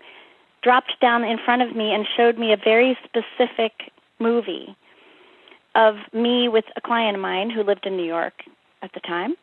dropped 0.62 0.98
down 1.00 1.24
in 1.24 1.38
front 1.44 1.60
of 1.60 1.76
me 1.76 1.92
and 1.92 2.06
showed 2.16 2.38
me 2.38 2.52
a 2.52 2.56
very 2.56 2.96
specific 3.04 3.92
movie 4.18 4.76
of 5.74 5.96
me 6.12 6.48
with 6.48 6.64
a 6.76 6.80
client 6.80 7.16
of 7.16 7.22
mine 7.22 7.50
who 7.50 7.62
lived 7.62 7.86
in 7.86 7.96
New 7.96 8.06
York 8.06 8.34
at 8.82 8.92
the 8.92 9.00
time. 9.00 9.34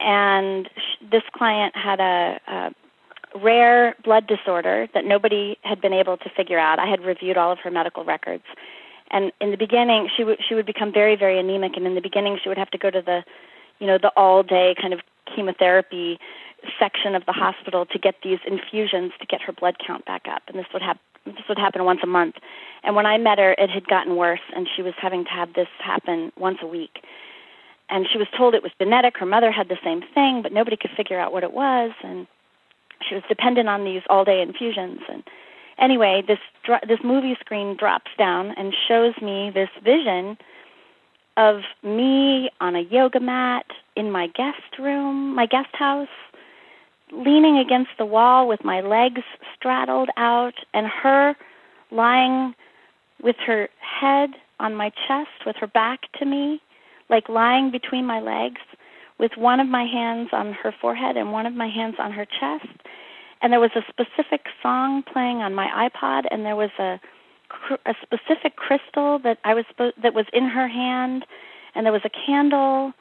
And 0.00 0.68
sh- 0.76 1.04
this 1.10 1.22
client 1.32 1.74
had 1.76 2.00
a, 2.00 2.40
a 2.46 3.38
rare 3.38 3.94
blood 4.04 4.26
disorder 4.26 4.88
that 4.92 5.04
nobody 5.04 5.56
had 5.62 5.80
been 5.80 5.92
able 5.92 6.16
to 6.18 6.30
figure 6.36 6.58
out. 6.58 6.78
I 6.78 6.86
had 6.86 7.04
reviewed 7.04 7.36
all 7.36 7.52
of 7.52 7.58
her 7.60 7.70
medical 7.70 8.04
records. 8.04 8.44
And 9.10 9.30
in 9.40 9.52
the 9.52 9.56
beginning, 9.56 10.10
she 10.16 10.24
would 10.24 10.38
she 10.46 10.54
would 10.56 10.66
become 10.66 10.92
very 10.92 11.14
very 11.14 11.38
anemic 11.38 11.76
and 11.76 11.86
in 11.86 11.94
the 11.94 12.00
beginning 12.00 12.38
she 12.42 12.48
would 12.48 12.58
have 12.58 12.70
to 12.70 12.78
go 12.78 12.90
to 12.90 13.00
the 13.00 13.22
you 13.78 13.86
know, 13.86 13.98
the 13.98 14.12
all 14.16 14.42
day 14.42 14.74
kind 14.80 14.92
of 14.92 15.00
chemotherapy 15.34 16.18
section 16.78 17.14
of 17.14 17.24
the 17.26 17.32
hospital 17.32 17.86
to 17.86 17.98
get 17.98 18.16
these 18.22 18.38
infusions 18.46 19.12
to 19.20 19.26
get 19.26 19.40
her 19.42 19.52
blood 19.52 19.76
count 19.84 20.04
back 20.04 20.26
up. 20.28 20.42
And 20.48 20.58
this 20.58 20.66
would 20.72 20.82
happen 20.82 21.00
this 21.26 21.48
would 21.48 21.58
happen 21.58 21.84
once 21.84 22.00
a 22.02 22.06
month. 22.06 22.36
And 22.84 22.94
when 22.94 23.04
I 23.04 23.18
met 23.18 23.38
her, 23.38 23.52
it 23.58 23.68
had 23.68 23.88
gotten 23.88 24.14
worse, 24.14 24.40
and 24.54 24.68
she 24.74 24.82
was 24.82 24.94
having 24.96 25.24
to 25.24 25.30
have 25.30 25.54
this 25.54 25.66
happen 25.82 26.32
once 26.38 26.58
a 26.62 26.66
week. 26.66 27.02
And 27.90 28.06
she 28.10 28.18
was 28.18 28.28
told 28.36 28.54
it 28.54 28.62
was 28.62 28.72
genetic. 28.78 29.16
Her 29.18 29.26
mother 29.26 29.50
had 29.50 29.68
the 29.68 29.78
same 29.82 30.02
thing, 30.14 30.42
but 30.42 30.52
nobody 30.52 30.76
could 30.76 30.92
figure 30.96 31.18
out 31.18 31.32
what 31.32 31.42
it 31.42 31.52
was. 31.52 31.92
And 32.02 32.26
she 33.08 33.14
was 33.14 33.24
dependent 33.28 33.68
on 33.68 33.84
these 33.84 34.02
all-day 34.08 34.40
infusions. 34.40 35.00
And 35.08 35.22
anyway, 35.78 36.22
this 36.26 36.38
this 36.88 37.00
movie 37.04 37.36
screen 37.40 37.76
drops 37.76 38.10
down 38.18 38.52
and 38.56 38.74
shows 38.88 39.14
me 39.20 39.50
this 39.52 39.70
vision 39.84 40.36
of 41.36 41.60
me 41.82 42.50
on 42.60 42.74
a 42.74 42.80
yoga 42.80 43.20
mat 43.20 43.66
in 43.94 44.10
my 44.10 44.26
guest 44.28 44.78
room, 44.78 45.34
my 45.34 45.46
guest 45.46 45.68
house, 45.74 46.08
leaning 47.12 47.58
against 47.58 47.90
the 47.98 48.06
wall 48.06 48.48
with 48.48 48.64
my 48.64 48.80
legs 48.80 49.22
straddled 49.54 50.10
out, 50.16 50.54
and 50.74 50.86
her 50.86 51.36
lying 51.90 52.54
with 53.22 53.36
her 53.46 53.68
head 53.80 54.30
on 54.58 54.74
my 54.74 54.90
chest, 54.90 55.46
with 55.46 55.56
her 55.56 55.66
back 55.66 56.00
to 56.18 56.24
me, 56.24 56.60
like 57.08 57.28
lying 57.28 57.70
between 57.70 58.04
my 58.04 58.20
legs, 58.20 58.60
with 59.18 59.32
one 59.36 59.60
of 59.60 59.68
my 59.68 59.84
hands 59.84 60.30
on 60.32 60.52
her 60.52 60.74
forehead 60.80 61.16
and 61.16 61.32
one 61.32 61.46
of 61.46 61.54
my 61.54 61.68
hands 61.68 61.94
on 61.98 62.12
her 62.12 62.26
chest. 62.26 62.68
And 63.40 63.52
there 63.52 63.60
was 63.60 63.70
a 63.76 63.82
specific 63.88 64.46
song 64.62 65.02
playing 65.02 65.38
on 65.38 65.54
my 65.54 65.88
iPod, 65.88 66.24
and 66.30 66.44
there 66.44 66.56
was 66.56 66.70
a 66.78 66.98
a 67.86 67.94
specific 68.02 68.56
crystal 68.56 69.18
that 69.20 69.38
I 69.44 69.54
was 69.54 69.64
that 70.02 70.14
was 70.14 70.26
in 70.32 70.48
her 70.48 70.68
hand, 70.68 71.24
and 71.74 71.86
there 71.86 71.92
was 71.92 72.02
a 72.04 72.10
candle. 72.10 72.92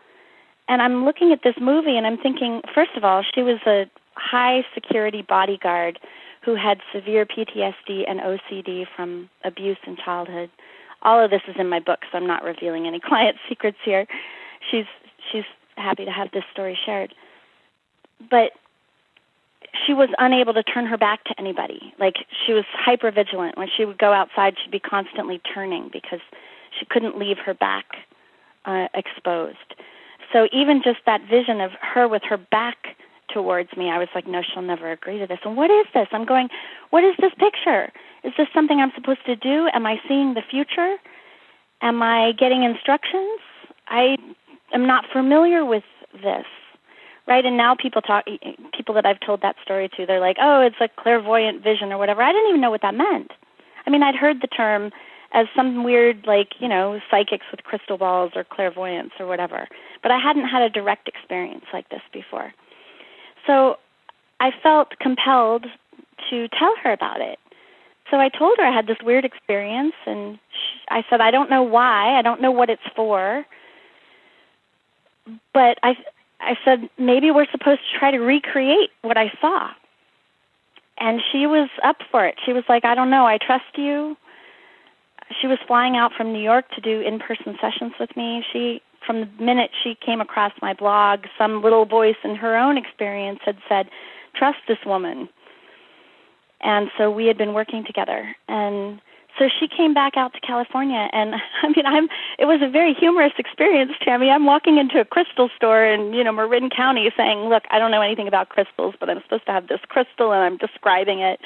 And 0.68 0.82
I'm 0.82 1.05
looking 1.05 1.32
at 1.32 1.41
this 1.43 1.55
movie, 1.61 1.97
and 1.97 2.07
I'm 2.07 2.18
thinking, 2.18 2.61
first 2.74 2.91
of 2.95 3.03
all, 3.03 3.24
she 3.34 3.41
was 3.43 3.59
a 3.68 3.86
high 4.16 4.63
security 4.74 5.22
bodyguard 5.22 5.99
who 6.43 6.55
had 6.55 6.80
severe 6.93 7.26
PTSD 7.26 8.03
and 8.07 8.20
OCD 8.20 8.86
from 8.95 9.30
abuse 9.43 9.78
in 9.86 9.97
childhood. 9.97 10.49
All 11.01 11.24
of 11.24 11.32
this 11.32 11.41
is 11.47 11.55
in 11.59 11.70
my 11.70 11.80
book, 11.80 11.99
so 12.11 12.18
I'm 12.18 12.28
not 12.28 12.43
revealing 12.43 12.88
any 12.88 12.99
client 13.03 13.38
secrets 13.49 13.78
here. 13.84 14.05
She's 14.72 14.86
she's 15.32 15.43
happy 15.76 16.05
to 16.05 16.11
have 16.11 16.32
this 16.32 16.43
story 16.51 16.78
shared. 16.86 17.13
But 18.30 18.51
she 19.86 19.93
was 19.93 20.09
unable 20.18 20.53
to 20.53 20.63
turn 20.63 20.86
her 20.86 20.97
back 20.97 21.24
to 21.26 21.36
anybody. 21.38 21.93
Like 21.99 22.16
she 22.45 22.53
was 22.53 22.63
hyper 22.72 23.11
vigilant. 23.11 23.57
When 23.57 23.68
she 23.76 23.86
would 23.86 23.97
go 23.97 24.13
outside, 24.13 24.55
she'd 24.63 24.72
be 24.72 24.80
constantly 24.80 25.41
turning 25.53 25.89
because 25.91 26.22
she 26.80 26.86
couldn't 26.86 27.18
leave 27.18 27.38
her 27.45 27.53
back 27.53 27.86
uh, 28.66 28.88
exposed. 28.93 29.76
So 30.36 30.49
even 30.51 30.81
just 30.83 30.99
that 31.05 31.21
vision 31.29 31.61
of 31.61 31.71
her 31.79 32.09
with 32.09 32.23
her 32.27 32.36
back 32.36 32.97
towards 33.33 33.69
me, 33.77 33.89
I 33.89 33.97
was 33.97 34.09
like, 34.13 34.27
no, 34.27 34.41
she'll 34.43 34.61
never 34.61 34.91
agree 34.91 35.17
to 35.17 35.27
this. 35.27 35.39
And 35.45 35.55
what 35.55 35.71
is 35.71 35.86
this? 35.93 36.07
I'm 36.11 36.25
going, 36.25 36.49
what 36.89 37.05
is 37.05 37.15
this 37.21 37.31
picture? 37.39 37.89
Is 38.25 38.33
this 38.38 38.47
something 38.53 38.81
I'm 38.81 38.91
supposed 38.95 39.25
to 39.27 39.38
do? 39.38 39.69
Am 39.73 39.86
I 39.86 39.95
seeing 40.09 40.33
the 40.33 40.41
future? 40.41 40.97
Am 41.81 42.03
I 42.03 42.33
getting 42.38 42.63
instructions? 42.63 43.39
I 43.88 44.17
am 44.73 44.86
not 44.86 45.05
familiar 45.11 45.63
with 45.63 45.83
this 46.13 46.45
right? 47.27 47.43
And 47.43 47.57
now 47.57 47.73
people 47.73 48.03
talk, 48.03 48.25
people 48.77 48.93
that 48.93 49.03
I've 49.03 49.19
told 49.19 49.41
that 49.41 49.55
story 49.63 49.89
to, 49.97 50.05
they're 50.05 50.19
like, 50.19 50.38
oh, 50.39 50.61
it's 50.61 50.75
a 50.79 50.88
clairvoyant 51.01 51.63
vision 51.63 51.91
or 51.91 51.97
whatever. 51.97 52.21
I 52.21 52.31
didn't 52.31 52.49
even 52.49 52.61
know 52.61 52.69
what 52.69 52.83
that 52.83 52.93
meant. 52.93 53.31
I 53.88 53.89
mean, 53.89 54.03
I'd 54.03 54.13
heard 54.13 54.43
the 54.43 54.47
term 54.47 54.91
as 55.36 55.47
some 55.53 55.83
weird, 55.83 56.25
like, 56.25 56.53
you 56.59 56.67
know, 56.69 56.99
psychics 57.11 57.45
with 57.51 57.63
crystal 57.63 57.97
balls 57.97 58.31
or 58.36 58.45
clairvoyance 58.45 59.11
or 59.19 59.27
whatever, 59.27 59.67
but 60.01 60.09
I 60.09 60.17
hadn't 60.17 60.47
had 60.47 60.61
a 60.61 60.69
direct 60.69 61.09
experience 61.09 61.65
like 61.73 61.89
this 61.89 62.01
before. 62.13 62.53
So 63.45 63.75
I 64.39 64.51
felt 64.63 64.97
compelled 64.99 65.65
to 66.29 66.47
tell 66.47 66.73
her 66.83 66.91
about 66.91 67.19
it. 67.19 67.38
So 68.09 68.17
I 68.17 68.29
told 68.29 68.57
her 68.59 68.65
I 68.65 68.73
had 68.73 68.88
this 68.88 68.97
weird 69.03 69.25
experience, 69.25 69.95
and 70.05 70.39
she, 70.51 70.79
I 70.89 71.03
said, 71.09 71.19
I 71.19 71.31
don't 71.31 71.49
know 71.49 71.63
why, 71.63 72.17
I 72.17 72.21
don't 72.21 72.41
know 72.41 72.51
what 72.51 72.69
it's 72.69 72.88
for, 72.95 73.45
but 75.53 75.77
I 75.83 75.95
I 76.39 76.55
said, 76.63 76.89
maybe 76.97 77.31
we're 77.31 77.49
supposed 77.51 77.81
to 77.81 77.99
try 77.99 78.11
to 78.11 78.19
recreate 78.19 78.91
what 79.01 79.17
I 79.17 79.31
saw. 79.41 79.69
And 80.97 81.21
she 81.31 81.47
was 81.47 81.69
up 81.83 81.97
for 82.11 82.25
it. 82.25 82.36
She 82.45 82.53
was 82.53 82.63
like, 82.69 82.86
I 82.86 82.93
don't 82.93 83.09
know, 83.09 83.25
I 83.25 83.38
trust 83.38 83.77
you. 83.77 84.15
She 85.41 85.47
was 85.47 85.57
flying 85.67 85.95
out 85.97 86.11
from 86.15 86.34
New 86.34 86.41
York 86.41 86.65
to 86.76 86.82
do 86.82 87.01
in 87.01 87.19
person 87.19 87.57
sessions 87.59 87.93
with 87.99 88.15
me. 88.15 88.43
She 88.51 88.82
from 89.05 89.21
the 89.21 89.43
minute 89.43 89.71
she 89.84 89.95
came 90.03 90.21
across 90.21 90.51
my 90.61 90.73
blog, 90.73 91.26
some 91.38 91.61
little 91.61 91.86
voice 91.86 92.15
in 92.23 92.36
her 92.36 92.57
own 92.57 92.78
experience 92.78 93.39
had 93.45 93.57
said, 93.69 93.89
Trust 94.36 94.57
this 94.67 94.80
woman. 94.86 95.30
And 96.61 96.89
so 96.97 97.11
we 97.11 97.28
had 97.28 97.38
been 97.38 97.53
working 97.53 97.84
together. 97.86 98.36
And 98.47 98.99
so 99.38 99.49
she 99.59 99.67
came 99.67 99.93
back 99.93 100.15
out 100.15 100.34
to 100.34 100.39
California, 100.39 101.09
and 101.11 101.36
I 101.63 101.67
mean, 101.67 101.86
I'm. 101.86 102.07
It 102.39 102.45
was 102.45 102.61
a 102.63 102.69
very 102.69 102.93
humorous 102.93 103.34
experience, 103.38 103.91
Tami. 104.05 104.32
I'm 104.32 104.45
walking 104.45 104.78
into 104.78 104.99
a 104.99 105.05
crystal 105.05 105.49
store 105.55 105.86
in 105.86 106.13
you 106.13 106.23
know 106.23 106.32
Marin 106.32 106.69
County, 106.69 107.11
saying, 107.17 107.49
"Look, 107.49 107.63
I 107.69 107.80
don't 107.80 107.91
know 107.91 108.01
anything 108.01 108.28
about 108.28 108.49
crystals, 108.49 108.95
but 108.99 109.09
I'm 109.09 109.21
supposed 109.23 109.45
to 109.47 109.51
have 109.51 109.67
this 109.67 109.82
crystal, 109.89 110.32
and 110.32 110.41
I'm 110.41 110.57
describing 110.57 111.19
it." 111.19 111.39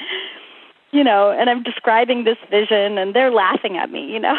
You 0.92 1.04
know, 1.04 1.30
and 1.30 1.48
I'm 1.48 1.62
describing 1.62 2.24
this 2.24 2.38
vision, 2.50 2.98
and 2.98 3.14
they're 3.14 3.30
laughing 3.30 3.76
at 3.76 3.90
me. 3.90 4.10
You 4.10 4.20
know. 4.20 4.34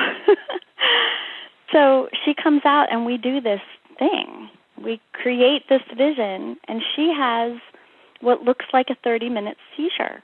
so 1.72 2.10
she 2.26 2.34
comes 2.34 2.62
out, 2.66 2.88
and 2.92 3.06
we 3.06 3.18
do 3.18 3.42
this 3.42 3.62
thing. 3.98 4.50
We 4.84 5.00
create 5.14 5.70
this 5.70 5.84
vision, 5.96 6.58
and 6.68 6.82
she 6.96 7.14
has 7.16 7.60
what 8.22 8.44
looks 8.44 8.66
like 8.74 8.90
a 8.90 8.96
30 9.04 9.30
minute 9.30 9.58
seizure 9.76 10.22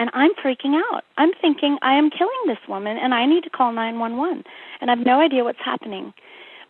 and 0.00 0.08
I'm 0.14 0.30
freaking 0.42 0.80
out. 0.90 1.04
I'm 1.18 1.30
thinking 1.42 1.76
I 1.82 1.96
am 1.98 2.08
killing 2.08 2.42
this 2.46 2.58
woman 2.66 2.96
and 2.96 3.12
I 3.12 3.26
need 3.26 3.44
to 3.44 3.50
call 3.50 3.70
911 3.70 4.44
and 4.80 4.90
I 4.90 4.96
have 4.96 5.04
no 5.04 5.20
idea 5.20 5.44
what's 5.44 5.60
happening. 5.62 6.14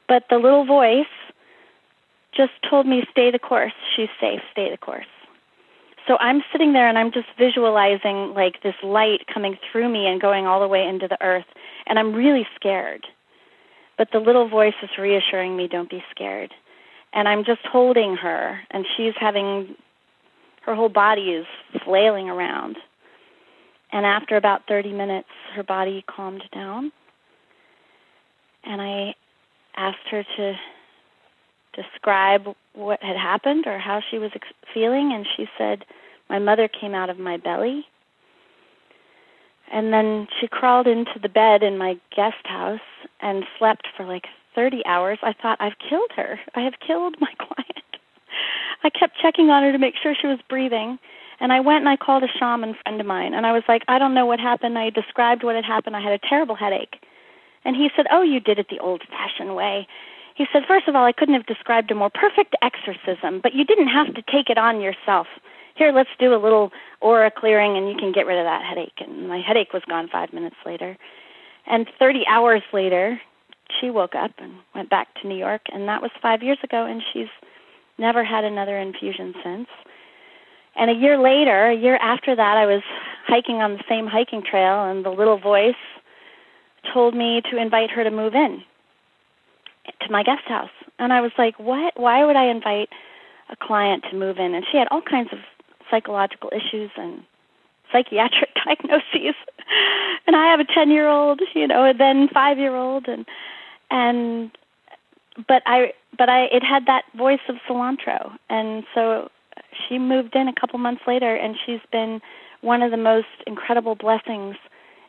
But 0.08 0.24
the 0.28 0.36
little 0.36 0.66
voice 0.66 1.06
just 2.36 2.52
told 2.68 2.86
me 2.86 3.04
stay 3.10 3.30
the 3.30 3.38
course. 3.38 3.72
She's 3.94 4.08
safe. 4.20 4.40
Stay 4.50 4.68
the 4.70 4.76
course. 4.76 5.06
So 6.07 6.16
I'm 6.18 6.42
sitting 6.53 6.72
there 6.72 6.88
and 6.88 6.98
I'm 6.98 7.12
just 7.12 7.28
visualizing 7.38 8.34
like 8.34 8.62
this 8.62 8.74
light 8.82 9.26
coming 9.32 9.57
through 9.70 9.88
me 9.88 10.07
and 10.07 10.20
going 10.20 10.46
all 10.46 10.61
the 10.61 10.68
way 10.68 10.84
into 10.86 11.09
the 11.09 11.18
earth 11.22 11.46
and 11.86 11.98
I'm 11.98 12.14
really 12.14 12.46
scared. 12.57 13.07
But 13.98 14.09
the 14.12 14.18
little 14.18 14.48
voice 14.48 14.74
is 14.82 14.90
reassuring 14.98 15.57
me 15.57 15.68
don't 15.68 15.90
be 15.90 16.03
scared. 16.11 16.53
And 17.12 17.28
I'm 17.28 17.44
just 17.44 17.61
holding 17.64 18.16
her 18.16 18.61
and 18.70 18.86
she's 18.96 19.14
having 19.20 19.74
her 20.62 20.74
whole 20.74 20.88
body 20.88 21.30
is 21.30 21.46
flailing 21.84 22.28
around 22.28 22.76
and 23.92 24.07
after 24.07 24.36
about 24.36 24.62
30 24.68 24.92
minutes, 24.92 25.28
her 25.55 25.62
body 25.62 26.05
calmed 26.09 26.42
down. 26.55 26.92
And 28.64 28.80
I 28.80 29.14
asked 29.76 30.07
her 30.11 30.22
to 30.36 30.55
describe 31.74 32.42
what 32.74 33.02
had 33.02 33.16
happened 33.16 33.66
or 33.66 33.78
how 33.78 34.00
she 34.10 34.18
was 34.18 34.30
ex- 34.34 34.48
feeling. 34.74 35.12
And 35.12 35.26
she 35.36 35.46
said, 35.58 35.84
My 36.28 36.38
mother 36.38 36.68
came 36.68 36.94
out 36.94 37.10
of 37.10 37.18
my 37.18 37.36
belly 37.36 37.86
And 39.70 39.92
then 39.92 40.28
she 40.40 40.48
crawled 40.48 40.86
into 40.86 41.18
the 41.22 41.28
bed 41.28 41.62
in 41.62 41.78
my 41.78 41.96
guest 42.14 42.44
house 42.44 42.80
and 43.20 43.44
slept 43.58 43.86
for 43.96 44.04
like 44.04 44.26
30 44.54 44.84
hours. 44.84 45.18
I 45.22 45.32
thought, 45.32 45.58
I've 45.60 45.78
killed 45.78 46.10
her. 46.16 46.40
I 46.54 46.60
have 46.62 46.74
killed 46.84 47.16
my 47.20 47.32
client. 47.38 47.84
I 48.82 48.90
kept 48.90 49.18
checking 49.20 49.50
on 49.50 49.62
her 49.62 49.72
to 49.72 49.78
make 49.78 49.94
sure 50.02 50.14
she 50.20 50.26
was 50.26 50.38
breathing. 50.48 50.98
And 51.40 51.52
I 51.52 51.60
went 51.60 51.80
and 51.80 51.88
I 51.88 51.96
called 51.96 52.22
a 52.24 52.38
shaman 52.38 52.74
friend 52.82 53.00
of 53.00 53.06
mine, 53.06 53.32
and 53.32 53.46
I 53.46 53.52
was 53.52 53.62
like, 53.66 53.82
I 53.88 53.98
don't 53.98 54.12
know 54.14 54.26
what 54.26 54.40
happened. 54.40 54.78
I 54.78 54.90
described 54.90 55.42
what 55.42 55.54
had 55.56 55.64
happened. 55.64 55.96
I 55.96 56.02
had 56.02 56.12
a 56.12 56.18
terrible 56.18 56.54
headache. 56.54 56.96
And 57.64 57.76
he 57.76 57.90
said, 57.96 58.06
Oh, 58.10 58.22
you 58.22 58.40
did 58.40 58.58
it 58.58 58.66
the 58.70 58.78
old 58.80 59.02
fashioned 59.08 59.56
way. 59.56 59.86
He 60.34 60.46
said, 60.52 60.62
First 60.66 60.88
of 60.88 60.94
all, 60.94 61.04
I 61.04 61.12
couldn't 61.12 61.34
have 61.34 61.46
described 61.46 61.90
a 61.90 61.94
more 61.94 62.10
perfect 62.10 62.54
exorcism, 62.62 63.40
but 63.42 63.54
you 63.54 63.64
didn't 63.64 63.88
have 63.88 64.14
to 64.14 64.22
take 64.22 64.50
it 64.50 64.58
on 64.58 64.80
yourself. 64.80 65.26
Here, 65.74 65.92
let's 65.92 66.10
do 66.18 66.34
a 66.34 66.36
little 66.36 66.72
aura 67.00 67.30
clearing 67.30 67.76
and 67.76 67.88
you 67.88 67.96
can 67.96 68.12
get 68.12 68.26
rid 68.26 68.38
of 68.38 68.44
that 68.44 68.62
headache. 68.64 69.00
And 69.00 69.28
my 69.28 69.40
headache 69.40 69.72
was 69.72 69.82
gone 69.88 70.08
five 70.08 70.32
minutes 70.32 70.56
later. 70.66 70.96
And 71.66 71.86
30 71.98 72.26
hours 72.28 72.62
later, 72.72 73.20
she 73.80 73.90
woke 73.90 74.14
up 74.14 74.32
and 74.38 74.54
went 74.74 74.90
back 74.90 75.08
to 75.20 75.28
New 75.28 75.36
York, 75.36 75.62
and 75.72 75.88
that 75.88 76.02
was 76.02 76.10
five 76.20 76.42
years 76.42 76.58
ago, 76.64 76.84
and 76.86 77.02
she's 77.12 77.28
never 77.98 78.24
had 78.24 78.44
another 78.44 78.76
infusion 78.76 79.34
since. 79.44 79.68
And 80.74 80.90
a 80.90 80.94
year 80.94 81.18
later, 81.18 81.68
a 81.68 81.76
year 81.76 81.96
after 81.96 82.34
that, 82.34 82.56
I 82.56 82.66
was 82.66 82.82
hiking 83.26 83.56
on 83.56 83.74
the 83.74 83.84
same 83.88 84.06
hiking 84.06 84.42
trail, 84.42 84.84
and 84.84 85.04
the 85.04 85.10
little 85.10 85.38
voice 85.38 85.74
told 86.92 87.14
me 87.14 87.42
to 87.50 87.56
invite 87.56 87.90
her 87.90 88.02
to 88.02 88.10
move 88.10 88.34
in 88.34 88.64
to 90.01 90.11
my 90.11 90.22
guest 90.22 90.45
house. 90.47 90.70
And 90.99 91.12
I 91.12 91.20
was 91.20 91.32
like, 91.38 91.59
what? 91.59 91.99
Why 91.99 92.24
would 92.24 92.36
I 92.36 92.47
invite 92.47 92.88
a 93.51 93.57
client 93.57 94.05
to 94.11 94.16
move 94.16 94.38
in? 94.38 94.55
And 94.55 94.64
she 94.70 94.78
had 94.78 94.88
all 94.91 95.03
kinds 95.03 95.30
of 95.32 95.38
psychological 95.91 96.51
issues 96.53 96.91
and 96.97 97.22
psychiatric 97.93 98.51
diagnoses. 98.64 99.34
and 100.26 100.36
I 100.36 100.51
have 100.51 100.61
a 100.61 100.64
10 100.64 100.91
year 100.91 101.09
old, 101.09 101.41
you 101.55 101.66
know, 101.66 101.84
and 101.84 101.99
then 101.99 102.28
5 102.32 102.59
year 102.59 102.74
old. 102.74 103.09
And, 103.09 103.26
and, 103.91 104.51
but 105.49 105.62
I, 105.66 105.93
but 106.16 106.28
I, 106.28 106.45
it 106.45 106.62
had 106.62 106.86
that 106.86 107.05
voice 107.16 107.41
of 107.49 107.57
cilantro. 107.68 108.32
And 108.49 108.84
so 108.95 109.30
she 109.88 109.99
moved 109.99 110.34
in 110.34 110.49
a 110.49 110.53
couple 110.53 110.78
months 110.78 111.03
later 111.07 111.34
and 111.34 111.57
she's 111.64 111.80
been 111.91 112.20
one 112.61 112.82
of 112.82 112.91
the 112.91 112.97
most 112.97 113.28
incredible 113.47 113.95
blessings 113.95 114.57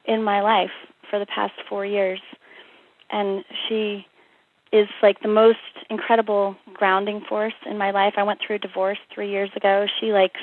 in 0.06 0.24
my 0.24 0.42
life 0.42 0.72
for 1.10 1.20
the 1.20 1.26
past 1.26 1.54
four 1.68 1.86
years. 1.86 2.22
And 3.10 3.44
she 3.68 4.06
is 4.72 4.88
like 5.01 5.22
the 5.22 5.28
most 5.28 5.57
incredible 5.89 6.55
grounding 6.74 7.22
force 7.28 7.53
in 7.65 7.78
my 7.78 7.91
life. 7.91 8.13
I 8.17 8.24
went 8.24 8.39
through 8.45 8.57
a 8.57 8.59
divorce 8.59 8.97
three 9.13 9.30
years 9.30 9.49
ago. 9.55 9.86
She 9.99 10.13
like 10.13 10.34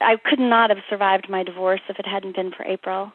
I 0.00 0.16
could 0.16 0.38
not 0.38 0.70
have 0.70 0.80
survived 0.88 1.28
my 1.28 1.42
divorce 1.42 1.80
if 1.88 1.98
it 1.98 2.06
hadn't 2.06 2.36
been 2.36 2.52
for 2.52 2.64
April. 2.64 3.12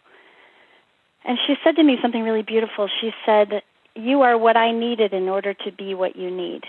And 1.25 1.37
she 1.45 1.55
said 1.63 1.75
to 1.75 1.83
me 1.83 1.97
something 2.01 2.23
really 2.23 2.43
beautiful. 2.43 2.89
She 3.01 3.11
said, 3.25 3.61
You 3.95 4.21
are 4.21 4.37
what 4.37 4.57
I 4.57 4.71
needed 4.71 5.13
in 5.13 5.27
order 5.29 5.53
to 5.53 5.71
be 5.71 5.93
what 5.93 6.15
you 6.15 6.31
need. 6.31 6.63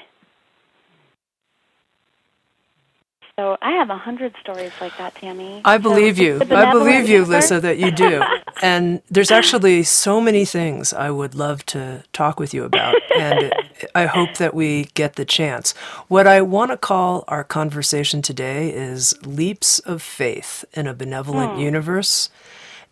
So 3.37 3.57
I 3.63 3.73
have 3.73 3.91
a 3.91 3.97
hundred 3.97 4.35
stories 4.41 4.73
like 4.81 4.97
that, 4.99 5.15
Tami. 5.15 5.63
I 5.65 5.79
believe 5.79 6.17
so, 6.17 6.23
you. 6.23 6.41
I 6.51 6.71
believe 6.71 7.09
you, 7.09 7.25
Lissa, 7.25 7.61
that 7.61 7.79
you 7.79 7.91
do. 7.91 8.23
and 8.63 9.01
there's 9.11 9.31
actually 9.31 9.83
so 9.85 10.21
many 10.21 10.45
things 10.45 10.93
I 10.93 11.11
would 11.11 11.35
love 11.35 11.65
to 11.67 12.05
talk 12.13 12.39
with 12.39 12.53
you 12.53 12.65
about, 12.65 12.97
and 13.17 13.45
it, 13.45 13.53
I 13.95 14.07
hope 14.07 14.37
that 14.37 14.53
we 14.53 14.85
get 14.95 15.17
the 15.17 15.25
chance. 15.25 15.73
What 16.09 16.27
I 16.27 16.43
want 16.43 16.71
to 16.71 16.77
call 16.77 17.25
our 17.29 17.45
conversation 17.45 18.21
today 18.21 18.71
is 18.71 19.15
leaps 19.25 19.79
of 19.81 20.03
faith 20.03 20.65
in 20.75 20.87
a 20.87 20.93
benevolent 20.95 21.55
hmm. 21.55 21.61
universe, 21.61 22.29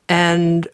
and 0.09 0.69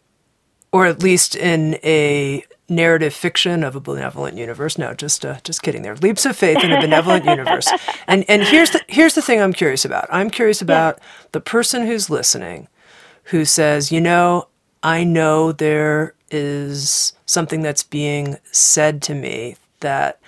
or 0.74 0.86
at 0.86 1.04
least 1.04 1.36
in 1.36 1.78
a 1.84 2.44
narrative 2.68 3.14
fiction 3.14 3.62
of 3.62 3.76
a 3.76 3.80
benevolent 3.80 4.36
universe. 4.36 4.76
No, 4.76 4.92
just 4.92 5.24
uh, 5.24 5.38
just 5.44 5.62
kidding. 5.62 5.82
There, 5.82 5.94
leaps 5.94 6.26
of 6.26 6.36
faith 6.36 6.64
in 6.64 6.72
a 6.72 6.80
benevolent 6.80 7.24
universe. 7.24 7.70
And 8.08 8.24
and 8.28 8.42
here's 8.42 8.70
the 8.70 8.80
here's 8.88 9.14
the 9.14 9.22
thing 9.22 9.40
I'm 9.40 9.52
curious 9.52 9.84
about. 9.84 10.08
I'm 10.10 10.30
curious 10.30 10.60
about 10.60 10.98
yeah. 10.98 11.04
the 11.30 11.40
person 11.40 11.86
who's 11.86 12.10
listening, 12.10 12.66
who 13.24 13.44
says, 13.44 13.92
you 13.92 14.00
know, 14.00 14.48
I 14.82 15.04
know 15.04 15.52
there 15.52 16.14
is 16.32 17.12
something 17.24 17.62
that's 17.62 17.84
being 17.84 18.36
said 18.50 19.00
to 19.02 19.14
me 19.14 19.56
that 19.78 20.20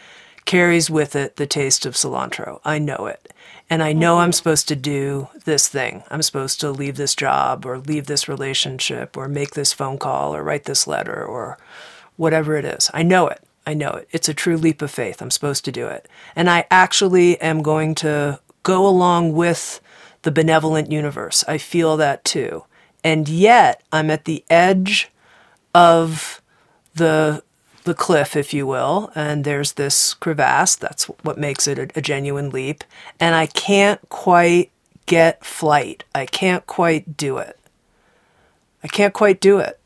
carries 0.44 0.88
with 0.88 1.16
it 1.16 1.36
the 1.36 1.46
taste 1.46 1.84
of 1.86 1.94
cilantro. 1.94 2.60
I 2.64 2.78
know 2.78 3.06
it. 3.06 3.32
And 3.68 3.82
I 3.82 3.92
know 3.92 4.18
I'm 4.18 4.32
supposed 4.32 4.68
to 4.68 4.76
do 4.76 5.28
this 5.44 5.68
thing. 5.68 6.04
I'm 6.08 6.22
supposed 6.22 6.60
to 6.60 6.70
leave 6.70 6.96
this 6.96 7.14
job 7.16 7.66
or 7.66 7.78
leave 7.78 8.06
this 8.06 8.28
relationship 8.28 9.16
or 9.16 9.28
make 9.28 9.50
this 9.54 9.72
phone 9.72 9.98
call 9.98 10.34
or 10.34 10.42
write 10.42 10.64
this 10.64 10.86
letter 10.86 11.24
or 11.24 11.58
whatever 12.16 12.56
it 12.56 12.64
is. 12.64 12.90
I 12.94 13.02
know 13.02 13.26
it. 13.26 13.42
I 13.66 13.74
know 13.74 13.90
it. 13.90 14.08
It's 14.12 14.28
a 14.28 14.34
true 14.34 14.56
leap 14.56 14.80
of 14.82 14.92
faith. 14.92 15.20
I'm 15.20 15.32
supposed 15.32 15.64
to 15.64 15.72
do 15.72 15.88
it. 15.88 16.08
And 16.36 16.48
I 16.48 16.66
actually 16.70 17.40
am 17.40 17.62
going 17.62 17.96
to 17.96 18.40
go 18.62 18.86
along 18.86 19.32
with 19.32 19.80
the 20.22 20.30
benevolent 20.30 20.92
universe. 20.92 21.44
I 21.48 21.58
feel 21.58 21.96
that 21.96 22.24
too. 22.24 22.64
And 23.02 23.28
yet, 23.28 23.82
I'm 23.92 24.10
at 24.10 24.24
the 24.24 24.44
edge 24.48 25.10
of 25.74 26.40
the 26.94 27.42
the 27.86 27.94
cliff, 27.94 28.36
if 28.36 28.52
you 28.52 28.66
will, 28.66 29.10
and 29.14 29.44
there's 29.44 29.72
this 29.72 30.14
crevasse. 30.14 30.76
That's 30.76 31.04
what 31.06 31.38
makes 31.38 31.66
it 31.66 31.78
a, 31.78 31.88
a 31.96 32.02
genuine 32.02 32.50
leap. 32.50 32.84
And 33.18 33.34
I 33.34 33.46
can't 33.46 34.06
quite 34.08 34.70
get 35.06 35.44
flight. 35.44 36.04
I 36.14 36.26
can't 36.26 36.66
quite 36.66 37.16
do 37.16 37.38
it. 37.38 37.58
I 38.84 38.88
can't 38.88 39.14
quite 39.14 39.40
do 39.40 39.58
it 39.58 39.80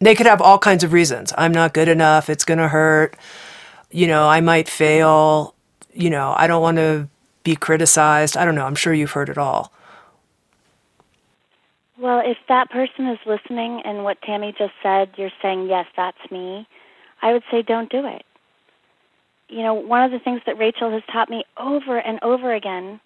they 0.00 0.14
could 0.14 0.26
have 0.26 0.40
all 0.40 0.58
kinds 0.58 0.84
of 0.84 0.92
reasons. 0.92 1.32
I'm 1.36 1.52
not 1.52 1.74
good 1.74 1.88
enough. 1.88 2.30
It's 2.30 2.44
going 2.44 2.58
to 2.58 2.68
hurt. 2.68 3.16
You 3.90 4.06
know, 4.06 4.28
I 4.28 4.40
might 4.40 4.68
fail. 4.68 5.54
You 5.92 6.10
know, 6.10 6.34
I 6.36 6.46
don't 6.46 6.62
want 6.62 6.76
to 6.76 7.08
be 7.42 7.56
criticized. 7.56 8.36
I 8.36 8.44
don't 8.44 8.54
know. 8.54 8.66
I'm 8.66 8.74
sure 8.74 8.94
you've 8.94 9.12
heard 9.12 9.28
it 9.28 9.38
all. 9.38 9.72
Well, 12.00 12.22
if 12.24 12.36
that 12.48 12.70
person 12.70 13.08
is 13.08 13.18
listening 13.26 13.82
and 13.84 14.04
what 14.04 14.20
Tami 14.22 14.56
just 14.56 14.74
said, 14.82 15.10
you're 15.16 15.32
saying, 15.42 15.66
yes, 15.68 15.86
that's 15.96 16.30
me, 16.30 16.66
I 17.22 17.32
would 17.32 17.42
say, 17.50 17.62
don't 17.62 17.90
do 17.90 18.06
it. 18.06 18.24
You 19.48 19.62
know, 19.62 19.74
one 19.74 20.04
of 20.04 20.12
the 20.12 20.18
things 20.18 20.42
that 20.46 20.58
Rachel 20.58 20.90
has 20.90 21.02
taught 21.10 21.30
me 21.30 21.44
over 21.56 21.98
and 21.98 22.18
over 22.22 22.52
again 22.52 23.00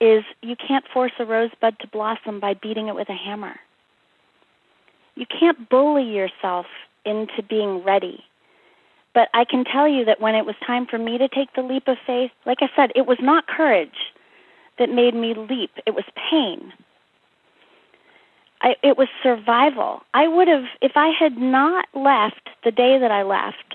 is 0.00 0.22
you 0.42 0.54
can't 0.56 0.84
force 0.92 1.12
a 1.18 1.24
rosebud 1.24 1.78
to 1.80 1.88
blossom 1.88 2.38
by 2.40 2.54
beating 2.54 2.88
it 2.88 2.94
with 2.94 3.08
a 3.08 3.14
hammer 3.14 3.56
you 5.14 5.26
can't 5.26 5.68
bully 5.68 6.04
yourself 6.04 6.66
into 7.04 7.42
being 7.48 7.82
ready. 7.84 8.24
But 9.14 9.28
I 9.34 9.44
can 9.44 9.64
tell 9.64 9.86
you 9.86 10.04
that 10.06 10.20
when 10.20 10.34
it 10.34 10.46
was 10.46 10.54
time 10.66 10.86
for 10.86 10.98
me 10.98 11.18
to 11.18 11.28
take 11.28 11.54
the 11.54 11.62
leap 11.62 11.86
of 11.86 11.98
faith, 12.06 12.30
like 12.46 12.58
I 12.60 12.70
said, 12.74 12.92
it 12.96 13.06
was 13.06 13.18
not 13.20 13.46
courage 13.46 14.12
that 14.78 14.88
made 14.88 15.14
me 15.14 15.34
leap, 15.34 15.70
it 15.86 15.94
was 15.94 16.04
pain. 16.30 16.72
I, 18.62 18.76
it 18.82 18.96
was 18.96 19.08
survival. 19.22 20.02
I 20.14 20.28
would 20.28 20.48
have, 20.48 20.64
if 20.80 20.92
I 20.94 21.08
had 21.08 21.36
not 21.36 21.86
left 21.94 22.48
the 22.64 22.70
day 22.70 22.98
that 22.98 23.10
I 23.10 23.22
left, 23.22 23.74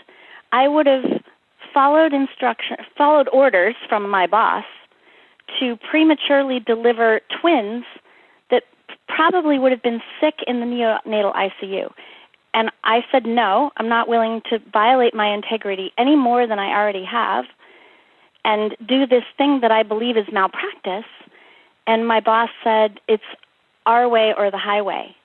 I 0.52 0.68
would 0.68 0.88
have 0.88 1.22
followed 1.74 2.14
instruction, 2.14 2.78
followed 2.98 3.28
orders 3.34 3.76
from 3.90 4.10
my 4.10 4.28
boss 4.28 4.64
to 5.60 5.78
prematurely 5.90 6.60
deliver 6.60 7.22
twins 7.42 7.84
that 8.50 8.64
probably 9.08 9.60
would 9.60 9.72
have 9.72 9.84
been 9.84 10.02
sick 10.22 10.36
in 10.48 10.60
the 10.60 10.66
neonatal 10.66 11.34
ICU. 11.36 11.92
And 12.54 12.72
I 12.84 13.02
said, 13.12 13.26
no, 13.26 13.72
I'm 13.78 13.90
not 13.90 14.08
willing 14.08 14.42
to 14.50 14.60
violate 14.72 15.14
my 15.14 15.34
integrity 15.34 15.92
any 15.98 16.16
more 16.16 16.48
than 16.48 16.60
I 16.60 16.70
already 16.70 17.06
have 17.06 17.46
and 18.44 18.76
do 18.88 19.06
this 19.06 19.24
thing 19.38 19.60
that 19.62 19.72
I 19.72 19.84
believe 19.84 20.18
is 20.18 20.26
malpractice. 20.32 21.10
And 21.86 22.08
my 22.08 22.22
boss 22.22 22.50
said, 22.64 23.00
it's 23.08 23.24
our 23.88 24.08
way 24.08 24.34
or 24.38 24.52
the 24.52 24.58
highway. 24.60 25.16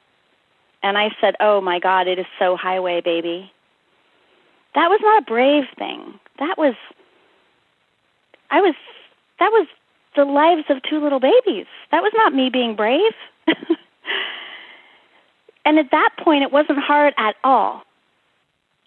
And 0.83 0.97
I 0.97 1.11
said, 1.21 1.35
oh 1.41 1.61
my 1.61 1.79
God, 1.79 2.09
it 2.09 2.19
is 2.19 2.27
so 2.39 2.57
highway, 2.57 3.03
baby. 3.05 3.53
That 4.75 4.89
was 4.89 5.01
not 5.03 5.23
a 5.23 5.27
brave 5.27 5.65
thing. 5.79 6.15
That 6.39 6.57
was, 6.57 6.75
I 8.51 8.61
was, 8.61 8.75
that 9.39 9.51
was 9.51 9.67
the 10.17 10.25
lives 10.25 10.65
of 10.71 10.79
two 10.89 11.03
little 11.03 11.21
babies. 11.21 11.67
That 11.91 12.03
was 12.03 12.13
not 12.15 12.35
me 12.35 12.49
being 12.51 12.75
brave. 12.75 13.13
and 15.65 15.79
at 15.79 15.91
that 15.91 16.11
point, 16.23 16.43
it 16.43 16.53
wasn't 16.53 16.79
hard 16.79 17.15
at 17.19 17.37
all. 17.45 17.83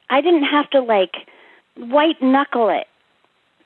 I 0.09 0.21
didn't 0.21 0.43
have 0.43 0.69
to 0.71 0.81
like 0.81 1.13
white 1.75 2.21
knuckle 2.21 2.69
it 2.69 2.87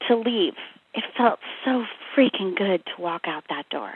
to 0.07 0.15
leave. 0.15 0.55
It 0.93 1.03
felt 1.15 1.39
so 1.63 1.85
freaking 2.15 2.55
good 2.55 2.83
to 2.85 3.01
walk 3.01 3.23
out 3.27 3.43
that 3.49 3.69
door. 3.69 3.93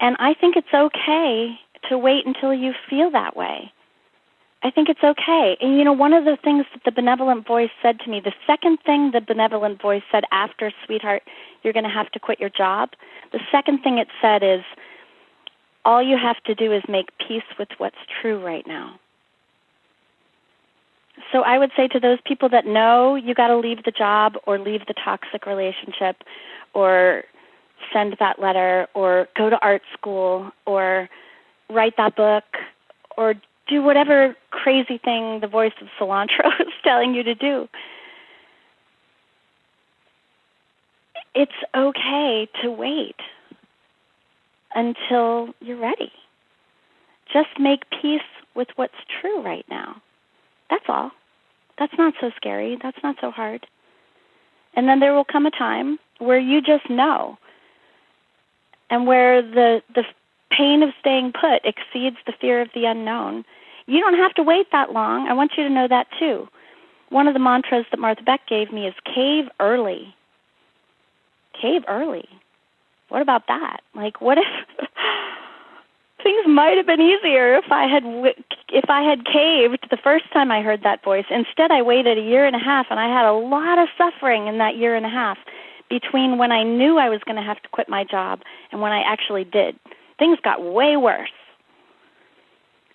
And 0.00 0.16
I 0.18 0.34
think 0.34 0.56
it's 0.56 0.72
okay 0.72 1.58
to 1.88 1.98
wait 1.98 2.26
until 2.26 2.54
you 2.54 2.72
feel 2.88 3.10
that 3.10 3.36
way. 3.36 3.72
I 4.62 4.70
think 4.70 4.88
it's 4.88 5.02
okay. 5.02 5.56
And 5.60 5.78
you 5.78 5.84
know, 5.84 5.92
one 5.92 6.12
of 6.12 6.24
the 6.24 6.36
things 6.42 6.66
that 6.74 6.84
the 6.84 6.92
benevolent 6.92 7.46
voice 7.46 7.70
said 7.82 8.00
to 8.00 8.10
me, 8.10 8.20
the 8.20 8.34
second 8.46 8.78
thing 8.84 9.10
the 9.12 9.20
benevolent 9.20 9.80
voice 9.80 10.02
said 10.12 10.24
after, 10.32 10.72
sweetheart, 10.84 11.22
you're 11.62 11.72
going 11.72 11.84
to 11.84 11.90
have 11.90 12.10
to 12.12 12.18
quit 12.18 12.40
your 12.40 12.50
job, 12.50 12.90
the 13.32 13.40
second 13.50 13.82
thing 13.82 13.98
it 13.98 14.08
said 14.20 14.42
is, 14.42 14.62
all 15.84 16.02
you 16.02 16.18
have 16.18 16.36
to 16.44 16.54
do 16.54 16.72
is 16.72 16.82
make 16.88 17.08
peace 17.26 17.42
with 17.58 17.68
what's 17.78 17.96
true 18.20 18.44
right 18.44 18.66
now. 18.66 19.00
So 21.32 21.42
I 21.42 21.58
would 21.58 21.70
say 21.76 21.88
to 21.88 22.00
those 22.00 22.18
people 22.24 22.48
that 22.50 22.66
know 22.66 23.14
you 23.14 23.34
got 23.34 23.48
to 23.48 23.56
leave 23.56 23.84
the 23.84 23.90
job 23.90 24.34
or 24.46 24.58
leave 24.58 24.86
the 24.86 24.94
toxic 24.94 25.46
relationship 25.46 26.16
or 26.74 27.24
send 27.92 28.16
that 28.18 28.40
letter 28.40 28.86
or 28.94 29.28
go 29.36 29.50
to 29.50 29.58
art 29.60 29.82
school 29.96 30.50
or 30.66 31.08
write 31.68 31.96
that 31.96 32.16
book 32.16 32.44
or 33.16 33.34
do 33.68 33.82
whatever 33.82 34.36
crazy 34.50 34.98
thing 34.98 35.40
the 35.40 35.46
voice 35.46 35.72
of 35.80 35.88
cilantro 35.98 36.48
is 36.60 36.72
telling 36.82 37.14
you 37.14 37.22
to 37.22 37.34
do. 37.34 37.68
It's 41.34 41.52
okay 41.76 42.48
to 42.62 42.70
wait 42.70 43.16
until 44.74 45.54
you're 45.60 45.80
ready. 45.80 46.12
Just 47.32 47.48
make 47.58 47.82
peace 48.02 48.20
with 48.54 48.68
what's 48.74 48.94
true 49.20 49.40
right 49.40 49.64
now. 49.70 50.02
That's 50.68 50.84
all. 50.88 51.12
That's 51.78 51.92
not 51.96 52.14
so 52.20 52.30
scary. 52.36 52.76
That's 52.82 52.98
not 53.02 53.16
so 53.20 53.30
hard. 53.30 53.66
And 54.74 54.88
then 54.88 55.00
there 55.00 55.14
will 55.14 55.24
come 55.24 55.46
a 55.46 55.50
time 55.50 55.98
where 56.18 56.38
you 56.38 56.60
just 56.60 56.90
know 56.90 57.38
and 58.90 59.06
where 59.06 59.40
the 59.40 59.82
the 59.94 60.04
pain 60.50 60.82
of 60.82 60.90
staying 61.00 61.32
put 61.32 61.64
exceeds 61.64 62.16
the 62.26 62.32
fear 62.40 62.60
of 62.60 62.68
the 62.74 62.84
unknown. 62.84 63.44
You 63.86 64.00
don't 64.00 64.18
have 64.18 64.34
to 64.34 64.42
wait 64.42 64.66
that 64.72 64.92
long. 64.92 65.28
I 65.28 65.32
want 65.32 65.52
you 65.56 65.64
to 65.64 65.70
know 65.70 65.88
that 65.88 66.08
too. 66.18 66.48
One 67.08 67.26
of 67.26 67.34
the 67.34 67.40
mantras 67.40 67.86
that 67.90 67.98
Martha 67.98 68.22
Beck 68.22 68.46
gave 68.48 68.72
me 68.72 68.86
is 68.86 68.94
cave 69.04 69.46
early. 69.58 70.14
Cave 71.60 71.82
early. 71.88 72.28
What 73.08 73.22
about 73.22 73.46
that? 73.48 73.80
Like 73.94 74.20
what 74.20 74.38
if 74.38 74.44
things 76.22 76.46
might 76.46 76.76
have 76.76 76.86
been 76.86 77.00
easier 77.00 77.54
if 77.56 77.70
I 77.70 77.86
had 77.86 78.04
if 78.68 78.88
I 78.88 79.02
had 79.02 79.24
caved 79.24 79.86
the 79.90 79.96
first 80.02 80.30
time 80.32 80.50
I 80.50 80.62
heard 80.62 80.82
that 80.82 81.02
voice. 81.02 81.24
Instead, 81.30 81.70
I 81.70 81.82
waited 81.82 82.18
a 82.18 82.22
year 82.22 82.46
and 82.46 82.54
a 82.54 82.60
half, 82.60 82.86
and 82.90 83.00
I 83.00 83.08
had 83.08 83.26
a 83.26 83.32
lot 83.32 83.78
of 83.78 83.88
suffering 83.98 84.46
in 84.46 84.58
that 84.58 84.76
year 84.76 84.94
and 84.94 85.06
a 85.06 85.10
half 85.10 85.38
between 85.90 86.38
when 86.38 86.52
I 86.52 86.62
knew 86.62 86.96
I 86.96 87.10
was 87.10 87.20
going 87.26 87.36
to 87.36 87.42
have 87.42 87.60
to 87.62 87.68
quit 87.68 87.88
my 87.88 88.04
job 88.04 88.40
and 88.72 88.80
when 88.80 88.92
I 88.92 89.02
actually 89.02 89.44
did. 89.44 89.78
Things 90.18 90.38
got 90.42 90.62
way 90.62 90.96
worse. 90.96 91.28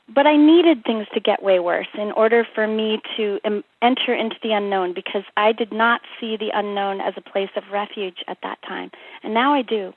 But 0.07 0.27
I 0.27 0.37
needed 0.37 0.83
things 0.83 1.07
to 1.15 1.19
get 1.19 1.41
way 1.41 1.59
worse 1.59 1.87
in 1.95 2.11
order 2.11 2.47
for 2.53 2.67
me 2.67 3.01
to 3.17 3.39
enter 3.81 4.13
into 4.13 4.35
the 4.41 4.51
unknown 4.51 4.93
because 4.93 5.23
I 5.35 5.51
did 5.51 5.73
not 5.73 6.01
see 6.19 6.37
the 6.37 6.51
unknown 6.53 7.01
as 7.01 7.15
a 7.17 7.21
place 7.21 7.49
of 7.55 7.63
refuge 7.71 8.23
at 8.27 8.37
that 8.43 8.61
time. 8.61 8.91
And 9.23 9.33
now 9.33 9.53
I 9.53 9.63
do. 9.63 9.93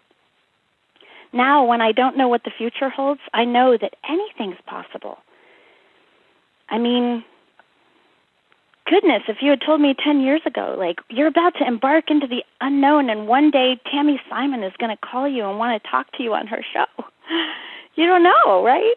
Now, 1.30 1.64
when 1.64 1.82
I 1.82 1.92
don't 1.92 2.16
know 2.16 2.26
what 2.28 2.44
the 2.44 2.50
future 2.56 2.88
holds, 2.88 3.20
I 3.34 3.44
know 3.44 3.76
that 3.76 3.96
anything's 4.08 4.56
possible. 4.66 5.18
I 6.70 6.78
mean, 6.78 7.22
goodness, 8.88 9.22
if 9.28 9.38
you 9.40 9.50
had 9.50 9.60
told 9.64 9.80
me 9.80 9.94
10 10.02 10.20
years 10.20 10.40
ago, 10.46 10.74
like, 10.78 10.98
you're 11.10 11.26
about 11.26 11.54
to 11.56 11.66
embark 11.66 12.10
into 12.10 12.26
the 12.26 12.42
unknown 12.60 13.10
and 13.10 13.28
one 13.28 13.50
day 13.50 13.78
Tami 13.92 14.16
Simon 14.28 14.62
is 14.62 14.72
going 14.78 14.94
to 14.94 15.06
call 15.06 15.28
you 15.28 15.44
and 15.48 15.58
want 15.58 15.80
to 15.80 15.88
talk 15.88 16.10
to 16.12 16.22
you 16.22 16.34
on 16.34 16.46
her 16.46 16.64
show, 16.72 16.86
you 17.94 18.06
don't 18.06 18.22
know, 18.22 18.64
right? 18.64 18.94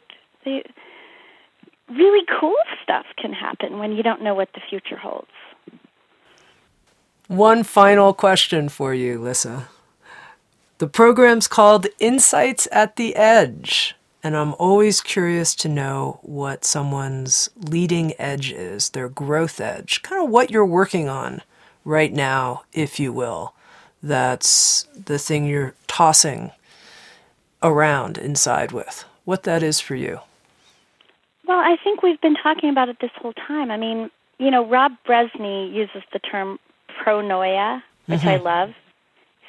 Really 1.90 2.26
cool 2.40 2.56
stuff 2.82 3.06
can 3.18 3.34
happen 3.34 3.80
when 3.80 3.92
you 3.92 4.02
don't 4.02 4.22
know 4.22 4.34
what 4.34 4.50
the 4.54 4.62
future 4.70 4.98
holds. 4.98 5.28
One 7.28 7.64
final 7.64 8.14
question 8.14 8.70
for 8.70 8.94
you, 8.94 9.20
Lissa. 9.20 9.70
The 10.80 10.88
program's 10.88 11.48
called 11.48 11.88
Insights 12.00 12.68
at 12.72 12.96
the 12.96 13.16
Edge, 13.16 13.96
and 14.24 14.36
I'm 14.36 14.54
always 14.56 15.02
curious 15.02 15.56
to 15.56 15.70
know 15.70 16.20
what 16.22 16.64
someone's 16.66 17.50
leading 17.56 18.14
edge 18.20 18.52
is, 18.52 18.90
their 18.90 19.10
growth 19.10 19.60
edge, 19.60 20.02
kind 20.04 20.24
of 20.24 20.30
what 20.30 20.52
you're 20.52 20.66
working 20.66 21.10
on 21.10 21.42
right 21.84 22.14
now, 22.14 22.64
if 22.74 23.00
you 23.00 23.12
will. 23.12 23.54
That's 24.04 24.84
the 25.06 25.20
thing 25.20 25.46
you're 25.46 25.74
tossing 25.88 26.52
around 27.64 28.18
inside 28.18 28.72
with. 28.72 29.06
What 29.26 29.44
that 29.44 29.64
is 29.64 29.80
for 29.80 29.96
you. 29.96 30.20
Well, 31.48 31.60
I 31.60 31.78
think 31.84 32.02
we've 32.02 32.22
been 32.22 32.36
talking 32.36 32.70
about 32.70 32.90
it 32.90 32.98
this 33.00 33.12
whole 33.16 33.34
time. 33.34 33.72
I 33.72 33.78
mean, 33.78 34.10
you 34.38 34.50
know, 34.50 34.66
Rob 34.66 34.94
Brezsny 35.08 35.74
uses 35.74 36.04
the 36.14 36.20
term 36.20 36.60
pronoia, 37.04 37.82
which 38.06 38.22
mm-hmm. 38.22 38.30
I 38.30 38.36
love 38.38 38.74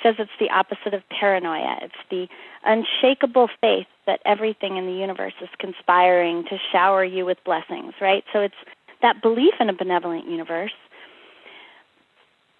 says 0.02 0.16
it's 0.18 0.30
the 0.40 0.50
opposite 0.50 0.94
of 0.94 1.02
paranoia. 1.08 1.78
It's 1.82 1.94
the 2.10 2.28
unshakable 2.64 3.48
faith 3.60 3.86
that 4.06 4.20
everything 4.24 4.76
in 4.76 4.86
the 4.86 4.92
universe 4.92 5.34
is 5.40 5.48
conspiring 5.58 6.44
to 6.44 6.58
shower 6.72 7.04
you 7.04 7.24
with 7.24 7.38
blessings, 7.44 7.94
right? 8.00 8.24
So 8.32 8.40
it's 8.40 8.54
that 9.02 9.22
belief 9.22 9.54
in 9.60 9.68
a 9.68 9.72
benevolent 9.72 10.28
universe. 10.28 10.72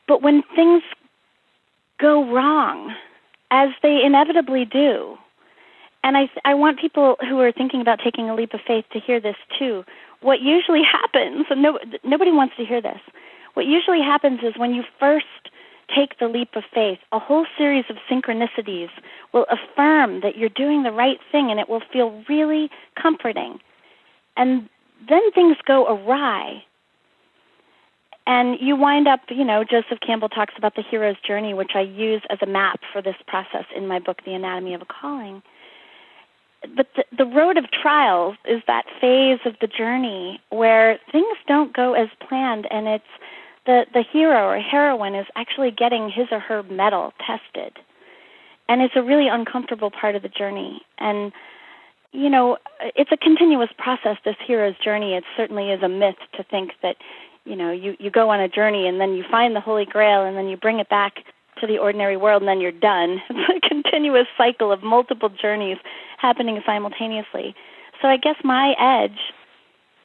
But 0.09 0.23
when 0.23 0.43
things 0.55 0.83
go 2.01 2.31
wrong, 2.33 2.95
as 3.51 3.71
they 3.83 4.01
inevitably 4.05 4.65
do, 4.65 5.17
and 6.05 6.17
I, 6.17 6.29
I 6.45 6.55
want 6.55 6.81
people 6.81 7.17
who 7.21 7.39
are 7.41 7.53
thinking 7.53 7.81
about 7.81 8.01
taking 8.03 8.29
a 8.29 8.35
leap 8.35 8.55
of 8.55 8.61
faith 8.67 8.85
to 8.93 8.99
hear 8.99 9.21
this 9.21 9.37
too. 9.59 9.85
What 10.21 10.41
usually 10.41 10.83
happens, 10.83 11.47
and 11.51 11.63
no, 11.63 11.79
nobody 12.05 12.33
wants 12.33 12.57
to 12.57 12.65
hear 12.65 12.81
this, 12.81 13.01
what 13.55 13.67
usually 13.67 14.01
happens 14.01 14.41
is 14.43 14.55
when 14.57 14.75
you 14.75 14.83
first 14.99 15.27
take 15.95 16.19
the 16.19 16.29
leap 16.29 16.51
of 16.55 16.65
faith, 16.73 16.99
a 17.13 17.19
whole 17.19 17.47
series 17.57 17.85
of 17.89 17.97
synchronicities 18.11 18.89
will 19.33 19.47
affirm 19.51 20.21
that 20.21 20.37
you're 20.37 20.49
doing 20.49 20.83
the 20.83 20.93
right 20.93 21.19
thing 21.31 21.51
and 21.51 21.59
it 21.59 21.69
will 21.69 21.83
feel 21.93 22.23
really 22.29 22.71
comforting. 23.01 23.59
And 24.37 24.69
then 25.09 25.31
things 25.33 25.57
go 25.67 25.87
awry. 25.87 26.65
And 28.27 28.57
you 28.61 28.77
wind 28.77 29.09
up, 29.09 29.21
you 29.31 29.45
know, 29.45 29.65
Joseph 29.65 29.99
Campbell 30.07 30.29
talks 30.29 30.55
about 30.57 30.77
the 30.77 30.83
hero's 30.83 31.17
journey, 31.27 31.55
which 31.55 31.73
I 31.75 31.81
use 31.81 32.23
as 32.31 32.39
a 32.41 32.47
map 32.47 32.81
for 32.93 33.03
this 33.03 33.17
process 33.27 33.65
in 33.75 33.89
my 33.89 33.99
book, 33.99 34.19
The 34.25 34.35
Anatomy 34.35 34.75
of 34.75 34.83
a 34.83 34.87
Calling. 34.87 35.43
But 36.77 36.87
the, 36.95 37.05
the 37.17 37.27
road 37.27 37.57
of 37.57 37.65
trials 37.71 38.37
is 38.45 38.63
that 38.69 38.85
phase 39.01 39.41
of 39.45 39.55
the 39.61 39.67
journey 39.67 40.41
where 40.51 41.01
things 41.11 41.37
don't 41.49 41.75
go 41.75 41.95
as 41.95 42.09
planned 42.27 42.69
and 42.71 42.87
it's 42.87 43.05
the 43.67 43.87
the 43.93 44.03
hero 44.03 44.49
or 44.49 44.59
heroine 44.59 45.15
is 45.15 45.27
actually 45.37 45.71
getting 45.71 46.11
his 46.11 46.29
or 46.31 46.41
her 46.41 46.63
mettle 46.65 47.13
tested. 47.25 47.79
And 48.69 48.81
it's 48.81 48.95
a 48.97 49.03
really 49.03 49.29
uncomfortable 49.29 49.91
part 49.91 50.15
of 50.15 50.23
the 50.23 50.29
journey. 50.29 50.83
And 50.99 51.33
you 52.13 52.29
know 52.29 52.59
it's 52.97 53.13
a 53.13 53.17
continuous 53.17 53.71
process 53.79 54.17
this 54.25 54.37
hero's 54.47 54.77
journey. 54.83 55.15
It 55.15 55.25
certainly 55.37 55.71
is 55.71 55.83
a 55.83 55.89
myth 55.89 56.17
to 56.37 56.43
think 56.43 56.73
that 56.83 56.97
you 57.45 57.57
know 57.57 57.71
you 57.71 57.97
you 57.99 58.11
go 58.11 58.31
on 58.31 58.41
a 58.41 58.49
journey 58.49 58.87
and 58.87 59.01
then 59.01 59.15
you 59.15 59.25
find 59.31 59.55
the 59.55 59.61
holy 59.61 59.85
grail 59.85 60.25
and 60.25 60.37
then 60.37 60.49
you 60.49 60.57
bring 60.57 60.81
it 60.81 60.89
back 60.89 61.19
to 61.61 61.67
the 61.67 61.79
ordinary 61.79 62.17
world 62.17 62.43
and 62.43 62.49
then 62.49 62.61
you're 62.61 62.73
done. 62.73 63.21
It's 63.31 63.65
a 63.65 63.69
continuous 63.69 64.27
cycle 64.37 64.73
of 64.73 64.83
multiple 64.83 65.29
journeys 65.29 65.79
happening 66.19 66.61
simultaneously. 66.67 67.55
So 68.01 68.09
i 68.09 68.17
guess 68.17 68.37
my 68.43 68.75
edge 68.81 69.19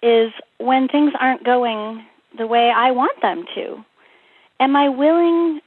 is 0.04 0.32
when 0.60 0.88
things 0.88 1.14
aren't 1.20 1.44
going 1.44 2.06
the 2.38 2.48
way 2.48 2.72
I 2.76 2.92
want 2.92 3.22
them 3.22 3.46
to? 3.56 3.84
Am 4.60 4.76
I 4.76 4.90
willing 4.90 5.62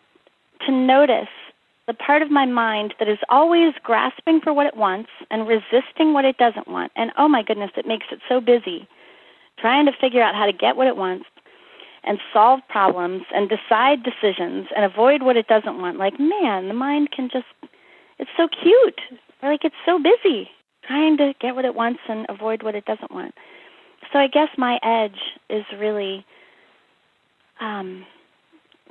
to 0.66 0.72
notice 0.72 1.28
the 1.86 1.94
part 1.94 2.22
of 2.22 2.30
my 2.30 2.46
mind 2.46 2.94
that 2.98 3.08
is 3.08 3.18
always 3.28 3.74
grasping 3.82 4.40
for 4.40 4.52
what 4.52 4.66
it 4.66 4.76
wants 4.76 5.10
and 5.30 5.48
resisting 5.48 6.12
what 6.12 6.24
it 6.24 6.36
doesn't 6.38 6.68
want? 6.68 6.92
And 6.96 7.10
oh 7.16 7.28
my 7.28 7.42
goodness, 7.42 7.70
it 7.76 7.86
makes 7.86 8.06
it 8.10 8.20
so 8.28 8.40
busy 8.40 8.88
trying 9.58 9.86
to 9.86 9.92
figure 10.00 10.22
out 10.22 10.34
how 10.34 10.46
to 10.46 10.52
get 10.52 10.76
what 10.76 10.86
it 10.86 10.96
wants 10.96 11.26
and 12.02 12.18
solve 12.32 12.60
problems 12.68 13.22
and 13.34 13.48
decide 13.48 14.02
decisions 14.02 14.68
and 14.74 14.84
avoid 14.84 15.22
what 15.22 15.36
it 15.36 15.46
doesn't 15.46 15.78
want. 15.80 15.98
Like, 15.98 16.18
man, 16.18 16.68
the 16.68 16.74
mind 16.74 17.10
can 17.10 17.28
just, 17.30 17.46
it's 18.18 18.30
so 18.36 18.48
cute. 18.48 19.00
Like, 19.42 19.64
it's 19.64 19.74
so 19.84 19.98
busy 19.98 20.48
trying 20.86 21.18
to 21.18 21.34
get 21.40 21.54
what 21.54 21.64
it 21.64 21.74
wants 21.74 22.00
and 22.08 22.26
avoid 22.28 22.62
what 22.62 22.74
it 22.74 22.84
doesn't 22.86 23.10
want. 23.10 23.34
So 24.12 24.18
I 24.18 24.28
guess 24.28 24.48
my 24.56 24.78
edge 24.82 25.20
is 25.48 25.64
really 25.78 26.24
um, 27.60 28.04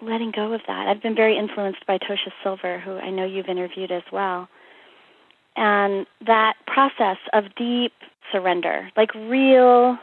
letting 0.01 0.31
go 0.31 0.53
of 0.53 0.61
that. 0.67 0.87
I've 0.87 1.01
been 1.01 1.15
very 1.15 1.37
influenced 1.37 1.85
by 1.85 1.97
Tosha 1.97 2.31
Silver, 2.43 2.79
who 2.79 2.97
I 2.97 3.09
know 3.09 3.25
you've 3.25 3.47
interviewed 3.47 3.91
as 3.91 4.03
well. 4.11 4.47
And 5.55 6.05
that 6.25 6.53
process 6.67 7.17
of 7.33 7.55
deep 7.55 7.93
surrender, 8.31 8.89
like 8.95 9.13
real 9.15 9.97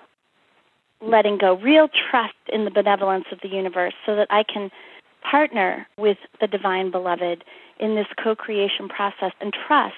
letting 1.01 1.39
go, 1.39 1.57
real 1.57 1.89
trust 2.11 2.35
in 2.53 2.65
the 2.65 2.71
benevolence 2.71 3.27
of 3.31 3.39
the 3.43 3.49
universe, 3.49 3.95
so 4.05 4.17
that 4.17 4.29
I 4.31 4.43
can 4.43 4.71
partner 5.23 5.87
with 5.99 6.19
the 6.41 6.47
divine 6.47 6.91
beloved 6.91 7.45
in 7.79 7.95
this 7.95 8.07
co 8.23 8.35
creation 8.35 8.89
process 8.89 9.33
and 9.41 9.53
trust 9.67 9.95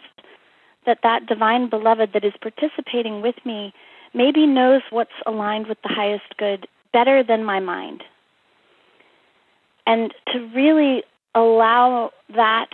that 0.86 0.98
that 1.02 1.26
divine 1.26 1.68
beloved 1.68 2.12
that 2.14 2.24
is 2.24 2.32
participating 2.40 3.20
with 3.20 3.34
me 3.44 3.72
maybe 4.14 4.46
knows 4.46 4.82
what's 4.90 5.10
aligned 5.26 5.66
with 5.66 5.78
the 5.82 5.88
highest 5.92 6.36
good 6.38 6.66
better 6.92 7.22
than 7.22 7.44
my 7.44 7.60
mind 7.60 8.02
and 9.88 10.14
to 10.32 10.38
really 10.54 11.02
allow 11.34 12.12
that 12.36 12.68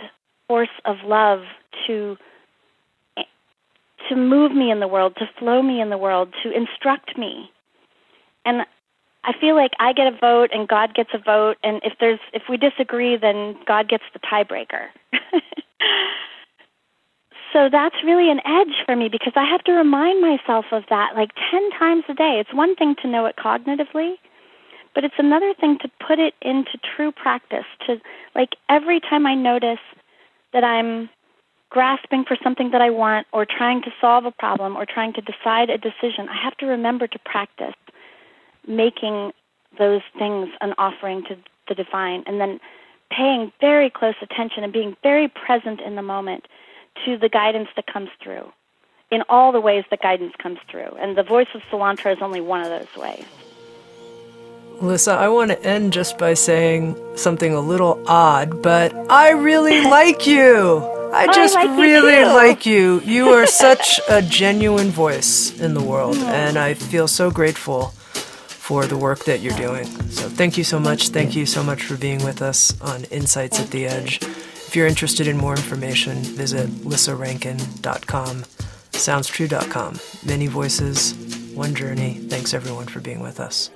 force 0.47 0.69
of 0.83 0.97
love 1.05 1.39
to 1.87 2.17
to 4.09 4.15
move 4.15 4.51
me 4.51 4.69
in 4.69 4.79
the 4.79 4.87
world, 4.87 5.15
to 5.17 5.25
flow 5.39 5.63
me 5.63 5.81
in 5.81 5.89
the 5.89 5.97
world, 5.97 6.31
to 6.43 6.51
instruct 6.51 7.17
me. 7.17 7.49
And 8.45 8.61
I 9.23 9.31
feel 9.41 9.55
like 9.55 9.71
I 9.79 9.93
get 9.93 10.05
a 10.05 10.11
vote 10.15 10.51
and 10.53 10.67
God 10.67 10.93
gets 10.93 11.09
a 11.13 11.17
vote 11.17 11.57
and 11.63 11.81
if 11.83 11.93
there's 11.99 12.19
if 12.33 12.43
we 12.49 12.57
disagree 12.57 13.17
then 13.17 13.55
God 13.65 13.87
gets 13.87 14.03
the 14.13 14.19
tiebreaker. 14.19 14.87
so 17.53 17.69
that's 17.71 17.95
really 18.03 18.29
an 18.29 18.41
edge 18.45 18.75
for 18.85 18.95
me 18.95 19.07
because 19.09 19.33
I 19.35 19.49
have 19.49 19.63
to 19.63 19.71
remind 19.71 20.21
myself 20.21 20.65
of 20.71 20.83
that 20.89 21.15
like 21.15 21.31
10 21.49 21.71
times 21.79 22.03
a 22.09 22.13
day. 22.13 22.37
It's 22.41 22.53
one 22.53 22.75
thing 22.75 22.95
to 23.01 23.07
know 23.07 23.25
it 23.25 23.37
cognitively, 23.37 24.15
but 24.95 25.03
it's 25.03 25.15
another 25.19 25.53
thing 25.53 25.77
to 25.79 25.91
put 26.07 26.17
it 26.17 26.33
into 26.41 26.79
true 26.95 27.11
practice 27.11 27.65
to 27.85 27.97
like 28.33 28.55
every 28.69 28.99
time 29.01 29.27
I 29.27 29.35
notice 29.35 29.83
that 30.53 30.63
I'm 30.63 31.09
grasping 31.69 32.23
for 32.23 32.37
something 32.41 32.71
that 32.71 32.81
I 32.81 32.89
want 32.89 33.27
or 33.33 33.45
trying 33.45 33.81
to 33.81 33.91
solve 33.99 34.25
a 34.25 34.31
problem 34.31 34.77
or 34.77 34.85
trying 34.85 35.11
to 35.13 35.21
decide 35.21 35.69
a 35.69 35.77
decision, 35.77 36.29
I 36.29 36.41
have 36.41 36.55
to 36.57 36.65
remember 36.65 37.05
to 37.07 37.19
practice 37.19 37.75
making 38.65 39.33
those 39.77 40.01
things 40.17 40.49
an 40.61 40.73
offering 40.77 41.23
to 41.25 41.37
the 41.67 41.75
divine 41.75 42.23
and 42.25 42.39
then 42.39 42.61
paying 43.11 43.51
very 43.59 43.89
close 43.89 44.15
attention 44.21 44.63
and 44.63 44.71
being 44.71 44.95
very 45.03 45.27
present 45.27 45.81
in 45.81 45.95
the 45.95 46.01
moment 46.01 46.45
to 47.03 47.17
the 47.17 47.27
guidance 47.27 47.67
that 47.75 47.85
comes 47.85 48.09
through 48.23 48.51
in 49.11 49.21
all 49.27 49.51
the 49.51 49.59
ways 49.59 49.83
that 49.89 50.01
guidance 50.01 50.33
comes 50.41 50.59
through. 50.71 50.95
And 50.99 51.17
the 51.17 51.23
voice 51.23 51.47
of 51.53 51.61
cilantro 51.63 52.13
is 52.13 52.21
only 52.21 52.41
one 52.41 52.61
of 52.61 52.69
those 52.69 52.95
ways. 52.97 53.25
Lissa, 54.81 55.11
I 55.13 55.27
want 55.29 55.51
to 55.51 55.63
end 55.63 55.93
just 55.93 56.17
by 56.17 56.33
saying 56.33 56.95
something 57.15 57.53
a 57.53 57.59
little 57.61 58.03
odd, 58.07 58.61
but 58.61 58.93
I 59.09 59.31
really 59.31 59.81
like 59.89 60.27
you. 60.27 60.83
I 61.13 61.27
just 61.27 61.55
I 61.55 61.65
like 61.65 61.79
really 61.79 62.19
you 62.19 62.25
like 62.25 62.65
you. 62.65 63.01
You 63.01 63.29
are 63.29 63.47
such 63.65 64.01
a 64.09 64.21
genuine 64.21 64.89
voice 64.89 65.57
in 65.59 65.73
the 65.73 65.81
world, 65.81 66.17
and 66.17 66.57
I 66.57 66.73
feel 66.73 67.07
so 67.07 67.31
grateful 67.31 67.93
for 68.65 68.85
the 68.85 68.97
work 68.97 69.25
that 69.25 69.41
you're 69.41 69.55
doing. 69.57 69.85
So 70.09 70.27
thank 70.27 70.57
you 70.57 70.63
so 70.63 70.79
much. 70.79 71.09
Thank 71.09 71.35
you 71.35 71.45
so 71.45 71.63
much 71.63 71.83
for 71.83 71.95
being 71.97 72.23
with 72.23 72.41
us 72.41 72.79
on 72.81 73.05
Insights 73.05 73.59
at 73.59 73.71
the 73.71 73.85
Edge. 73.85 74.19
If 74.21 74.75
you're 74.75 74.87
interested 74.87 75.27
in 75.27 75.37
more 75.37 75.55
information, 75.55 76.17
visit 76.17 76.67
lissarankin.com, 76.69 78.43
soundstrue.com. 78.91 79.99
Many 80.25 80.47
voices, 80.47 81.13
one 81.53 81.75
journey. 81.75 82.15
Thanks 82.27 82.53
everyone 82.53 82.87
for 82.87 82.99
being 82.99 83.21
with 83.21 83.39
us. 83.39 83.69